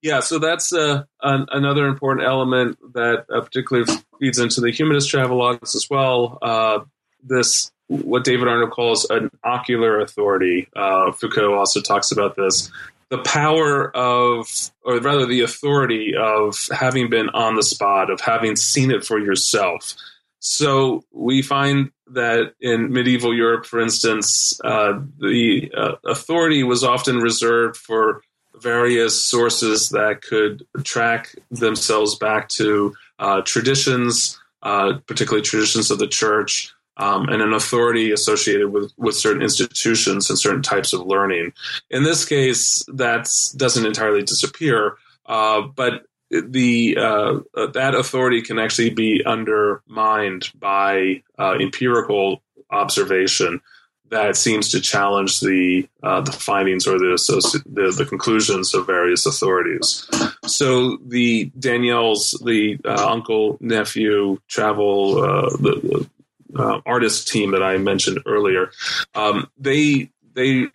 Yeah, 0.00 0.20
so 0.20 0.40
that's 0.40 0.72
uh, 0.72 1.04
an, 1.22 1.46
another 1.52 1.86
important 1.86 2.26
element 2.26 2.76
that 2.94 3.26
uh, 3.32 3.40
particularly 3.42 3.92
feeds 4.18 4.38
into 4.38 4.60
the 4.60 4.72
humanist 4.72 5.12
travelogues 5.12 5.76
as 5.76 5.86
well. 5.88 6.38
Uh, 6.42 6.80
this 7.22 7.70
what 7.86 8.24
David 8.24 8.48
Arnold 8.48 8.70
calls 8.70 9.08
an 9.10 9.30
ocular 9.44 10.00
authority. 10.00 10.66
Uh, 10.74 11.12
Foucault 11.12 11.54
also 11.54 11.80
talks 11.82 12.10
about 12.10 12.36
this 12.36 12.70
the 13.12 13.18
power 13.18 13.94
of, 13.94 14.48
or 14.80 14.98
rather 14.98 15.26
the 15.26 15.42
authority 15.42 16.14
of 16.18 16.56
having 16.70 17.10
been 17.10 17.28
on 17.28 17.56
the 17.56 17.62
spot, 17.62 18.10
of 18.10 18.22
having 18.22 18.56
seen 18.56 18.90
it 18.90 19.04
for 19.04 19.18
yourself. 19.18 19.94
So 20.38 21.04
we 21.12 21.42
find 21.42 21.90
that 22.06 22.54
in 22.58 22.90
medieval 22.90 23.36
Europe, 23.36 23.66
for 23.66 23.80
instance, 23.80 24.58
uh, 24.64 24.98
the 25.18 25.70
uh, 25.76 25.96
authority 26.06 26.62
was 26.62 26.82
often 26.84 27.18
reserved 27.18 27.76
for 27.76 28.22
various 28.58 29.20
sources 29.20 29.90
that 29.90 30.22
could 30.22 30.64
track 30.82 31.34
themselves 31.50 32.14
back 32.16 32.48
to 32.48 32.94
uh, 33.18 33.42
traditions, 33.42 34.40
uh, 34.62 34.94
particularly 35.06 35.42
traditions 35.42 35.90
of 35.90 35.98
the 35.98 36.08
church, 36.08 36.72
um, 36.96 37.28
and 37.28 37.42
an 37.42 37.52
authority 37.52 38.12
associated 38.12 38.70
with, 38.70 38.92
with 38.96 39.14
certain 39.14 39.42
institutions 39.42 40.28
and 40.28 40.38
certain 40.38 40.62
types 40.62 40.92
of 40.92 41.06
learning. 41.06 41.52
In 41.90 42.04
this 42.04 42.24
case, 42.24 42.84
that 42.88 43.28
doesn't 43.56 43.86
entirely 43.86 44.22
disappear, 44.22 44.96
uh, 45.26 45.62
but 45.62 46.04
the 46.32 46.96
uh, 46.98 47.40
uh, 47.54 47.66
that 47.68 47.94
authority 47.94 48.42
can 48.42 48.58
actually 48.58 48.90
be 48.90 49.22
undermined 49.24 50.50
by 50.58 51.22
uh, 51.38 51.56
empirical 51.60 52.42
observation 52.70 53.60
that 54.08 54.36
seems 54.36 54.70
to 54.70 54.80
challenge 54.80 55.40
the 55.40 55.86
uh, 56.02 56.22
the 56.22 56.32
findings 56.32 56.86
or 56.86 56.98
the, 56.98 57.16
associ- 57.16 57.62
the, 57.66 57.92
the 57.96 58.06
conclusions 58.06 58.74
of 58.74 58.86
various 58.86 59.26
authorities. 59.26 60.08
So 60.46 60.96
the 61.06 61.50
Daniells 61.58 62.42
the 62.42 62.78
uh, 62.84 63.10
uncle 63.10 63.58
nephew 63.60 64.38
travel 64.48 65.16
the 65.16 66.08
uh, 66.56 66.80
artist 66.86 67.28
team 67.28 67.52
that 67.52 67.62
I 67.62 67.78
mentioned 67.78 68.20
earlier, 68.26 68.70
um, 69.14 69.48
they 69.58 70.10
they 70.34 70.66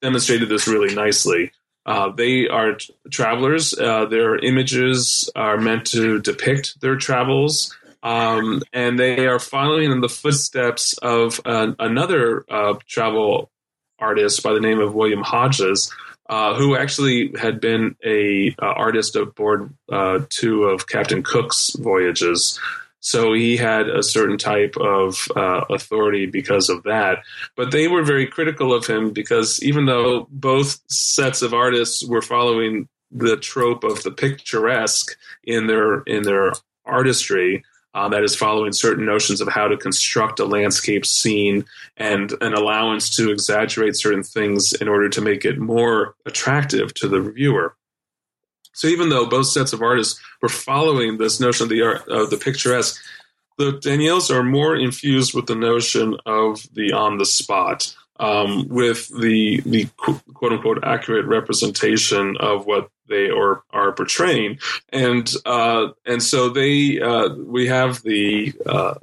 demonstrated 0.00 0.48
this 0.48 0.66
really 0.66 0.94
nicely. 0.94 1.52
Uh, 1.84 2.10
they 2.10 2.46
are 2.48 2.74
t- 2.74 2.94
travelers. 3.10 3.76
Uh, 3.76 4.06
their 4.06 4.36
images 4.38 5.28
are 5.34 5.58
meant 5.58 5.86
to 5.86 6.20
depict 6.20 6.80
their 6.80 6.96
travels 6.96 7.74
um, 8.02 8.62
and 8.72 8.98
they 8.98 9.26
are 9.26 9.38
following 9.38 9.92
in 9.92 10.00
the 10.00 10.08
footsteps 10.08 10.98
of 10.98 11.40
another 11.44 12.44
uh, 12.50 12.74
travel 12.88 13.50
artist 13.98 14.42
by 14.42 14.52
the 14.52 14.60
name 14.60 14.80
of 14.80 14.94
William 14.94 15.22
Hodges, 15.22 15.92
uh, 16.28 16.54
who 16.54 16.76
actually 16.76 17.32
had 17.40 17.60
been 17.60 17.94
a 18.04 18.54
uh, 18.60 18.66
artist 18.66 19.14
aboard 19.14 19.72
two 20.30 20.64
of 20.64 20.88
Captain 20.88 21.22
Cook's 21.22 21.76
voyages. 21.76 22.58
So 23.02 23.32
he 23.32 23.56
had 23.56 23.88
a 23.88 24.02
certain 24.02 24.38
type 24.38 24.76
of 24.76 25.28
uh, 25.34 25.62
authority 25.68 26.26
because 26.26 26.68
of 26.68 26.84
that. 26.84 27.18
But 27.56 27.72
they 27.72 27.88
were 27.88 28.04
very 28.04 28.26
critical 28.26 28.72
of 28.72 28.86
him 28.86 29.10
because 29.10 29.60
even 29.60 29.86
though 29.86 30.28
both 30.30 30.80
sets 30.88 31.42
of 31.42 31.52
artists 31.52 32.06
were 32.06 32.22
following 32.22 32.88
the 33.10 33.36
trope 33.36 33.82
of 33.82 34.04
the 34.04 34.12
picturesque 34.12 35.16
in 35.42 35.66
their 35.66 36.02
in 36.02 36.22
their 36.22 36.52
artistry, 36.86 37.64
uh, 37.94 38.08
that 38.08 38.22
is 38.22 38.36
following 38.36 38.72
certain 38.72 39.04
notions 39.04 39.40
of 39.40 39.48
how 39.48 39.66
to 39.66 39.76
construct 39.76 40.38
a 40.38 40.44
landscape 40.44 41.04
scene 41.04 41.64
and 41.96 42.32
an 42.40 42.54
allowance 42.54 43.10
to 43.16 43.32
exaggerate 43.32 43.96
certain 43.96 44.22
things 44.22 44.72
in 44.74 44.86
order 44.86 45.08
to 45.08 45.20
make 45.20 45.44
it 45.44 45.58
more 45.58 46.14
attractive 46.24 46.94
to 46.94 47.08
the 47.08 47.20
viewer. 47.20 47.76
So 48.72 48.88
even 48.88 49.08
though 49.08 49.26
both 49.26 49.46
sets 49.46 49.72
of 49.72 49.82
artists 49.82 50.20
were 50.40 50.48
following 50.48 51.18
this 51.18 51.40
notion 51.40 51.64
of 51.64 51.70
the 51.70 51.82
art 51.82 52.08
of 52.08 52.30
the 52.30 52.38
picturesque, 52.38 53.00
the 53.58 53.72
Daniells 53.72 54.34
are 54.34 54.42
more 54.42 54.74
infused 54.74 55.34
with 55.34 55.46
the 55.46 55.54
notion 55.54 56.16
of 56.26 56.66
the 56.72 56.92
on 56.92 57.18
the 57.18 57.26
spot 57.26 57.94
um, 58.22 58.68
with 58.68 59.08
the 59.08 59.60
the 59.66 59.88
quote 59.96 60.52
unquote 60.52 60.84
accurate 60.84 61.26
representation 61.26 62.36
of 62.38 62.66
what 62.66 62.88
they 63.08 63.28
are 63.28 63.62
are 63.70 63.92
portraying, 63.92 64.58
and 64.90 65.32
uh, 65.44 65.88
and 66.06 66.22
so 66.22 66.48
they 66.48 67.00
uh, 67.00 67.34
we 67.34 67.66
have 67.66 68.02
the 68.02 68.52
uh, 68.64 68.94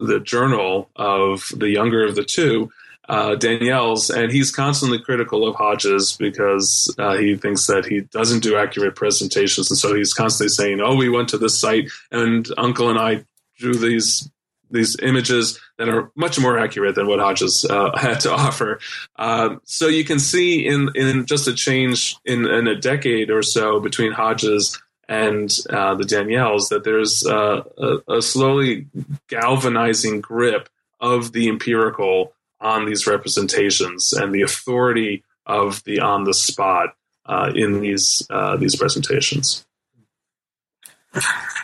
the 0.00 0.20
journal 0.20 0.90
of 0.96 1.48
the 1.56 1.70
younger 1.70 2.04
of 2.04 2.16
the 2.16 2.24
two. 2.24 2.70
Uh, 3.06 3.36
Daniells, 3.36 4.08
and 4.08 4.32
he's 4.32 4.50
constantly 4.50 4.98
critical 4.98 5.46
of 5.46 5.56
Hodges 5.56 6.16
because 6.16 6.94
uh, 6.98 7.16
he 7.16 7.36
thinks 7.36 7.66
that 7.66 7.84
he 7.84 8.00
doesn't 8.00 8.42
do 8.42 8.56
accurate 8.56 8.96
presentations, 8.96 9.70
and 9.70 9.76
so 9.76 9.94
he's 9.94 10.14
constantly 10.14 10.48
saying, 10.48 10.80
"Oh, 10.80 10.94
we 10.94 11.10
went 11.10 11.28
to 11.30 11.38
this 11.38 11.58
site, 11.58 11.90
and 12.10 12.48
Uncle 12.56 12.88
and 12.88 12.98
I 12.98 13.24
drew 13.58 13.74
these 13.74 14.30
these 14.70 14.96
images 15.00 15.60
that 15.78 15.88
are 15.88 16.10
much 16.16 16.38
more 16.38 16.58
accurate 16.58 16.94
than 16.94 17.06
what 17.06 17.20
Hodges 17.20 17.64
uh, 17.68 17.96
had 17.96 18.20
to 18.20 18.32
offer. 18.32 18.80
Uh, 19.16 19.56
so 19.64 19.88
you 19.88 20.04
can 20.04 20.18
see 20.18 20.66
in 20.66 20.90
in 20.94 21.26
just 21.26 21.48
a 21.48 21.54
change 21.54 22.16
in, 22.24 22.46
in 22.46 22.66
a 22.66 22.74
decade 22.74 23.30
or 23.30 23.42
so 23.42 23.80
between 23.80 24.12
Hodges 24.12 24.80
and 25.08 25.54
uh, 25.70 25.94
the 25.94 26.04
Daniells 26.04 26.68
that 26.70 26.84
there's 26.84 27.26
uh, 27.26 27.62
a, 27.78 28.16
a, 28.16 28.22
slowly 28.22 28.86
galvanizing 29.28 30.22
grip 30.22 30.70
of 30.98 31.32
the 31.32 31.50
empirical 31.50 32.32
on 32.64 32.86
these 32.86 33.06
representations 33.06 34.12
and 34.14 34.34
the 34.34 34.42
authority 34.42 35.22
of 35.46 35.84
the 35.84 36.00
on 36.00 36.24
the 36.24 36.34
spot 36.34 36.96
uh, 37.26 37.52
in 37.54 37.80
these 37.80 38.26
uh, 38.30 38.56
these 38.56 38.74
presentations. 38.74 39.64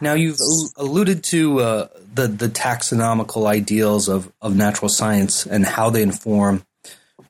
Now 0.00 0.14
you've 0.14 0.38
alluded 0.76 1.24
to 1.24 1.60
uh, 1.60 1.88
the 2.14 2.28
the 2.28 2.48
taxonomical 2.48 3.46
ideals 3.46 4.08
of 4.08 4.30
of 4.40 4.54
natural 4.54 4.88
science 4.88 5.46
and 5.46 5.64
how 5.66 5.90
they 5.90 6.02
inform 6.02 6.64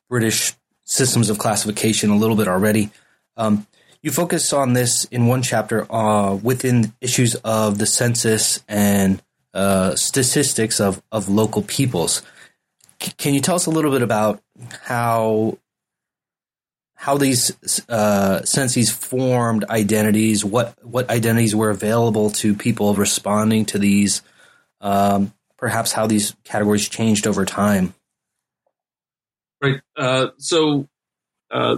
British 0.09 0.53
systems 0.83 1.29
of 1.29 1.39
classification 1.39 2.09
a 2.09 2.17
little 2.17 2.35
bit 2.35 2.47
already. 2.47 2.91
Um, 3.37 3.65
you 4.03 4.11
focus 4.11 4.51
on 4.51 4.73
this 4.73 5.05
in 5.05 5.27
one 5.27 5.41
chapter 5.41 5.91
uh, 5.91 6.35
within 6.35 6.93
issues 7.01 7.35
of 7.35 7.77
the 7.77 7.85
census 7.85 8.63
and 8.67 9.21
uh, 9.53 9.95
statistics 9.95 10.79
of 10.79 11.01
of 11.11 11.29
local 11.29 11.61
peoples. 11.63 12.21
Can 13.17 13.33
you 13.33 13.41
tell 13.41 13.55
us 13.55 13.65
a 13.65 13.71
little 13.71 13.91
bit 13.91 14.01
about 14.01 14.41
how 14.83 15.57
how 17.01 17.17
these 17.17 17.51
uh, 17.89 18.43
census 18.45 18.91
formed 18.91 19.65
identities, 19.65 20.45
what 20.45 20.75
what 20.85 21.09
identities 21.09 21.55
were 21.55 21.71
available 21.71 22.29
to 22.29 22.53
people 22.53 22.93
responding 22.93 23.65
to 23.65 23.79
these, 23.79 24.21
um, 24.81 25.33
perhaps 25.57 25.91
how 25.91 26.05
these 26.05 26.35
categories 26.43 26.87
changed 26.87 27.25
over 27.25 27.43
time. 27.43 27.95
Right. 29.63 29.81
Uh, 29.97 30.27
so, 30.37 30.87
uh, 31.49 31.77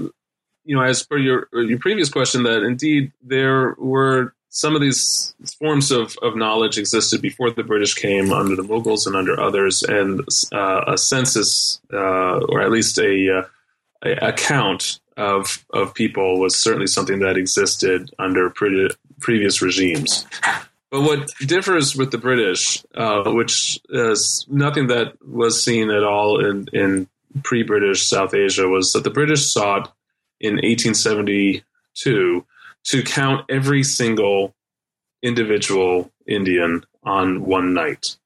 you 0.65 0.75
know, 0.75 0.81
as 0.81 1.05
per 1.05 1.17
your 1.17 1.47
your 1.53 1.79
previous 1.79 2.09
question, 2.09 2.43
that 2.43 2.63
indeed 2.63 3.13
there 3.21 3.75
were 3.77 4.33
some 4.53 4.75
of 4.75 4.81
these 4.81 5.33
forms 5.57 5.89
of, 5.89 6.15
of 6.21 6.35
knowledge 6.35 6.77
existed 6.77 7.23
before 7.23 7.49
the 7.49 7.63
British 7.63 7.95
came 7.95 8.31
under 8.31 8.55
the 8.55 8.61
Mughals 8.61 9.07
and 9.07 9.15
under 9.15 9.39
others, 9.39 9.81
and 9.81 10.21
uh, 10.53 10.83
a 10.87 10.95
census, 10.95 11.81
uh, 11.91 12.37
or 12.37 12.61
at 12.61 12.69
least 12.69 12.99
a, 12.99 13.39
uh, 13.39 13.43
a, 14.05 14.29
a 14.29 14.33
count 14.33 14.99
of 15.17 15.65
of 15.71 15.95
people 15.95 16.39
was 16.39 16.55
certainly 16.55 16.85
something 16.85 17.19
that 17.19 17.35
existed 17.35 18.13
under 18.19 18.51
pre- 18.51 18.91
previous 19.19 19.59
regimes. 19.61 20.25
But 20.91 21.01
what 21.01 21.31
differs 21.39 21.95
with 21.95 22.11
the 22.11 22.19
British, 22.19 22.83
uh, 22.93 23.23
which 23.31 23.79
is 23.89 24.45
nothing 24.47 24.85
that 24.87 25.15
was 25.27 25.63
seen 25.63 25.89
at 25.89 26.03
all 26.03 26.45
in, 26.45 26.67
in 26.73 27.07
pre 27.43 27.63
British 27.63 28.05
South 28.05 28.35
Asia, 28.35 28.67
was 28.67 28.93
that 28.93 29.03
the 29.03 29.09
British 29.09 29.51
sought 29.51 29.91
in 30.39 30.57
1872 30.57 32.45
to 32.85 33.03
count 33.03 33.45
every 33.49 33.83
single 33.83 34.53
individual 35.21 36.11
Indian 36.27 36.85
on 37.03 37.45
one 37.45 37.73
night. 37.73 38.17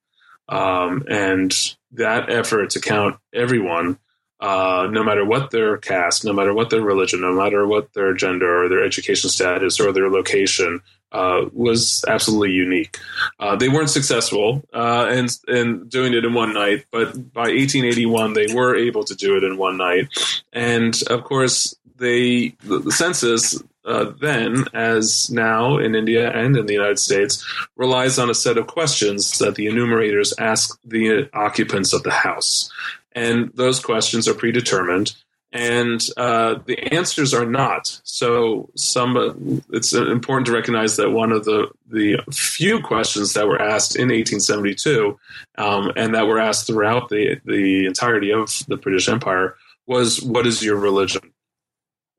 Um, 0.49 1.03
and 1.10 1.53
that 1.91 2.30
effort 2.30 2.72
to 2.72 2.80
count 2.80 3.18
everyone 3.34 3.99
uh, 4.39 4.88
no 4.91 5.03
matter 5.03 5.26
what 5.26 5.49
their 5.49 5.78
caste, 5.78 6.24
no 6.24 6.34
matter 6.34 6.53
what 6.53 6.70
their 6.70 6.82
religion, 6.82 7.22
no 7.22 7.34
matter 7.34 7.66
what 7.66 7.93
their 7.93 8.14
gender 8.14 8.64
or 8.64 8.70
their 8.70 8.84
education 8.84 9.30
status 9.30 9.80
or 9.80 9.91
their 9.91 10.10
location, 10.10 10.82
uh, 11.12 11.45
was 11.53 12.03
absolutely 12.08 12.51
unique. 12.51 12.97
Uh, 13.39 13.55
they 13.55 13.70
weren't 13.70 13.89
successful 13.89 14.64
uh, 14.74 15.08
in, 15.10 15.28
in 15.47 15.88
doing 15.88 16.14
it 16.14 16.26
in 16.26 16.34
one 16.34 16.53
night, 16.53 16.86
but 16.91 17.14
by 17.34 17.49
1881 17.49 18.34
they 18.34 18.53
were 18.53 18.76
able 18.76 19.03
to 19.03 19.16
do 19.16 19.38
it 19.38 19.43
in 19.43 19.58
one 19.58 19.78
night. 19.78 20.08
And 20.53 21.01
of 21.10 21.24
course, 21.24 21.76
they 21.95 22.49
the 22.64 22.91
census 22.91 23.64
uh, 23.88 24.12
then, 24.20 24.66
as 24.74 25.30
now 25.32 25.78
in 25.78 25.96
India 25.96 26.30
and 26.30 26.56
in 26.58 26.66
the 26.66 26.74
United 26.74 27.00
States, 27.00 27.44
relies 27.76 28.20
on 28.20 28.30
a 28.30 28.36
set 28.36 28.58
of 28.58 28.68
questions 28.68 29.40
that 29.40 29.56
the 29.56 29.68
enumerators 29.68 30.34
ask 30.38 30.80
the 30.84 31.30
occupants 31.34 31.94
of 31.94 32.04
the 32.04 32.12
house 32.12 32.70
and 33.14 33.52
those 33.56 33.80
questions 33.80 34.28
are 34.28 34.36
predetermined 34.36 35.14
and 35.54 36.02
uh, 36.18 36.56
the 36.66 36.94
answers 36.94 37.34
are 37.34 37.46
not. 37.46 38.00
So, 38.04 38.70
some 38.76 39.64
it's 39.72 39.94
important 39.94 40.46
to 40.48 40.52
recognize 40.52 40.98
that 40.98 41.12
one 41.12 41.32
of 41.32 41.46
the 41.46 41.70
the 41.90 42.18
few 42.32 42.82
questions 42.82 43.34
that 43.34 43.48
were 43.48 43.62
asked 43.62 43.96
in 43.96 44.10
1872 44.10 45.18
um, 45.58 45.92
and 45.96 46.14
that 46.14 46.28
were 46.28 46.40
asked 46.40 46.68
throughout 46.68 47.10
the 47.10 47.40
the 47.46 47.86
entirety 47.86 48.32
of 48.32 48.52
the 48.68 48.76
British 48.76 49.08
Empire 49.08 49.56
was, 49.86 50.22
"What 50.22 50.46
is 50.46 50.62
your 50.62 50.76
religion?" 50.76 51.22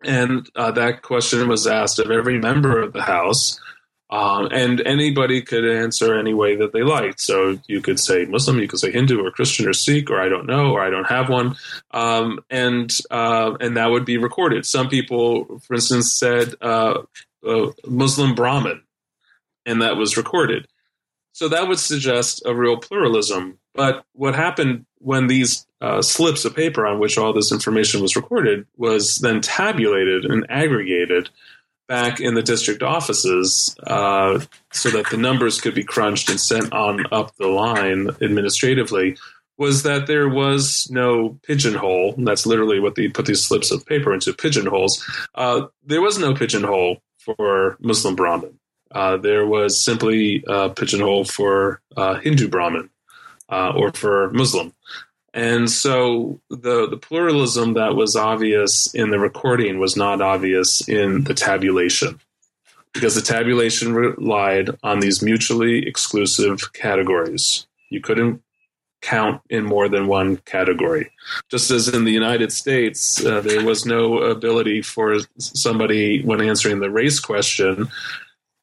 And 0.03 0.49
uh, 0.55 0.71
that 0.73 1.03
question 1.03 1.49
was 1.49 1.67
asked 1.67 1.99
of 1.99 2.11
every 2.11 2.39
member 2.39 2.81
of 2.81 2.93
the 2.93 3.03
House. 3.03 3.61
Um, 4.11 4.49
and 4.53 4.81
anybody 4.81 5.43
could 5.43 5.69
answer 5.69 6.19
any 6.19 6.33
way 6.33 6.57
that 6.57 6.73
they 6.73 6.83
liked. 6.83 7.21
So 7.21 7.59
you 7.67 7.83
could 7.83 8.01
say 8.01 8.25
Muslim, 8.25 8.59
you 8.59 8.67
could 8.67 8.79
say 8.79 8.91
Hindu 8.91 9.23
or 9.23 9.31
Christian 9.31 9.69
or 9.69 9.75
Sikh 9.75 10.11
or 10.11 10.19
I 10.19 10.31
don't 10.31 10.47
know 10.47 10.73
or 10.73 10.81
I 10.81 10.89
don't 10.89 11.09
have 11.09 11.29
one, 11.29 11.57
um, 11.91 12.41
and 12.49 12.91
uh, 13.11 13.59
and 13.61 13.77
that 13.77 13.91
would 13.91 14.07
be 14.07 14.17
recorded. 14.17 14.65
Some 14.65 14.89
people, 14.89 15.59
for 15.59 15.75
instance, 15.75 16.11
said 16.11 16.55
uh, 16.63 17.03
uh, 17.47 17.67
Muslim 17.87 18.35
Brahmin, 18.35 18.81
and 19.67 19.83
that 19.83 19.99
was 19.99 20.17
recorded. 20.17 20.67
So 21.33 21.49
that 21.51 21.69
would 21.69 21.79
suggest 21.79 22.43
a 22.47 22.55
real 22.55 22.79
pluralism. 22.79 23.59
But 23.75 24.07
what 24.15 24.35
happened 24.35 24.87
when 25.01 25.27
these 25.27 25.67
uh, 25.81 26.03
slips 26.03 26.45
of 26.45 26.57
paper 26.57 26.87
on 26.87 26.99
which 26.99 27.19
all 27.19 27.33
this 27.33 27.53
information 27.53 28.03
was 28.03 28.17
recorded 28.17 28.67
was 28.77 29.17
then 29.17 29.41
tabulated 29.41 30.25
and 30.25 30.47
aggregated 30.49 31.31
back 31.87 32.21
in 32.21 32.35
the 32.35 32.43
district 32.43 32.83
offices 32.83 33.75
uh, 33.87 34.39
so 34.73 34.91
that 34.91 35.09
the 35.11 35.17
numbers 35.17 35.61
could 35.61 35.75
be 35.75 35.85
crunched 35.85 36.29
and 36.29 36.39
sent 36.41 36.73
on 36.73 37.05
up 37.13 37.35
the 37.37 37.47
line 37.47 38.11
administratively 38.21 39.17
was 39.57 39.83
that 39.83 40.07
there 40.07 40.29
was 40.29 40.89
no 40.91 41.39
pigeonhole. 41.43 42.15
That's 42.19 42.47
literally 42.47 42.79
what 42.79 42.95
they 42.95 43.09
put 43.09 43.27
these 43.27 43.45
slips 43.45 43.73
of 43.73 43.85
paper 43.87 44.15
into 44.15 44.33
pigeonholes. 44.33 45.05
Uh, 45.35 45.67
there 45.85 46.01
was 46.01 46.19
no 46.19 46.35
pigeonhole 46.35 47.03
for 47.19 47.77
Muslim 47.81 48.15
Brahmin. 48.15 48.59
Uh, 48.91 49.17
there 49.17 49.47
was 49.47 49.83
simply 49.83 50.45
a 50.47 50.71
pigeonhole 50.71 51.25
for 51.25 51.81
uh, 51.97 52.15
Hindu 52.15 52.49
Brahmin 52.49 52.89
uh, 53.49 53.73
or 53.75 53.93
for 53.93 54.31
Muslim. 54.31 54.73
And 55.35 55.71
so 55.71 56.41
the, 56.51 56.89
the 56.89 56.97
pluralism 56.97 57.75
that 57.75 57.95
was 57.95 58.17
obvious 58.17 58.93
in 58.95 59.11
the 59.11 59.19
recording 59.19 59.79
was 59.79 59.97
not 59.97 60.21
obvious 60.21 60.87
in 60.89 61.25
the 61.25 61.35
tabulation 61.35 62.19
because 62.93 63.15
the 63.15 63.21
tabulation 63.21 63.93
relied 63.93 64.71
on 64.83 65.01
these 65.01 65.23
mutually 65.23 65.87
exclusive 65.87 66.73
categories. 66.73 67.67
You 67.91 68.01
couldn't 68.01 68.43
count 69.01 69.41
in 69.49 69.65
more 69.65 69.89
than 69.89 70.09
one 70.09 70.39
category. 70.39 71.11
Just 71.51 71.71
as 71.71 71.89
in 71.89 72.05
the 72.05 72.11
United 72.11 72.53
States, 72.53 73.25
uh, 73.25 73.41
there 73.41 73.65
was 73.65 73.87
no 73.87 74.19
ability 74.19 74.83
for 74.83 75.19
somebody, 75.39 76.23
when 76.23 76.41
answering 76.41 76.81
the 76.81 76.91
race 76.91 77.21
question, 77.21 77.89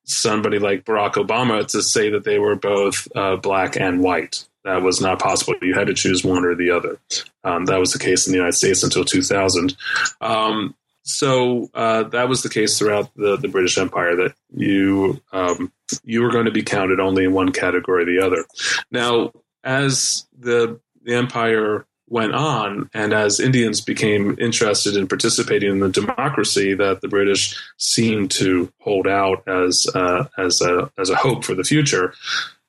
somebody 0.04 0.60
like 0.60 0.84
Barack 0.84 1.14
Obama 1.14 1.66
to 1.68 1.82
say 1.82 2.10
that 2.10 2.26
they 2.26 2.40
were 2.40 2.56
both 2.56 3.08
uh, 3.16 3.38
black 3.38 3.78
and 3.78 4.02
white 4.02 4.46
that 4.66 4.82
was 4.82 5.00
not 5.00 5.20
possible. 5.20 5.56
You 5.62 5.76
had 5.76 5.88
to 5.88 5.94
choose 5.94 6.24
one 6.24 6.44
or 6.44 6.56
the 6.56 6.72
other. 6.72 7.00
Um, 7.44 7.66
that 7.66 7.80
was 7.80 7.94
the 7.94 8.00
case 8.00 8.28
in 8.28 8.32
the 8.32 8.38
United 8.38 8.58
States 8.58 8.84
until 8.84 9.06
2000. 9.06 9.76
Um, 10.20 10.76
so 11.04 11.70
uh, 11.76 12.04
that 12.04 12.28
was 12.28 12.42
the 12.42 12.50
case 12.50 12.78
throughout 12.78 13.12
the, 13.16 13.38
the 13.38 13.48
British 13.48 13.78
Empire 13.78 14.16
that 14.16 14.34
you 14.52 15.22
um, 15.32 15.72
you 16.04 16.24
were 16.24 16.32
going 16.32 16.46
to 16.46 16.52
be 16.52 16.64
counted 16.64 17.00
only 17.00 17.26
in 17.26 17.34
one 17.34 17.52
category 17.52 18.04
or 18.04 18.06
the 18.06 18.26
other. 18.26 18.44
Now, 18.92 19.32
as 19.64 20.26
the 20.38 20.80
the 21.04 21.14
empire 21.14 21.86
went 22.08 22.34
on, 22.34 22.90
and 22.94 23.14
as 23.14 23.40
Indians 23.40 23.82
became 23.82 24.36
interested 24.40 24.96
in 24.96 25.08
participating 25.08 25.72
in 25.72 25.80
the 25.80 25.90
democracy 25.90 26.74
that 26.74 27.02
the 27.02 27.08
British 27.08 27.56
seemed 27.78 28.32
to 28.32 28.72
hold 28.80 29.08
out 29.08 29.48
as 29.48 29.88
uh, 29.94 30.26
as 30.40 30.60
a 30.62 30.92
as 30.98 31.12
a 31.12 31.16
hope 31.16 31.44
for 31.44 31.54
the 31.54 31.64
future, 31.64 32.16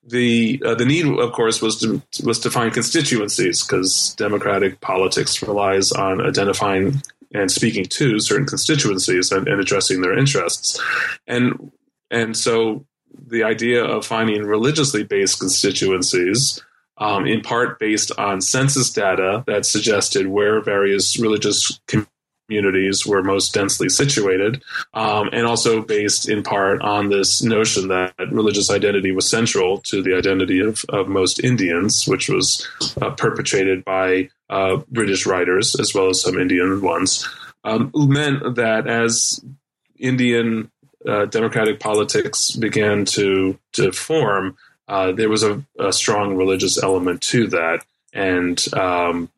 the 0.06 0.62
uh, 0.64 0.74
the 0.74 0.84
need, 0.84 1.06
of 1.06 1.32
course, 1.32 1.60
was 1.60 1.80
to 1.80 2.02
was 2.24 2.38
to 2.40 2.50
find 2.50 2.72
constituencies 2.72 3.64
because 3.64 4.14
democratic 4.16 4.80
politics 4.80 5.42
relies 5.42 5.92
on 5.92 6.20
identifying 6.20 7.02
and 7.34 7.50
speaking 7.50 7.84
to 7.84 8.18
certain 8.20 8.46
constituencies 8.46 9.32
and, 9.32 9.48
and 9.48 9.60
addressing 9.60 10.02
their 10.02 10.16
interests, 10.16 10.80
and 11.26 11.72
and 12.10 12.36
so 12.36 12.86
the 13.28 13.42
idea 13.42 13.84
of 13.84 14.06
finding 14.06 14.44
religiously 14.44 15.02
based 15.02 15.40
constituencies. 15.40 16.62
Um, 16.98 17.26
in 17.26 17.42
part 17.42 17.78
based 17.78 18.10
on 18.16 18.40
census 18.40 18.90
data 18.90 19.44
that 19.46 19.66
suggested 19.66 20.28
where 20.28 20.62
various 20.62 21.20
religious 21.20 21.78
com- 21.86 22.08
communities 22.46 23.06
were 23.06 23.22
most 23.22 23.52
densely 23.52 23.88
situated, 23.88 24.62
um, 24.94 25.28
and 25.32 25.46
also 25.46 25.82
based 25.82 26.28
in 26.28 26.42
part 26.42 26.80
on 26.82 27.08
this 27.08 27.42
notion 27.42 27.88
that 27.88 28.14
religious 28.30 28.70
identity 28.70 29.12
was 29.12 29.28
central 29.28 29.78
to 29.78 30.02
the 30.02 30.14
identity 30.14 30.60
of, 30.60 30.84
of 30.88 31.08
most 31.08 31.42
Indians, 31.42 32.04
which 32.06 32.28
was 32.28 32.66
uh, 33.02 33.10
perpetrated 33.10 33.84
by 33.84 34.28
uh, 34.48 34.76
British 34.90 35.26
writers 35.26 35.74
as 35.80 35.92
well 35.94 36.08
as 36.08 36.22
some 36.22 36.38
Indian 36.38 36.80
ones, 36.80 37.28
um, 37.64 37.90
meant 37.94 38.56
that 38.56 38.86
as 38.86 39.44
Indian 39.98 40.70
uh, 41.06 41.26
democratic 41.26 41.80
politics 41.80 42.52
began 42.52 43.04
to 43.04 43.58
to 43.72 43.92
form, 43.92 44.56
uh, 44.88 45.12
there 45.12 45.28
was 45.28 45.42
a, 45.42 45.64
a, 45.78 45.92
strong 45.92 46.36
religious 46.36 46.80
element 46.82 47.20
to 47.22 47.48
that, 47.48 47.84
and 48.12 48.66
um, 48.74 49.30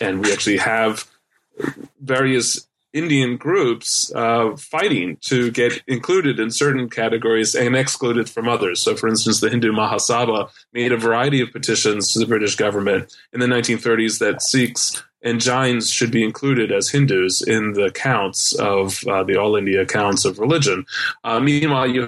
and 0.00 0.22
we 0.22 0.32
actually 0.32 0.56
have 0.56 1.08
various 2.00 2.66
Indian 2.94 3.36
groups 3.36 4.12
uh, 4.14 4.56
fighting 4.56 5.16
to 5.22 5.50
get 5.50 5.82
included 5.88 6.38
in 6.38 6.50
certain 6.50 6.88
categories 6.88 7.54
and 7.56 7.76
excluded 7.76 8.30
from 8.30 8.48
others. 8.48 8.80
So, 8.80 8.94
for 8.94 9.08
instance, 9.08 9.40
the 9.40 9.50
Hindu 9.50 9.72
Mahasabha 9.72 10.48
made 10.72 10.92
a 10.92 10.96
variety 10.96 11.40
of 11.40 11.50
petitions 11.50 12.12
to 12.12 12.20
the 12.20 12.26
British 12.26 12.54
government 12.54 13.12
in 13.32 13.40
the 13.40 13.46
1930s 13.46 14.20
that 14.20 14.40
Sikhs 14.40 15.02
and 15.22 15.40
Jains 15.40 15.90
should 15.90 16.12
be 16.12 16.22
included 16.22 16.70
as 16.70 16.90
Hindus 16.90 17.42
in 17.42 17.72
the 17.72 17.90
counts 17.90 18.54
of 18.54 19.02
uh, 19.08 19.24
the 19.24 19.36
All 19.36 19.56
India 19.56 19.84
counts 19.84 20.24
of 20.24 20.38
religion. 20.38 20.86
Uh, 21.24 21.40
meanwhile, 21.40 21.88
you 21.88 22.06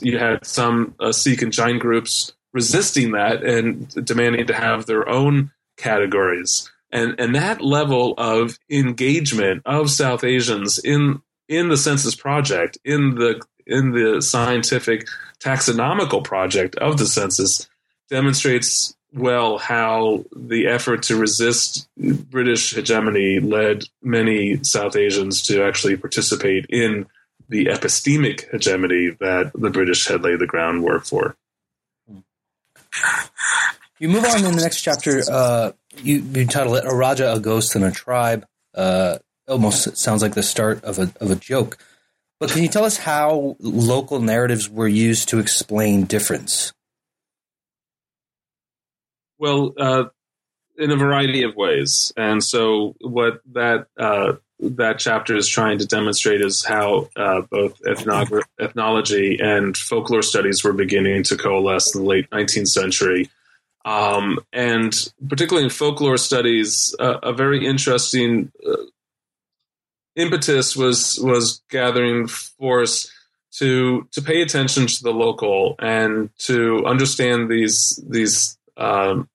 you 0.00 0.18
had 0.18 0.46
some 0.46 0.94
uh, 0.98 1.12
Sikh 1.12 1.42
and 1.42 1.52
Jain 1.52 1.78
groups 1.78 2.32
resisting 2.54 3.12
that 3.12 3.42
and 3.42 3.88
demanding 4.06 4.46
to 4.46 4.54
have 4.54 4.86
their 4.86 5.08
own 5.08 5.50
categories 5.76 6.70
and 6.92 7.18
and 7.18 7.34
that 7.34 7.62
level 7.62 8.14
of 8.18 8.58
engagement 8.70 9.62
of 9.64 9.90
South 9.90 10.22
Asians 10.22 10.78
in 10.78 11.22
in 11.48 11.68
the 11.68 11.76
census 11.76 12.14
project, 12.14 12.78
in 12.84 13.14
the 13.14 13.40
in 13.66 13.92
the 13.92 14.20
scientific 14.20 15.06
taxonomical 15.40 16.22
project 16.22 16.76
of 16.76 16.98
the 16.98 17.06
census, 17.06 17.68
demonstrates 18.10 18.94
well 19.14 19.58
how 19.58 20.24
the 20.34 20.66
effort 20.66 21.02
to 21.04 21.16
resist 21.16 21.88
British 21.96 22.74
hegemony 22.74 23.40
led 23.40 23.84
many 24.02 24.62
South 24.62 24.96
Asians 24.96 25.42
to 25.42 25.62
actually 25.64 25.96
participate 25.96 26.66
in 26.68 27.06
the 27.48 27.66
epistemic 27.66 28.50
hegemony 28.50 29.10
that 29.20 29.52
the 29.54 29.70
British 29.70 30.06
had 30.08 30.22
laid 30.22 30.38
the 30.38 30.46
groundwork 30.46 31.04
for. 31.04 31.36
You 33.98 34.08
move 34.08 34.24
on 34.24 34.44
in 34.44 34.56
the 34.56 34.62
next 34.62 34.80
chapter. 34.80 35.22
Uh, 35.30 35.72
you, 35.98 36.18
you 36.18 36.46
title 36.46 36.74
it 36.76 36.84
"A 36.84 36.94
Raja, 36.94 37.32
a 37.32 37.40
Ghost, 37.40 37.74
and 37.74 37.84
a 37.84 37.90
Tribe." 37.90 38.46
Uh, 38.74 39.18
almost 39.48 39.96
sounds 39.96 40.22
like 40.22 40.34
the 40.34 40.42
start 40.42 40.82
of 40.84 40.98
a 40.98 41.12
of 41.20 41.30
a 41.30 41.36
joke. 41.36 41.78
But 42.40 42.50
can 42.50 42.62
you 42.62 42.68
tell 42.68 42.84
us 42.84 42.96
how 42.96 43.56
local 43.60 44.20
narratives 44.20 44.68
were 44.68 44.88
used 44.88 45.28
to 45.28 45.38
explain 45.38 46.04
difference? 46.04 46.72
Well, 49.38 49.74
uh, 49.78 50.04
in 50.76 50.90
a 50.90 50.96
variety 50.96 51.44
of 51.44 51.54
ways, 51.54 52.12
and 52.16 52.42
so 52.42 52.96
what 53.00 53.40
that 53.52 53.86
uh, 53.98 54.34
that 54.60 54.98
chapter 54.98 55.36
is 55.36 55.48
trying 55.48 55.78
to 55.78 55.86
demonstrate 55.86 56.40
is 56.40 56.64
how 56.64 57.08
uh, 57.16 57.42
both 57.50 57.80
ethnology 57.86 59.38
and 59.40 59.76
folklore 59.76 60.22
studies 60.22 60.62
were 60.64 60.72
beginning 60.72 61.24
to 61.24 61.36
coalesce 61.36 61.94
in 61.94 62.02
the 62.02 62.08
late 62.08 62.30
19th 62.30 62.68
century 62.68 63.28
um, 63.84 64.38
and 64.52 65.12
particularly 65.28 65.64
in 65.64 65.70
folklore 65.70 66.16
studies, 66.16 66.94
uh, 66.98 67.18
a 67.22 67.32
very 67.32 67.66
interesting 67.66 68.52
uh, 68.66 68.76
impetus 70.16 70.76
was 70.76 71.18
was 71.20 71.62
gathering 71.70 72.26
force 72.26 73.10
to 73.52 74.08
to 74.12 74.22
pay 74.22 74.42
attention 74.42 74.86
to 74.86 75.02
the 75.02 75.12
local 75.12 75.74
and 75.78 76.30
to 76.38 76.84
understand 76.86 77.50
these 77.50 78.02
these 78.08 78.56
um, 78.76 79.28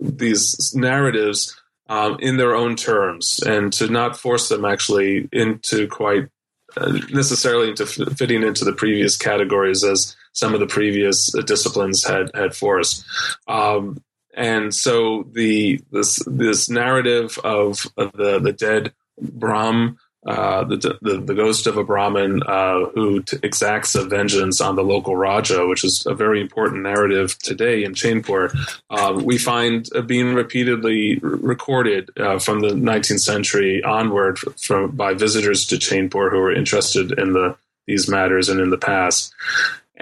these 0.00 0.74
narratives 0.74 1.56
um, 1.88 2.16
in 2.20 2.36
their 2.36 2.54
own 2.54 2.76
terms 2.76 3.40
and 3.40 3.72
to 3.74 3.88
not 3.88 4.18
force 4.18 4.48
them 4.48 4.64
actually 4.64 5.28
into 5.32 5.86
quite 5.88 6.28
uh, 6.76 6.98
necessarily 7.12 7.70
into 7.70 7.86
fitting 7.86 8.42
into 8.42 8.64
the 8.64 8.72
previous 8.72 9.16
categories 9.16 9.84
as 9.84 10.16
some 10.32 10.54
of 10.54 10.60
the 10.60 10.66
previous 10.66 11.32
disciplines 11.44 12.04
had 12.04 12.30
had 12.34 12.54
forced. 12.54 13.04
Um, 13.48 14.02
and 14.34 14.74
so 14.74 15.28
the 15.32 15.80
this 15.90 16.22
this 16.26 16.68
narrative 16.68 17.38
of, 17.44 17.86
of 17.96 18.12
the 18.12 18.38
the 18.40 18.52
dead 18.52 18.92
Brahm 19.20 19.98
uh, 20.24 20.62
the, 20.62 20.98
the, 21.02 21.18
the 21.18 21.34
ghost 21.34 21.66
of 21.66 21.76
a 21.76 21.82
Brahmin 21.82 22.44
uh, 22.44 22.84
who 22.94 23.22
t- 23.22 23.38
exacts 23.42 23.96
a 23.96 24.04
vengeance 24.04 24.60
on 24.60 24.76
the 24.76 24.84
local 24.84 25.16
Raja, 25.16 25.66
which 25.66 25.82
is 25.82 26.06
a 26.06 26.14
very 26.14 26.40
important 26.40 26.82
narrative 26.82 27.36
today 27.40 27.82
in 27.82 27.94
Chainpur. 27.94 28.54
Uh, 28.88 29.20
we 29.20 29.36
find 29.36 29.88
being 30.06 30.34
repeatedly 30.34 31.18
recorded 31.18 32.08
uh, 32.20 32.38
from 32.38 32.60
the 32.60 32.68
19th 32.68 33.18
century 33.18 33.82
onward 33.82 34.38
from 34.38 34.92
by 34.92 35.12
visitors 35.12 35.66
to 35.66 35.74
Chainpur 35.74 36.30
who 36.30 36.38
were 36.38 36.54
interested 36.54 37.18
in 37.18 37.32
the 37.32 37.56
these 37.88 38.08
matters 38.08 38.48
and 38.48 38.60
in 38.60 38.70
the 38.70 38.78
past. 38.78 39.34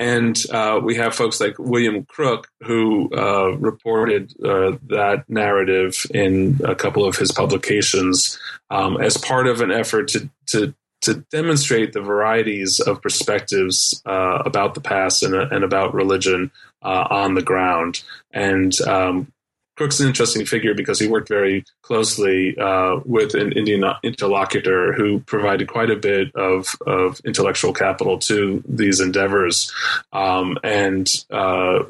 And 0.01 0.43
uh, 0.51 0.81
we 0.83 0.95
have 0.95 1.15
folks 1.15 1.43
like 1.43 1.59
William 1.59 2.07
Crooke, 2.07 2.49
who 2.63 3.11
uh, 3.15 3.51
reported 3.59 4.33
uh, 4.43 4.79
that 4.89 5.25
narrative 5.29 6.07
in 6.15 6.59
a 6.65 6.75
couple 6.75 7.05
of 7.05 7.17
his 7.17 7.31
publications 7.31 8.39
um, 8.71 8.99
as 8.99 9.19
part 9.19 9.47
of 9.47 9.61
an 9.61 9.71
effort 9.71 10.09
to, 10.09 10.31
to, 10.47 10.75
to 11.03 11.15
demonstrate 11.31 11.93
the 11.93 12.01
varieties 12.01 12.81
of 12.81 13.03
perspectives 13.03 14.03
uh, 14.07 14.43
about 14.47 14.73
the 14.73 14.81
past 14.81 15.23
and, 15.23 15.35
and 15.35 15.65
about 15.65 15.93
religion 15.93 16.51
uh, 16.83 17.07
on 17.11 17.35
the 17.35 17.43
ground. 17.43 18.03
And 18.33 18.73
um, 18.81 19.31
Crooke's 19.81 19.99
an 19.99 20.09
interesting 20.09 20.45
figure 20.45 20.75
because 20.75 21.01
he 21.01 21.09
worked 21.09 21.31
very 21.31 21.65
closely 21.81 22.55
uh, 22.59 23.01
with 23.07 23.35
an 23.35 23.53
Indian 23.53 23.83
interlocutor 24.03 24.93
who 24.93 25.21
provided 25.21 25.69
quite 25.69 25.89
a 25.89 25.97
bit 25.97 26.37
of, 26.37 26.77
of 26.87 27.19
intellectual 27.25 27.73
capital 27.73 28.19
to 28.19 28.63
these 28.69 29.01
endeavors. 29.01 29.73
Um, 30.13 30.59
and 30.63 31.09
uh, 31.31 31.85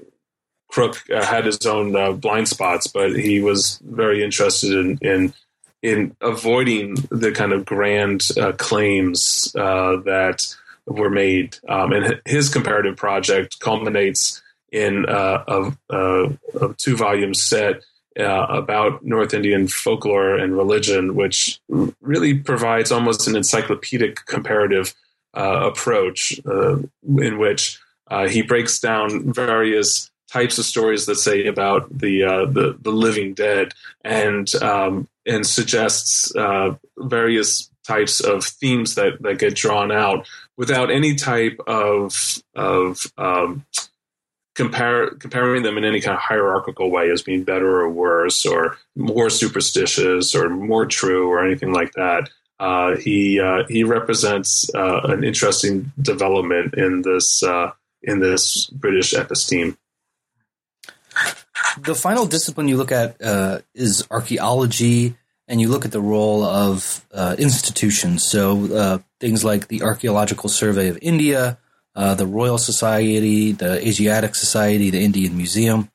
Crook 0.68 1.02
uh, 1.10 1.24
had 1.24 1.46
his 1.46 1.66
own 1.66 1.96
uh, 1.96 2.12
blind 2.12 2.46
spots, 2.46 2.86
but 2.86 3.16
he 3.16 3.40
was 3.40 3.80
very 3.82 4.22
interested 4.22 4.72
in, 4.72 4.98
in 5.02 5.34
in 5.82 6.14
avoiding 6.20 6.94
the 7.10 7.32
kind 7.32 7.52
of 7.52 7.64
grand 7.64 8.28
uh, 8.40 8.52
claims 8.52 9.52
uh, 9.58 9.96
that 10.04 10.46
were 10.86 11.10
made. 11.10 11.56
Um, 11.68 11.92
and 11.92 12.20
his 12.24 12.50
comparative 12.50 12.96
project 12.96 13.58
culminates 13.58 14.40
in 14.72 15.06
uh, 15.08 15.44
a, 15.46 15.72
a, 15.90 16.38
a 16.60 16.74
two 16.74 16.96
volume 16.96 17.34
set 17.34 17.82
uh, 18.18 18.46
about 18.48 19.04
North 19.04 19.34
Indian 19.34 19.68
folklore 19.68 20.36
and 20.36 20.56
religion, 20.56 21.14
which 21.14 21.60
really 22.00 22.34
provides 22.34 22.90
almost 22.90 23.28
an 23.28 23.36
encyclopedic 23.36 24.26
comparative 24.26 24.94
uh, 25.34 25.70
approach 25.70 26.40
uh, 26.44 26.76
in 27.18 27.38
which 27.38 27.78
uh, 28.10 28.26
he 28.26 28.42
breaks 28.42 28.80
down 28.80 29.32
various 29.32 30.10
types 30.28 30.58
of 30.58 30.64
stories 30.64 31.06
that 31.06 31.16
say 31.16 31.46
about 31.46 31.86
the 31.96 32.24
uh, 32.24 32.44
the, 32.46 32.76
the, 32.80 32.90
living 32.90 33.34
dead 33.34 33.72
and 34.04 34.52
um, 34.56 35.08
and 35.26 35.46
suggests 35.46 36.32
various 36.98 37.70
types 37.86 38.20
of 38.20 38.44
themes 38.44 38.96
that, 38.96 39.20
that 39.22 39.38
get 39.38 39.54
drawn 39.54 39.92
out 39.92 40.26
without 40.56 40.90
any 40.90 41.14
type 41.14 41.58
of 41.66 42.42
of 42.56 43.06
um, 43.16 43.64
compare 44.60 45.10
comparing 45.10 45.62
them 45.62 45.78
in 45.78 45.84
any 45.84 46.00
kind 46.02 46.14
of 46.14 46.22
hierarchical 46.22 46.90
way 46.90 47.10
as 47.10 47.22
being 47.22 47.44
better 47.44 47.80
or 47.80 47.88
worse 47.88 48.44
or 48.44 48.76
more 48.94 49.30
superstitious 49.30 50.34
or 50.34 50.50
more 50.50 50.84
true 50.84 51.30
or 51.30 51.42
anything 51.44 51.72
like 51.72 51.92
that. 51.94 52.28
Uh, 52.58 52.94
he 52.96 53.40
uh, 53.40 53.64
he 53.68 53.84
represents 53.84 54.68
uh, 54.74 55.00
an 55.04 55.24
interesting 55.24 55.92
development 56.00 56.74
in 56.74 57.00
this 57.00 57.42
uh, 57.42 57.72
in 58.02 58.20
this 58.20 58.66
British 58.66 59.14
episteme. 59.14 59.78
The 61.82 61.94
final 61.94 62.26
discipline 62.26 62.68
you 62.68 62.76
look 62.76 62.92
at 62.92 63.16
uh, 63.22 63.60
is 63.74 64.06
archaeology, 64.10 65.16
and 65.48 65.58
you 65.58 65.70
look 65.70 65.86
at 65.86 65.92
the 65.92 66.02
role 66.02 66.44
of 66.44 67.02
uh, 67.14 67.34
institutions. 67.38 68.28
So 68.28 69.00
things 69.20 69.42
like 69.42 69.68
the 69.68 69.82
Archaeological 69.82 70.50
Survey 70.50 70.88
of 70.88 70.98
India, 71.00 71.58
uh, 71.94 72.14
the 72.14 72.26
Royal 72.26 72.58
Society, 72.58 73.52
the 73.52 73.86
Asiatic 73.86 74.34
Society, 74.34 74.90
the 74.90 75.04
Indian 75.04 75.36
Museum. 75.36 75.90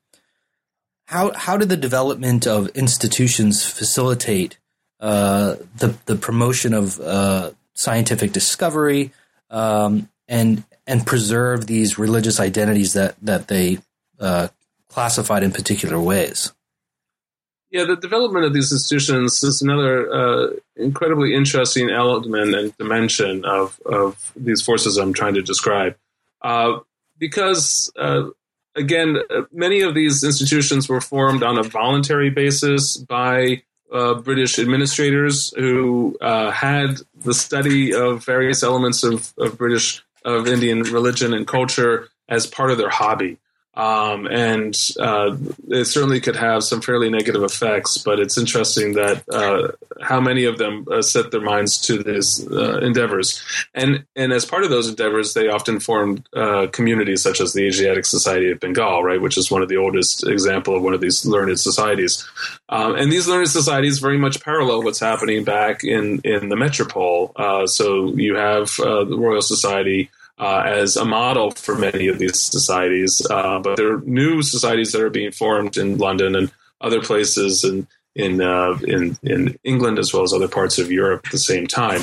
How 1.06 1.32
how 1.34 1.58
did 1.58 1.70
the 1.70 1.78
development 1.78 2.48
of 2.48 2.70
institutions 2.70 3.66
facilitate 3.66 4.58
uh, 5.00 5.56
the 5.78 5.96
the 6.06 6.16
promotion 6.16 6.74
of 6.74 7.00
uh, 7.00 7.52
scientific 7.74 8.32
discovery 8.32 9.12
um, 9.50 10.10
and 10.28 10.64
and 10.88 11.06
preserve 11.06 11.68
these 11.68 12.00
religious 12.00 12.40
identities 12.40 12.94
that 12.94 13.16
that 13.22 13.48
they 13.48 13.80
uh, 14.20 14.48
classified 14.90 15.44
in 15.44 15.52
particular 15.52 16.00
ways? 16.00 16.54
Yeah, 17.76 17.84
the 17.84 17.98
development 17.98 18.46
of 18.46 18.54
these 18.54 18.72
institutions 18.72 19.44
is 19.44 19.62
another 19.62 20.10
uh, 20.10 20.48
incredibly 20.78 21.36
interesting 21.36 21.90
element 21.90 22.56
and 22.56 22.78
dimension 22.78 23.44
of, 23.44 23.78
of 23.86 24.32
these 24.34 24.62
forces 24.62 24.96
I'm 24.96 25.12
trying 25.12 25.34
to 25.34 25.42
describe. 25.42 25.98
Uh, 26.42 26.80
because, 27.18 27.92
uh, 28.00 28.30
again, 28.78 29.18
many 29.52 29.82
of 29.82 29.94
these 29.94 30.24
institutions 30.24 30.88
were 30.88 31.02
formed 31.02 31.44
on 31.44 31.58
a 31.58 31.64
voluntary 31.64 32.30
basis 32.30 32.96
by 32.96 33.64
uh, 33.92 34.14
British 34.14 34.58
administrators 34.58 35.54
who 35.58 36.18
uh, 36.22 36.52
had 36.52 37.02
the 37.14 37.34
study 37.34 37.94
of 37.94 38.24
various 38.24 38.64
elements 38.64 39.04
of, 39.04 39.34
of 39.38 39.58
British, 39.58 40.02
of 40.24 40.48
Indian 40.48 40.84
religion 40.84 41.34
and 41.34 41.46
culture 41.46 42.08
as 42.30 42.48
part 42.48 42.72
of 42.72 42.78
their 42.78 42.90
hobby. 42.90 43.38
Um, 43.76 44.26
and 44.28 44.76
uh, 45.00 45.36
it 45.68 45.86
certainly 45.86 46.22
could 46.22 46.36
have 46.36 46.64
some 46.64 46.82
fairly 46.82 47.10
negative 47.10 47.44
effects. 47.44 47.98
But 47.98 48.20
it's 48.20 48.38
interesting 48.38 48.94
that 48.94 49.24
uh, 49.32 49.72
how 50.02 50.22
many 50.22 50.46
of 50.46 50.58
them 50.58 50.88
uh, 50.90 51.02
set 51.02 51.32
their 51.32 51.42
minds 51.42 51.78
to 51.82 52.02
these 52.02 52.48
uh, 52.50 52.80
endeavors, 52.80 53.44
and 53.74 54.06
and 54.16 54.32
as 54.32 54.46
part 54.46 54.64
of 54.64 54.70
those 54.70 54.88
endeavors, 54.88 55.34
they 55.34 55.50
often 55.50 55.80
formed 55.80 56.28
uh, 56.34 56.68
communities 56.72 57.22
such 57.22 57.42
as 57.42 57.54
the 57.54 57.68
Asiatic 57.68 58.06
Society 58.06 58.52
of 58.52 58.60
Bengal, 58.60 59.04
right, 59.04 59.22
which 59.22 59.38
is 59.38 59.52
one 59.52 59.62
of 59.62 59.70
the 59.70 59.78
oldest 59.78 60.26
example 60.26 60.76
of 60.76 60.84
one 60.84 60.94
of 60.94 61.02
these 61.02 61.26
learned 61.26 61.60
societies. 61.60 62.26
Um, 62.70 62.96
and 62.96 63.12
these 63.12 63.28
learned 63.28 63.50
societies 63.50 64.00
very 64.00 64.18
much 64.18 64.42
parallel 64.42 64.84
what's 64.84 65.00
happening 65.00 65.44
back 65.44 65.84
in 65.84 66.22
in 66.24 66.50
the 66.50 66.56
metropole. 66.56 67.34
Uh, 67.36 67.68
so 67.68 68.14
you 68.16 68.36
have 68.36 68.76
the 68.78 69.18
Royal 69.18 69.42
Society 69.42 70.10
uh, 70.38 70.64
as 70.66 70.98
a 70.98 71.06
model 71.06 71.52
for 71.52 71.76
many 71.76 72.08
of 72.08 72.20
these 72.20 72.40
societies. 72.40 73.26
Uh, 73.30 73.60
but 73.60 73.78
there 73.78 73.94
are 73.94 74.02
new 74.02 74.42
societies 74.42 74.92
that 74.92 75.02
are 75.02 75.10
being 75.10 75.32
formed 75.32 75.78
in 75.78 75.98
London 75.98 76.36
and 76.36 76.52
other 76.82 77.02
places 77.02 77.64
and 77.64 77.88
in 78.16 78.42
uh, 78.42 78.78
in 78.88 79.18
in 79.24 79.58
England 79.64 80.00
as 80.00 80.14
well 80.14 80.24
as 80.24 80.34
other 80.34 80.48
parts 80.48 80.80
of 80.80 80.92
Europe 80.92 81.22
at 81.26 81.32
the 81.32 81.38
same 81.38 81.68
time. 81.68 82.02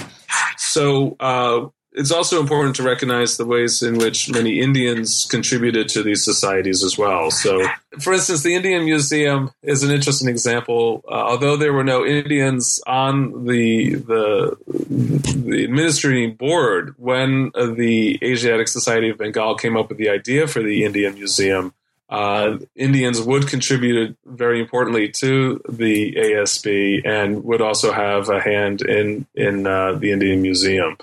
So 0.57 1.17
uh, 1.21 1.67
it's 1.95 2.11
also 2.11 2.41
important 2.41 2.77
to 2.77 2.83
recognize 2.83 3.37
the 3.37 3.45
ways 3.45 3.83
in 3.83 3.99
which 3.99 4.31
many 4.31 4.61
Indians 4.61 5.27
contributed 5.31 5.89
to 5.91 6.03
these 6.03 6.25
societies 6.25 6.83
as 6.83 6.97
well. 6.97 7.31
So, 7.31 7.67
for 8.01 8.15
instance, 8.15 8.43
the 8.43 8.55
Indian 8.55 8.85
Museum 8.85 9.51
is 9.63 9.83
an 9.83 9.91
interesting 9.91 10.29
example. 10.29 11.05
Uh, 11.07 11.13
although 11.13 11.57
there 11.57 11.73
were 11.73 11.85
no 11.85 12.05
Indians 12.05 12.81
on 12.87 13.45
the 13.47 13.97
the, 13.97 14.57
the 14.67 15.65
administrating 15.65 16.35
board 16.35 16.95
when 16.97 17.51
uh, 17.55 17.67
the 17.67 18.19
Asiatic 18.23 18.69
Society 18.69 19.11
of 19.11 19.19
Bengal 19.19 19.57
came 19.57 19.77
up 19.77 19.91
with 19.91 19.99
the 19.99 20.09
idea 20.09 20.47
for 20.47 20.63
the 20.63 20.85
Indian 20.85 21.15
Museum, 21.15 21.75
uh, 22.09 22.59
Indians 22.75 23.21
would 23.21 23.49
contribute 23.49 24.17
very 24.27 24.61
importantly 24.61 25.11
to 25.11 25.61
the 25.69 26.13
ASB 26.13 27.07
and 27.07 27.43
would 27.45 27.61
also 27.61 27.93
have 27.93 28.29
a 28.29 28.41
hand 28.41 28.81
in 28.81 29.27
in 29.35 29.67
uh, 29.67 29.93
the 29.95 30.13
Indian 30.13 30.41
Museum. 30.41 30.97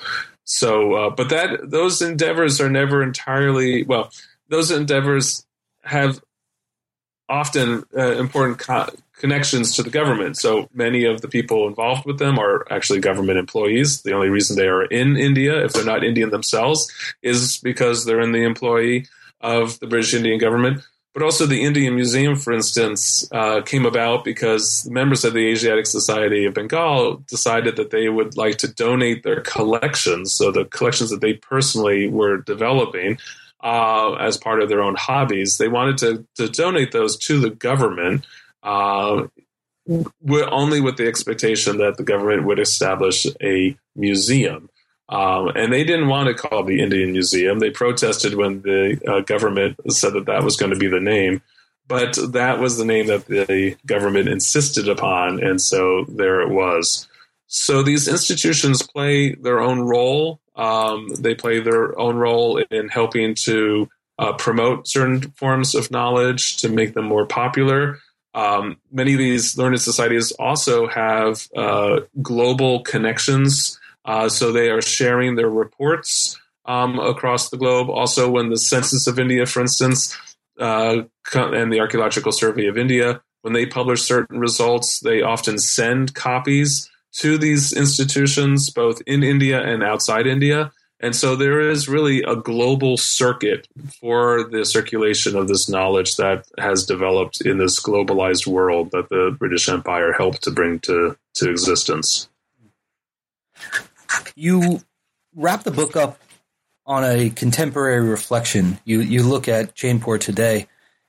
So, 0.50 0.94
uh, 0.96 1.10
but 1.12 1.30
that 1.30 1.70
those 1.70 2.02
endeavors 2.02 2.60
are 2.60 2.72
never 2.72 3.04
entirely 3.04 3.84
well. 3.84 4.12
Those 4.48 4.72
endeavors 4.72 5.46
have 5.84 6.24
often 7.30 7.84
uh, 7.96 8.14
important 8.14 8.58
co- 8.58 8.90
connections 9.14 9.76
to 9.76 9.84
the 9.84 9.92
government. 9.92 10.38
So 10.38 10.68
many 10.74 11.06
of 11.06 11.22
the 11.22 11.28
people 11.28 11.68
involved 11.68 12.08
with 12.08 12.18
them 12.18 12.40
are 12.40 12.66
actually 12.72 13.00
government 13.00 13.38
employees. 13.38 14.02
The 14.02 14.14
only 14.14 14.30
reason 14.30 14.58
they 14.58 14.68
are 14.68 14.86
in 14.86 15.18
India, 15.18 15.64
if 15.64 15.74
they're 15.74 15.86
not 15.86 16.04
Indian 16.04 16.32
themselves, 16.32 16.92
is 17.22 17.60
because 17.60 18.06
they're 18.06 18.20
in 18.20 18.32
the 18.32 18.44
employee 18.44 19.06
of 19.42 19.80
the 19.80 19.86
British 19.86 20.16
Indian 20.16 20.40
government. 20.40 20.82
But 21.14 21.24
also, 21.24 21.48
the 21.48 21.64
Indian 21.64 21.96
Museum, 21.96 22.36
for 22.36 22.54
instance, 22.54 23.28
uh, 23.32 23.62
came 23.62 23.86
about 23.86 24.24
because 24.24 24.88
members 24.90 25.26
of 25.26 25.34
the 25.34 25.48
Asiatic 25.48 25.88
Society 25.88 26.46
of 26.46 26.54
Bengal 26.54 27.24
decided 27.28 27.78
that 27.78 27.90
they 27.90 28.10
would 28.10 28.38
like 28.38 28.58
to 28.60 28.68
donate 28.68 29.24
their 29.24 29.42
collections, 29.42 30.32
so 30.32 30.52
the 30.52 30.66
collections 30.66 31.10
that 31.10 31.22
they 31.22 31.34
personally 31.34 32.08
were 32.08 32.38
developing 32.38 33.18
uh, 33.62 34.14
as 34.14 34.38
part 34.38 34.62
of 34.62 34.70
their 34.70 34.82
own 34.82 34.96
hobbies, 34.96 35.58
they 35.58 35.68
wanted 35.68 35.98
to, 35.98 36.26
to 36.36 36.48
donate 36.48 36.92
those 36.92 37.18
to 37.18 37.40
the 37.40 37.50
government. 37.50 38.26
Uh, 38.64 39.28
only 40.32 40.82
with 40.82 40.98
the 40.98 41.08
expectation 41.08 41.78
that 41.78 41.98
the 41.98 42.04
government 42.04 42.46
would 42.46 42.60
establish 42.60 43.26
a 43.42 43.76
museum. 43.96 44.70
Um, 45.10 45.50
and 45.56 45.74
they 45.74 45.84
didn't 45.84 46.08
want 46.08 46.28
to 46.28 46.36
call 46.36 46.62
it 46.62 46.68
the 46.68 46.82
Indian 46.82 47.12
Museum. 47.12 47.60
They 47.60 47.72
protested 47.72 48.36
when 48.36 48.62
the 48.62 49.02
uh, 49.08 49.22
government 49.22 49.80
said 49.92 50.14
that 50.14 50.28
that 50.28 50.44
was 50.44 50.56
going 50.56 50.72
to 50.72 50.78
be 50.78 50.88
the 50.88 51.00
name. 51.00 51.42
But 51.88 52.20
that 52.34 52.60
was 52.60 52.78
the 52.78 52.86
name 52.86 53.08
that 53.08 53.26
the 53.26 53.76
government 53.88 54.30
insisted 54.30 54.88
upon, 54.88 55.44
and 55.44 55.60
so 55.60 56.06
there 56.08 56.42
it 56.42 56.50
was. 56.50 57.08
So 57.48 57.82
these 57.82 58.08
institutions 58.08 58.84
play 58.84 59.34
their 59.34 59.60
own 59.60 59.80
role. 59.80 60.40
Um, 60.56 61.08
they 61.18 61.34
play 61.34 61.60
their 61.60 62.00
own 62.00 62.18
role 62.18 62.58
in 62.58 62.90
helping 62.90 63.34
to 63.46 63.90
uh, 64.20 64.34
promote 64.34 64.88
certain 64.88 65.22
forms 65.32 65.74
of 65.74 65.90
knowledge 65.90 66.58
to 66.58 66.70
make 66.70 66.94
them 66.94 67.06
more 67.06 67.26
popular. 67.26 67.98
Um, 68.36 68.78
many 68.92 69.14
of 69.14 69.20
these 69.20 69.58
learned 69.58 69.82
societies 69.82 70.32
also 70.34 70.88
have 70.88 71.48
uh, 71.56 72.02
global 72.22 72.82
connections, 72.82 73.79
uh, 74.10 74.28
so 74.28 74.52
they 74.52 74.72
are 74.72 74.82
sharing 74.82 75.36
their 75.36 75.52
reports 75.52 76.36
um, 76.66 76.98
across 76.98 77.52
the 77.52 77.58
globe. 77.58 77.92
Also, 77.92 78.28
when 78.28 78.50
the 78.50 78.58
Census 78.58 79.06
of 79.06 79.20
India, 79.20 79.46
for 79.46 79.62
instance, 79.62 80.18
uh, 80.60 81.04
and 81.36 81.72
the 81.72 81.80
Archaeological 81.80 82.32
Survey 82.32 82.66
of 82.66 82.76
India, 82.76 83.22
when 83.44 83.54
they 83.54 83.68
publish 83.68 84.02
certain 84.02 84.40
results, 84.40 85.00
they 85.02 85.22
often 85.22 85.60
send 85.60 86.16
copies 86.16 86.90
to 87.18 87.38
these 87.38 87.72
institutions, 87.72 88.72
both 88.72 89.00
in 89.06 89.22
India 89.22 89.62
and 89.62 89.84
outside 89.84 90.26
India. 90.26 90.72
And 91.00 91.16
so 91.16 91.36
there 91.36 91.60
is 91.60 91.88
really 91.88 92.24
a 92.24 92.36
global 92.36 92.98
circuit 92.98 93.68
for 94.02 94.44
the 94.44 94.66
circulation 94.66 95.36
of 95.36 95.48
this 95.48 95.70
knowledge 95.70 96.18
that 96.18 96.48
has 96.58 96.84
developed 96.84 97.42
in 97.42 97.60
this 97.60 97.80
globalized 97.80 98.48
world 98.48 98.90
that 98.90 99.10
the 99.10 99.36
British 99.38 99.70
Empire 99.70 100.14
helped 100.14 100.42
to 100.46 100.52
bring 100.52 100.80
to, 100.80 101.16
to 101.36 101.52
existence. 101.52 102.28
You 104.36 104.82
wrap 105.36 105.64
the 105.64 105.72
book 105.72 105.96
up 105.96 106.20
on 106.86 107.04
a 107.04 107.30
contemporary 107.30 108.08
reflection. 108.08 108.80
You, 108.86 109.02
you 109.02 109.24
look 109.24 109.48
at 109.48 109.76
Chainpur 109.76 110.20
today, 110.20 110.68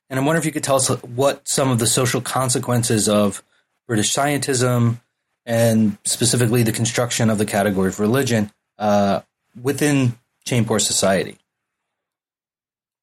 and 0.08 0.18
I 0.18 0.22
wonder 0.22 0.38
if 0.38 0.44
you 0.44 0.52
could 0.52 0.64
tell 0.64 0.76
us 0.76 0.88
what 0.88 1.48
some 1.48 1.70
of 1.70 1.78
the 1.78 1.86
social 1.86 2.20
consequences 2.20 3.08
of 3.08 3.42
British 3.86 4.14
scientism 4.14 5.00
and 5.46 5.96
specifically 6.04 6.62
the 6.62 6.72
construction 6.72 7.30
of 7.30 7.38
the 7.38 7.46
category 7.46 7.88
of 7.88 7.98
religion 7.98 8.52
uh, 8.78 9.20
within 9.60 10.18
Chainpur 10.46 10.80
society? 10.80 11.38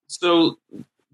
So 0.08 0.58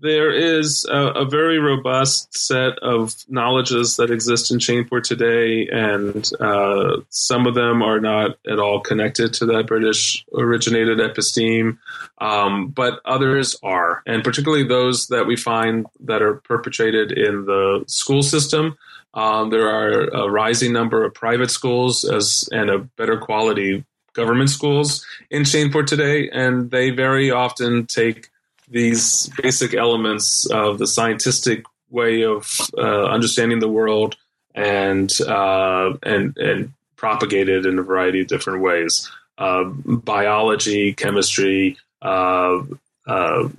there 0.03 0.31
is 0.31 0.85
a, 0.91 1.21
a, 1.21 1.25
very 1.25 1.59
robust 1.59 2.37
set 2.37 2.77
of 2.79 3.15
knowledges 3.29 3.95
that 3.95 4.11
exist 4.11 4.51
in 4.51 4.59
Chainpur 4.59 5.01
today, 5.01 5.69
and 5.71 6.29
uh, 6.41 6.97
some 7.09 7.47
of 7.47 7.55
them 7.55 7.81
are 7.81 8.01
not 8.01 8.37
at 8.45 8.59
all 8.59 8.81
connected 8.81 9.33
to 9.35 9.45
that 9.45 9.65
British 9.65 10.25
originated 10.33 10.99
episteme, 10.99 11.77
um, 12.17 12.67
but 12.67 12.99
others 13.05 13.55
are, 13.63 14.03
and 14.05 14.25
particularly 14.25 14.67
those 14.67 15.07
that 15.07 15.25
we 15.25 15.37
find 15.37 15.85
that 16.01 16.21
are 16.21 16.35
perpetrated 16.35 17.13
in 17.13 17.45
the 17.45 17.85
school 17.87 18.21
system. 18.21 18.77
Um, 19.13 19.51
there 19.51 19.69
are 19.69 20.01
a 20.09 20.29
rising 20.29 20.73
number 20.73 21.05
of 21.05 21.13
private 21.13 21.49
schools 21.49 22.03
as 22.03 22.49
and 22.51 22.69
a 22.69 22.79
better 22.79 23.17
quality 23.17 23.85
government 24.11 24.49
schools 24.49 25.05
in 25.31 25.43
Chainpur 25.43 25.87
today, 25.87 26.29
and 26.29 26.69
they 26.71 26.89
very 26.89 27.31
often 27.31 27.85
take 27.85 28.29
these 28.69 29.29
basic 29.41 29.73
elements 29.73 30.45
of 30.49 30.77
the 30.77 30.87
scientific 30.87 31.65
way 31.89 32.23
of 32.23 32.59
uh, 32.77 33.05
understanding 33.05 33.59
the 33.59 33.69
world 33.69 34.15
and 34.55 35.11
uh, 35.21 35.93
and 36.03 36.37
and 36.37 36.73
propagate 36.95 37.49
it 37.49 37.65
in 37.65 37.79
a 37.79 37.83
variety 37.83 38.21
of 38.21 38.27
different 38.27 38.61
ways. 38.61 39.09
Uh, 39.37 39.63
biology, 39.63 40.93
chemistry, 40.93 41.77
uh, 42.01 42.61
uh, 43.07 43.49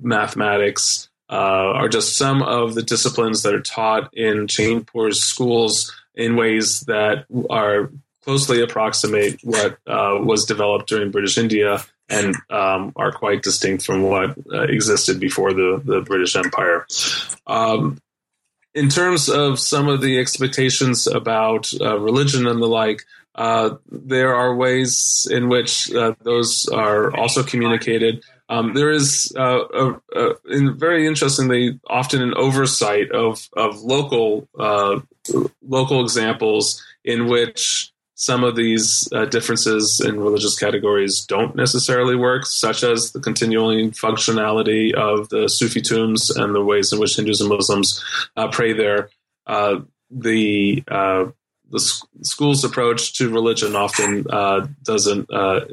mathematics 0.00 1.08
uh, 1.30 1.34
are 1.74 1.88
just 1.88 2.16
some 2.16 2.42
of 2.42 2.74
the 2.74 2.82
disciplines 2.82 3.42
that 3.42 3.54
are 3.54 3.60
taught 3.60 4.12
in 4.14 4.46
Chainpur's 4.46 5.22
schools 5.22 5.94
in 6.14 6.36
ways 6.36 6.80
that 6.82 7.26
are 7.50 7.90
closely 8.24 8.62
approximate 8.62 9.38
what 9.44 9.78
was 9.86 10.44
developed 10.44 10.88
during 10.88 11.10
British 11.10 11.38
India 11.38 11.84
and 12.08 12.36
um, 12.50 12.92
are 12.96 13.12
quite 13.12 13.42
distinct 13.42 13.84
from 13.84 14.02
what 14.02 14.36
uh, 14.52 14.62
existed 14.62 15.18
before 15.18 15.52
the, 15.52 15.80
the 15.84 16.00
British 16.02 16.36
Empire. 16.36 16.86
Um, 17.46 17.98
in 18.74 18.88
terms 18.88 19.28
of 19.28 19.58
some 19.58 19.88
of 19.88 20.02
the 20.02 20.18
expectations 20.18 21.06
about 21.06 21.72
uh, 21.80 21.98
religion 21.98 22.46
and 22.46 22.60
the 22.60 22.66
like, 22.66 23.02
uh, 23.34 23.76
there 23.90 24.34
are 24.34 24.54
ways 24.54 25.26
in 25.30 25.48
which 25.48 25.92
uh, 25.94 26.14
those 26.22 26.68
are 26.68 27.14
also 27.16 27.42
communicated. 27.42 28.24
Um, 28.48 28.74
there 28.74 28.90
is 28.90 29.32
uh, 29.36 29.64
a, 29.74 30.00
a, 30.14 30.34
in 30.48 30.78
very 30.78 31.06
interestingly 31.06 31.80
often 31.88 32.22
an 32.22 32.34
oversight 32.34 33.10
of 33.10 33.48
of 33.54 33.80
local 33.80 34.48
local 35.62 36.00
examples 36.00 36.82
in 37.04 37.26
which 37.26 37.92
some 38.16 38.44
of 38.44 38.56
these 38.56 39.12
uh, 39.12 39.26
differences 39.26 40.00
in 40.00 40.18
religious 40.18 40.58
categories 40.58 41.20
don't 41.26 41.54
necessarily 41.54 42.16
work, 42.16 42.46
such 42.46 42.82
as 42.82 43.12
the 43.12 43.20
continuing 43.20 43.90
functionality 43.90 44.94
of 44.94 45.28
the 45.28 45.48
Sufi 45.48 45.82
tombs 45.82 46.30
and 46.30 46.54
the 46.54 46.64
ways 46.64 46.92
in 46.94 46.98
which 46.98 47.16
Hindus 47.16 47.42
and 47.42 47.50
Muslims 47.50 48.02
uh, 48.36 48.48
pray 48.48 48.72
there. 48.72 49.10
Uh, 49.46 49.80
the 50.10 50.82
uh, 50.88 51.26
the 51.70 51.80
school's 52.22 52.64
approach 52.64 53.14
to 53.18 53.28
religion 53.28 53.76
often 53.76 54.24
uh, 54.30 54.66
doesn't 54.82 55.30
uh, 55.30 55.66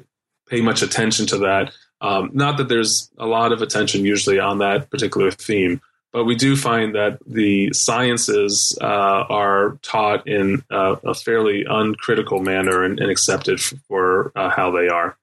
pay 0.50 0.60
much 0.60 0.82
attention 0.82 1.26
to 1.28 1.38
that. 1.40 1.72
Um, 2.02 2.32
not 2.34 2.58
that 2.58 2.68
there's 2.68 3.10
a 3.18 3.26
lot 3.26 3.54
of 3.54 3.62
attention 3.62 4.04
usually 4.04 4.38
on 4.38 4.58
that 4.58 4.90
particular 4.90 5.32
theme, 5.32 5.80
but 6.14 6.26
we 6.26 6.36
do 6.36 6.56
find 6.56 6.96
that 6.96 7.18
the 7.26 7.74
sciences 7.74 8.78
uh, 8.80 8.86
are 8.86 9.80
taught 9.82 10.28
in 10.28 10.64
a 10.70 11.14
fairly 11.14 11.66
uncritical 11.68 12.40
manner 12.40 12.84
and, 12.84 13.00
and 13.00 13.10
accepted 13.10 13.60
for 13.60 14.32
uh, 14.36 14.50
how 14.50 14.72
they 14.72 14.88
are. 14.88 15.18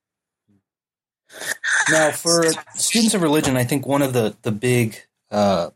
Now, 1.91 2.11
for 2.11 2.45
students 2.75 3.15
of 3.15 3.23
religion, 3.23 3.57
I 3.57 3.63
think 3.63 3.87
one 3.87 4.03
of 4.03 4.13
the 4.13 4.37
the 4.43 4.51
big 4.51 4.97
uh, 5.31 5.71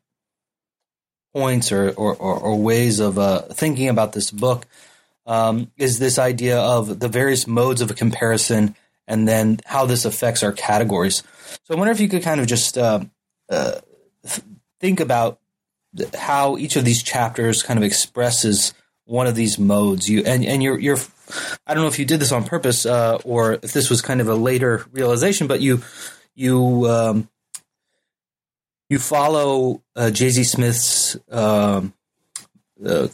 points 1.33 1.73
or, 1.73 1.91
or, 1.91 2.15
or, 2.17 2.57
ways 2.57 3.01
of 3.01 3.19
uh, 3.19 3.43
thinking 3.43 3.89
about 3.89 4.13
this 4.13 4.31
book 4.31 4.67
um, 5.27 5.71
is 5.77 5.99
this 5.99 6.19
idea 6.19 6.59
of 6.59 7.01
the 7.01 7.09
various 7.09 7.47
modes 7.47 7.81
of 7.81 7.95
comparison 7.97 8.75
and 9.07 9.29
then 9.29 9.59
how 9.65 9.85
this 9.85 10.05
affects 10.05 10.43
our 10.43 10.53
categories. 10.53 11.23
So 11.65 11.75
I 11.75 11.79
wonder 11.79 11.93
if 11.93 12.01
you 12.01 12.09
could 12.09 12.23
kind 12.23 12.41
of 12.41 12.47
just 12.47 12.79
uh, 12.79 13.01
uh, 13.51 13.81
think 14.85 15.01
about 15.01 15.41
how 16.15 16.59
each 16.59 16.77
of 16.77 16.85
these 16.85 17.03
chapters 17.03 17.63
kind 17.63 17.79
of 17.79 17.83
expresses 17.83 18.75
one 19.07 19.27
of 19.27 19.35
these 19.35 19.59
modes. 19.59 20.11
You 20.11 20.23
and 20.27 20.45
and 20.45 20.63
you're 20.63 20.79
you're 20.79 20.99
I 21.67 21.73
don't 21.73 21.83
know 21.83 21.89
if 21.89 21.99
you 21.99 22.05
did 22.05 22.21
this 22.21 22.33
on 22.33 22.45
purpose 22.45 22.85
uh, 22.85 23.19
or 23.25 23.55
if 23.55 23.73
this 23.73 23.89
was 23.89 24.03
kind 24.03 24.21
of 24.21 24.29
a 24.29 24.35
later 24.35 24.85
realization, 24.93 25.47
but 25.47 25.63
you 25.63 25.83
you 26.35 26.87
um, 26.87 27.31
you 28.91 28.99
follow 28.99 29.83
uh, 29.97 30.11
Z 30.11 30.45
Smith's 30.45 31.17
um, 31.31 31.95
uh, 32.85 33.09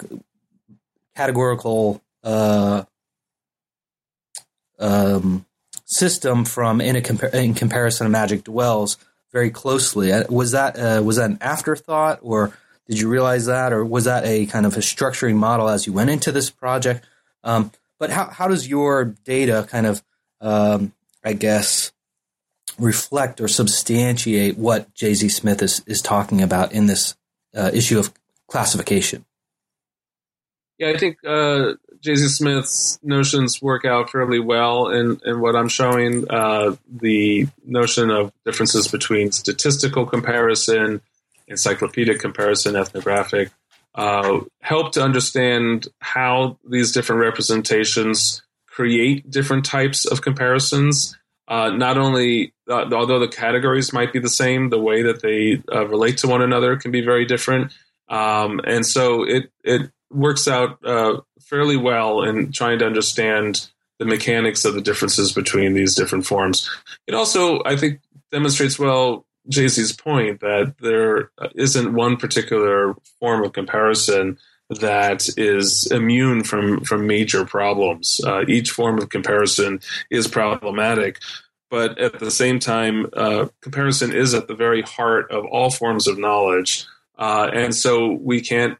categorical 1.14 2.02
uh, 2.24 2.82
um, 4.80 5.46
system 5.84 6.44
from 6.44 6.80
in 6.80 6.96
a 6.96 7.00
compar- 7.00 7.32
in 7.32 7.54
comparison 7.54 8.06
of 8.06 8.10
Magic 8.10 8.42
Dwells 8.42 8.96
very 9.32 9.50
closely. 9.50 10.12
Uh, 10.12 10.24
was 10.28 10.52
that 10.52 10.78
uh, 10.78 11.02
was 11.02 11.16
that 11.16 11.30
an 11.30 11.38
afterthought, 11.40 12.20
or 12.22 12.52
did 12.88 12.98
you 13.00 13.08
realize 13.08 13.46
that, 13.46 13.72
or 13.72 13.84
was 13.84 14.04
that 14.04 14.24
a 14.24 14.46
kind 14.46 14.66
of 14.66 14.76
a 14.76 14.80
structuring 14.80 15.36
model 15.36 15.68
as 15.68 15.86
you 15.86 15.92
went 15.92 16.10
into 16.10 16.32
this 16.32 16.50
project? 16.50 17.04
Um, 17.44 17.72
but 17.98 18.10
how 18.10 18.28
how 18.28 18.48
does 18.48 18.68
your 18.68 19.04
data 19.04 19.66
kind 19.68 19.86
of, 19.86 20.02
um, 20.40 20.92
I 21.24 21.34
guess, 21.34 21.92
reflect 22.78 23.40
or 23.40 23.48
substantiate 23.48 24.58
what 24.58 24.92
J.Z. 24.94 25.28
Smith 25.28 25.62
is 25.62 25.82
is 25.86 26.02
talking 26.02 26.42
about 26.42 26.72
in 26.72 26.86
this 26.86 27.14
uh, 27.54 27.70
issue 27.72 27.98
of 27.98 28.12
classification? 28.48 29.24
Yeah, 30.78 30.88
I 30.88 30.96
think 30.96 31.18
uh, 31.26 31.74
J.Z. 32.02 32.28
Smith's 32.28 32.98
notions 33.02 33.60
work 33.60 33.84
out 33.84 34.10
fairly 34.10 34.40
well 34.40 34.88
in, 34.88 35.20
in 35.24 35.40
what 35.40 35.54
I'm 35.54 35.68
showing. 35.68 36.30
Uh, 36.30 36.76
the 36.90 37.46
notion 37.64 38.10
of 38.10 38.32
differences 38.44 38.88
between 38.88 39.32
statistical 39.32 40.06
comparison, 40.06 41.02
encyclopedic 41.46 42.18
comparison, 42.20 42.74
ethnographic, 42.74 43.50
uh, 43.94 44.40
help 44.60 44.92
to 44.92 45.02
understand 45.02 45.88
how 46.00 46.58
these 46.68 46.92
different 46.92 47.20
representations 47.20 48.42
create 48.66 49.30
different 49.30 49.64
types 49.64 50.06
of 50.06 50.22
comparisons. 50.22 51.16
Uh, 51.48 51.70
not 51.70 51.98
only, 51.98 52.54
uh, 52.68 52.88
although 52.92 53.18
the 53.18 53.28
categories 53.28 53.92
might 53.92 54.12
be 54.12 54.20
the 54.20 54.28
same, 54.28 54.70
the 54.70 54.80
way 54.80 55.02
that 55.02 55.20
they 55.20 55.62
uh, 55.74 55.86
relate 55.86 56.16
to 56.18 56.28
one 56.28 56.40
another 56.40 56.76
can 56.76 56.92
be 56.92 57.00
very 57.00 57.26
different. 57.26 57.72
Um, 58.08 58.60
and 58.64 58.86
so 58.86 59.24
it, 59.24 59.50
it 59.64 59.90
works 60.10 60.48
out 60.48 60.84
uh, 60.84 61.20
fairly 61.50 61.76
well 61.76 62.22
in 62.22 62.52
trying 62.52 62.78
to 62.78 62.86
understand 62.86 63.68
the 63.98 64.06
mechanics 64.06 64.64
of 64.64 64.74
the 64.74 64.80
differences 64.80 65.32
between 65.32 65.74
these 65.74 65.94
different 65.94 66.24
forms. 66.24 66.70
It 67.06 67.14
also, 67.14 67.62
I 67.66 67.76
think, 67.76 68.00
demonstrates 68.30 68.78
well 68.78 69.26
J.Z.'s 69.48 69.92
point 69.92 70.40
that 70.40 70.74
there 70.80 71.30
isn't 71.54 71.92
one 71.92 72.16
particular 72.16 72.94
form 73.18 73.44
of 73.44 73.52
comparison 73.52 74.38
that 74.70 75.28
is 75.36 75.90
immune 75.90 76.44
from 76.44 76.84
from 76.84 77.06
major 77.06 77.44
problems. 77.44 78.20
Uh, 78.24 78.44
each 78.46 78.70
form 78.70 78.98
of 78.98 79.08
comparison 79.08 79.80
is 80.10 80.28
problematic, 80.28 81.18
but 81.70 81.98
at 81.98 82.20
the 82.20 82.30
same 82.30 82.60
time, 82.60 83.06
uh, 83.14 83.48
comparison 83.60 84.14
is 84.14 84.32
at 84.32 84.46
the 84.46 84.54
very 84.54 84.82
heart 84.82 85.30
of 85.32 85.44
all 85.46 85.70
forms 85.70 86.06
of 86.06 86.18
knowledge, 86.18 86.86
uh, 87.18 87.50
and 87.52 87.74
so 87.74 88.12
we 88.12 88.40
can't 88.40 88.78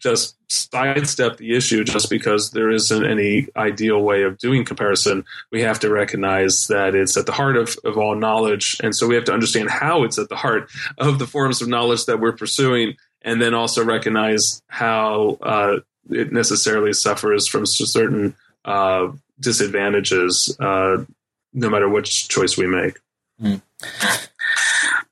just 0.00 0.36
sidestep 0.50 1.36
the 1.36 1.54
issue 1.54 1.84
just 1.84 2.10
because 2.10 2.50
there 2.50 2.70
isn't 2.70 3.04
any 3.04 3.46
ideal 3.56 4.02
way 4.02 4.22
of 4.22 4.38
doing 4.38 4.64
comparison. 4.64 5.24
We 5.52 5.62
have 5.62 5.78
to 5.80 5.90
recognize 5.90 6.66
that 6.68 6.94
it's 6.94 7.16
at 7.16 7.26
the 7.26 7.32
heart 7.32 7.56
of, 7.56 7.76
of 7.84 7.96
all 7.96 8.16
knowledge. 8.16 8.80
And 8.82 8.96
so 8.96 9.06
we 9.06 9.14
have 9.14 9.24
to 9.26 9.32
understand 9.32 9.70
how 9.70 10.02
it's 10.02 10.18
at 10.18 10.28
the 10.28 10.36
heart 10.36 10.70
of 10.98 11.18
the 11.18 11.26
forms 11.26 11.62
of 11.62 11.68
knowledge 11.68 12.06
that 12.06 12.18
we're 12.18 12.32
pursuing, 12.32 12.96
and 13.22 13.40
then 13.40 13.54
also 13.54 13.84
recognize 13.84 14.62
how 14.68 15.38
uh, 15.42 15.76
it 16.10 16.32
necessarily 16.32 16.92
suffers 16.92 17.46
from 17.46 17.66
certain 17.66 18.34
uh, 18.64 19.08
disadvantages, 19.38 20.56
uh, 20.58 21.04
no 21.52 21.70
matter 21.70 21.88
which 21.88 22.28
choice 22.28 22.56
we 22.56 22.66
make. 22.66 22.98
Mm. 23.40 23.60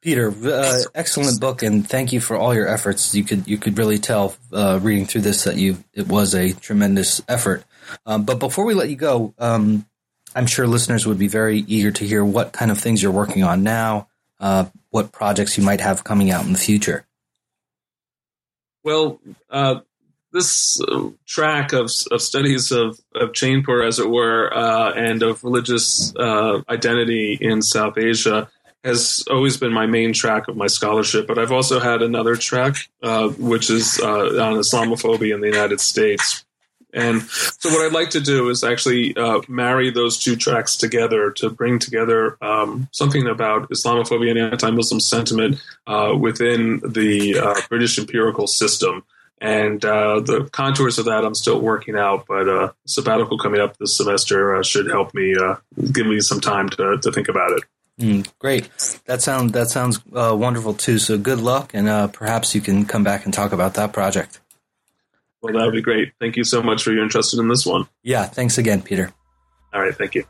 Peter, 0.01 0.33
uh, 0.45 0.79
excellent 0.95 1.41
book, 1.41 1.63
and 1.63 1.89
thank 1.89 2.13
you 2.13 2.21
for 2.21 2.37
all 2.37 2.55
your 2.55 2.69
efforts. 2.69 3.15
You 3.15 3.25
could 3.25 3.49
you 3.49 3.59
could 3.59 3.77
really 3.77 3.99
tell 3.99 4.37
uh, 4.53 4.79
reading 4.81 5.07
through 5.07 5.23
this 5.23 5.45
that 5.45 5.57
you 5.57 5.83
it 5.93 6.07
was 6.07 6.35
a 6.35 6.53
tremendous 6.53 7.21
effort. 7.29 7.65
Um, 8.07 8.25
but 8.25 8.39
before 8.39 8.65
we 8.65 8.75
let 8.75 8.91
you 8.91 8.97
go, 8.97 9.35
um, 9.39 9.87
I'm 10.37 10.47
sure 10.47 10.67
listeners 10.69 11.07
would 11.07 11.19
be 11.19 11.27
very 11.27 11.61
eager 11.61 11.91
to 11.91 12.07
hear 12.07 12.25
what 12.25 12.53
kind 12.53 12.71
of 12.71 12.79
things 12.79 13.03
you're 13.03 13.11
working 13.11 13.43
on 13.43 13.65
now, 13.65 14.09
uh, 14.39 14.67
what 14.91 15.11
projects 15.11 15.59
you 15.59 15.65
might 15.65 15.81
have 15.81 16.05
coming 16.05 16.31
out 16.31 16.45
in 16.45 16.53
the 16.53 16.59
future. 16.59 17.05
Well, 18.85 19.21
uh, 19.51 19.81
this 20.33 20.81
uh, 20.81 21.09
track 21.27 21.73
of, 21.73 21.91
of 22.13 22.23
studies 22.23 22.71
of, 22.71 23.01
of 23.15 23.33
Chainpur, 23.33 23.87
as 23.87 23.99
it 23.99 24.09
were, 24.09 24.55
uh, 24.55 24.93
and 24.93 25.23
of 25.23 25.43
religious 25.43 26.15
identity 26.17 27.37
in 27.41 27.63
South 27.63 27.99
Asia 27.99 28.49
has 28.85 29.25
always 29.31 29.57
been 29.57 29.73
my 29.73 29.87
main 29.87 30.13
track 30.13 30.49
of 30.49 30.57
my 30.57 30.67
scholarship, 30.67 31.27
but 31.27 31.39
I've 31.39 31.53
also 31.53 31.81
had 31.81 32.03
another 32.03 32.37
track, 32.37 32.77
uh, 33.03 33.29
which 33.29 33.71
is 33.71 34.01
uh, 34.01 34.43
on 34.43 34.55
Islamophobia 34.55 35.35
in 35.35 35.41
the 35.41 35.49
United 35.49 35.81
States. 35.81 36.45
And 36.95 37.23
so, 37.23 37.69
what 37.69 37.85
I'd 37.85 37.93
like 37.93 38.11
to 38.11 38.21
do 38.21 38.49
is 38.49 38.65
actually 38.65 39.15
uh, 39.15 39.43
marry 39.47 39.91
those 39.91 40.17
two 40.17 40.37
tracks 40.37 40.75
together 40.75 41.31
to 41.33 41.51
bring 41.51 41.79
together 41.79 42.43
um, 42.43 42.89
something 42.93 43.27
about 43.27 43.69
Islamophobia 43.69 44.31
and 44.31 44.39
anti 44.39 44.71
Muslim 44.71 44.99
sentiment 44.99 45.61
uh, 45.87 46.15
within 46.19 46.81
the 46.81 47.39
uh, 47.39 47.55
British 47.69 47.99
empirical 47.99 48.47
system. 48.47 49.05
And 49.41 49.85
uh, 49.85 50.21
the 50.21 50.49
contours 50.51 50.99
of 50.99 51.05
that 51.05 51.25
I'm 51.25 51.35
still 51.35 51.61
working 51.61 51.95
out, 51.95 52.25
but 52.27 52.75
sabbatical 52.87 53.39
coming 53.39 53.61
up 53.61 53.77
this 53.77 53.97
semester 53.97 54.61
should 54.65 54.89
help 54.89 55.15
me 55.15 55.37
give 55.93 56.07
me 56.07 56.21
some 56.21 56.41
time 56.41 56.71
to, 56.71 56.99
to 56.99 57.13
think 57.13 57.29
about 57.29 57.53
it. 57.53 57.63
Mm, 57.99 58.29
great. 58.39 58.69
That 59.07 59.23
sound 59.23 59.53
that 59.55 59.69
sounds 59.69 60.01
uh, 60.15 60.35
wonderful 60.39 60.75
too. 60.75 60.99
So 60.99 61.19
good 61.19 61.41
luck, 61.41 61.73
and 61.75 61.89
uh, 61.89 62.07
perhaps 62.09 62.55
you 62.55 62.61
can 62.61 62.85
come 62.87 63.03
back 63.03 63.25
and 63.25 63.35
talk 63.35 63.53
about 63.53 63.75
that 63.75 63.93
project. 63.93 64.41
Well, 65.43 65.55
that 65.55 65.65
would 65.65 65.75
be 65.75 65.83
great. 65.83 66.13
Thank 66.21 66.37
you 66.37 66.45
so 66.45 66.63
much 66.63 66.83
for 66.83 66.93
your 66.93 67.03
interest 67.03 67.37
in 67.37 67.49
this 67.49 67.67
one. 67.67 67.87
Yeah. 68.03 68.25
Thanks 68.25 68.59
again, 68.59 68.83
Peter. 68.83 69.13
All 69.73 69.81
right. 69.81 69.95
Thank 69.95 70.15
you. 70.15 70.25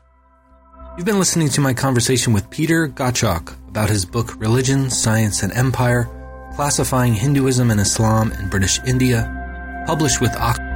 You've 0.97 1.05
been 1.05 1.19
listening 1.19 1.49
to 1.49 1.61
my 1.61 1.73
conversation 1.73 2.33
with 2.33 2.49
Peter 2.49 2.87
Gottschalk 2.87 3.55
about 3.69 3.89
his 3.89 4.05
book 4.05 4.39
Religion, 4.39 4.89
Science, 4.89 5.43
and 5.43 5.53
Empire, 5.53 6.09
classifying 6.55 7.13
Hinduism 7.13 7.71
and 7.71 7.79
Islam 7.79 8.31
in 8.33 8.49
British 8.49 8.79
India, 8.85 9.83
published 9.87 10.19
with 10.19 10.35
Oxford. 10.35 10.68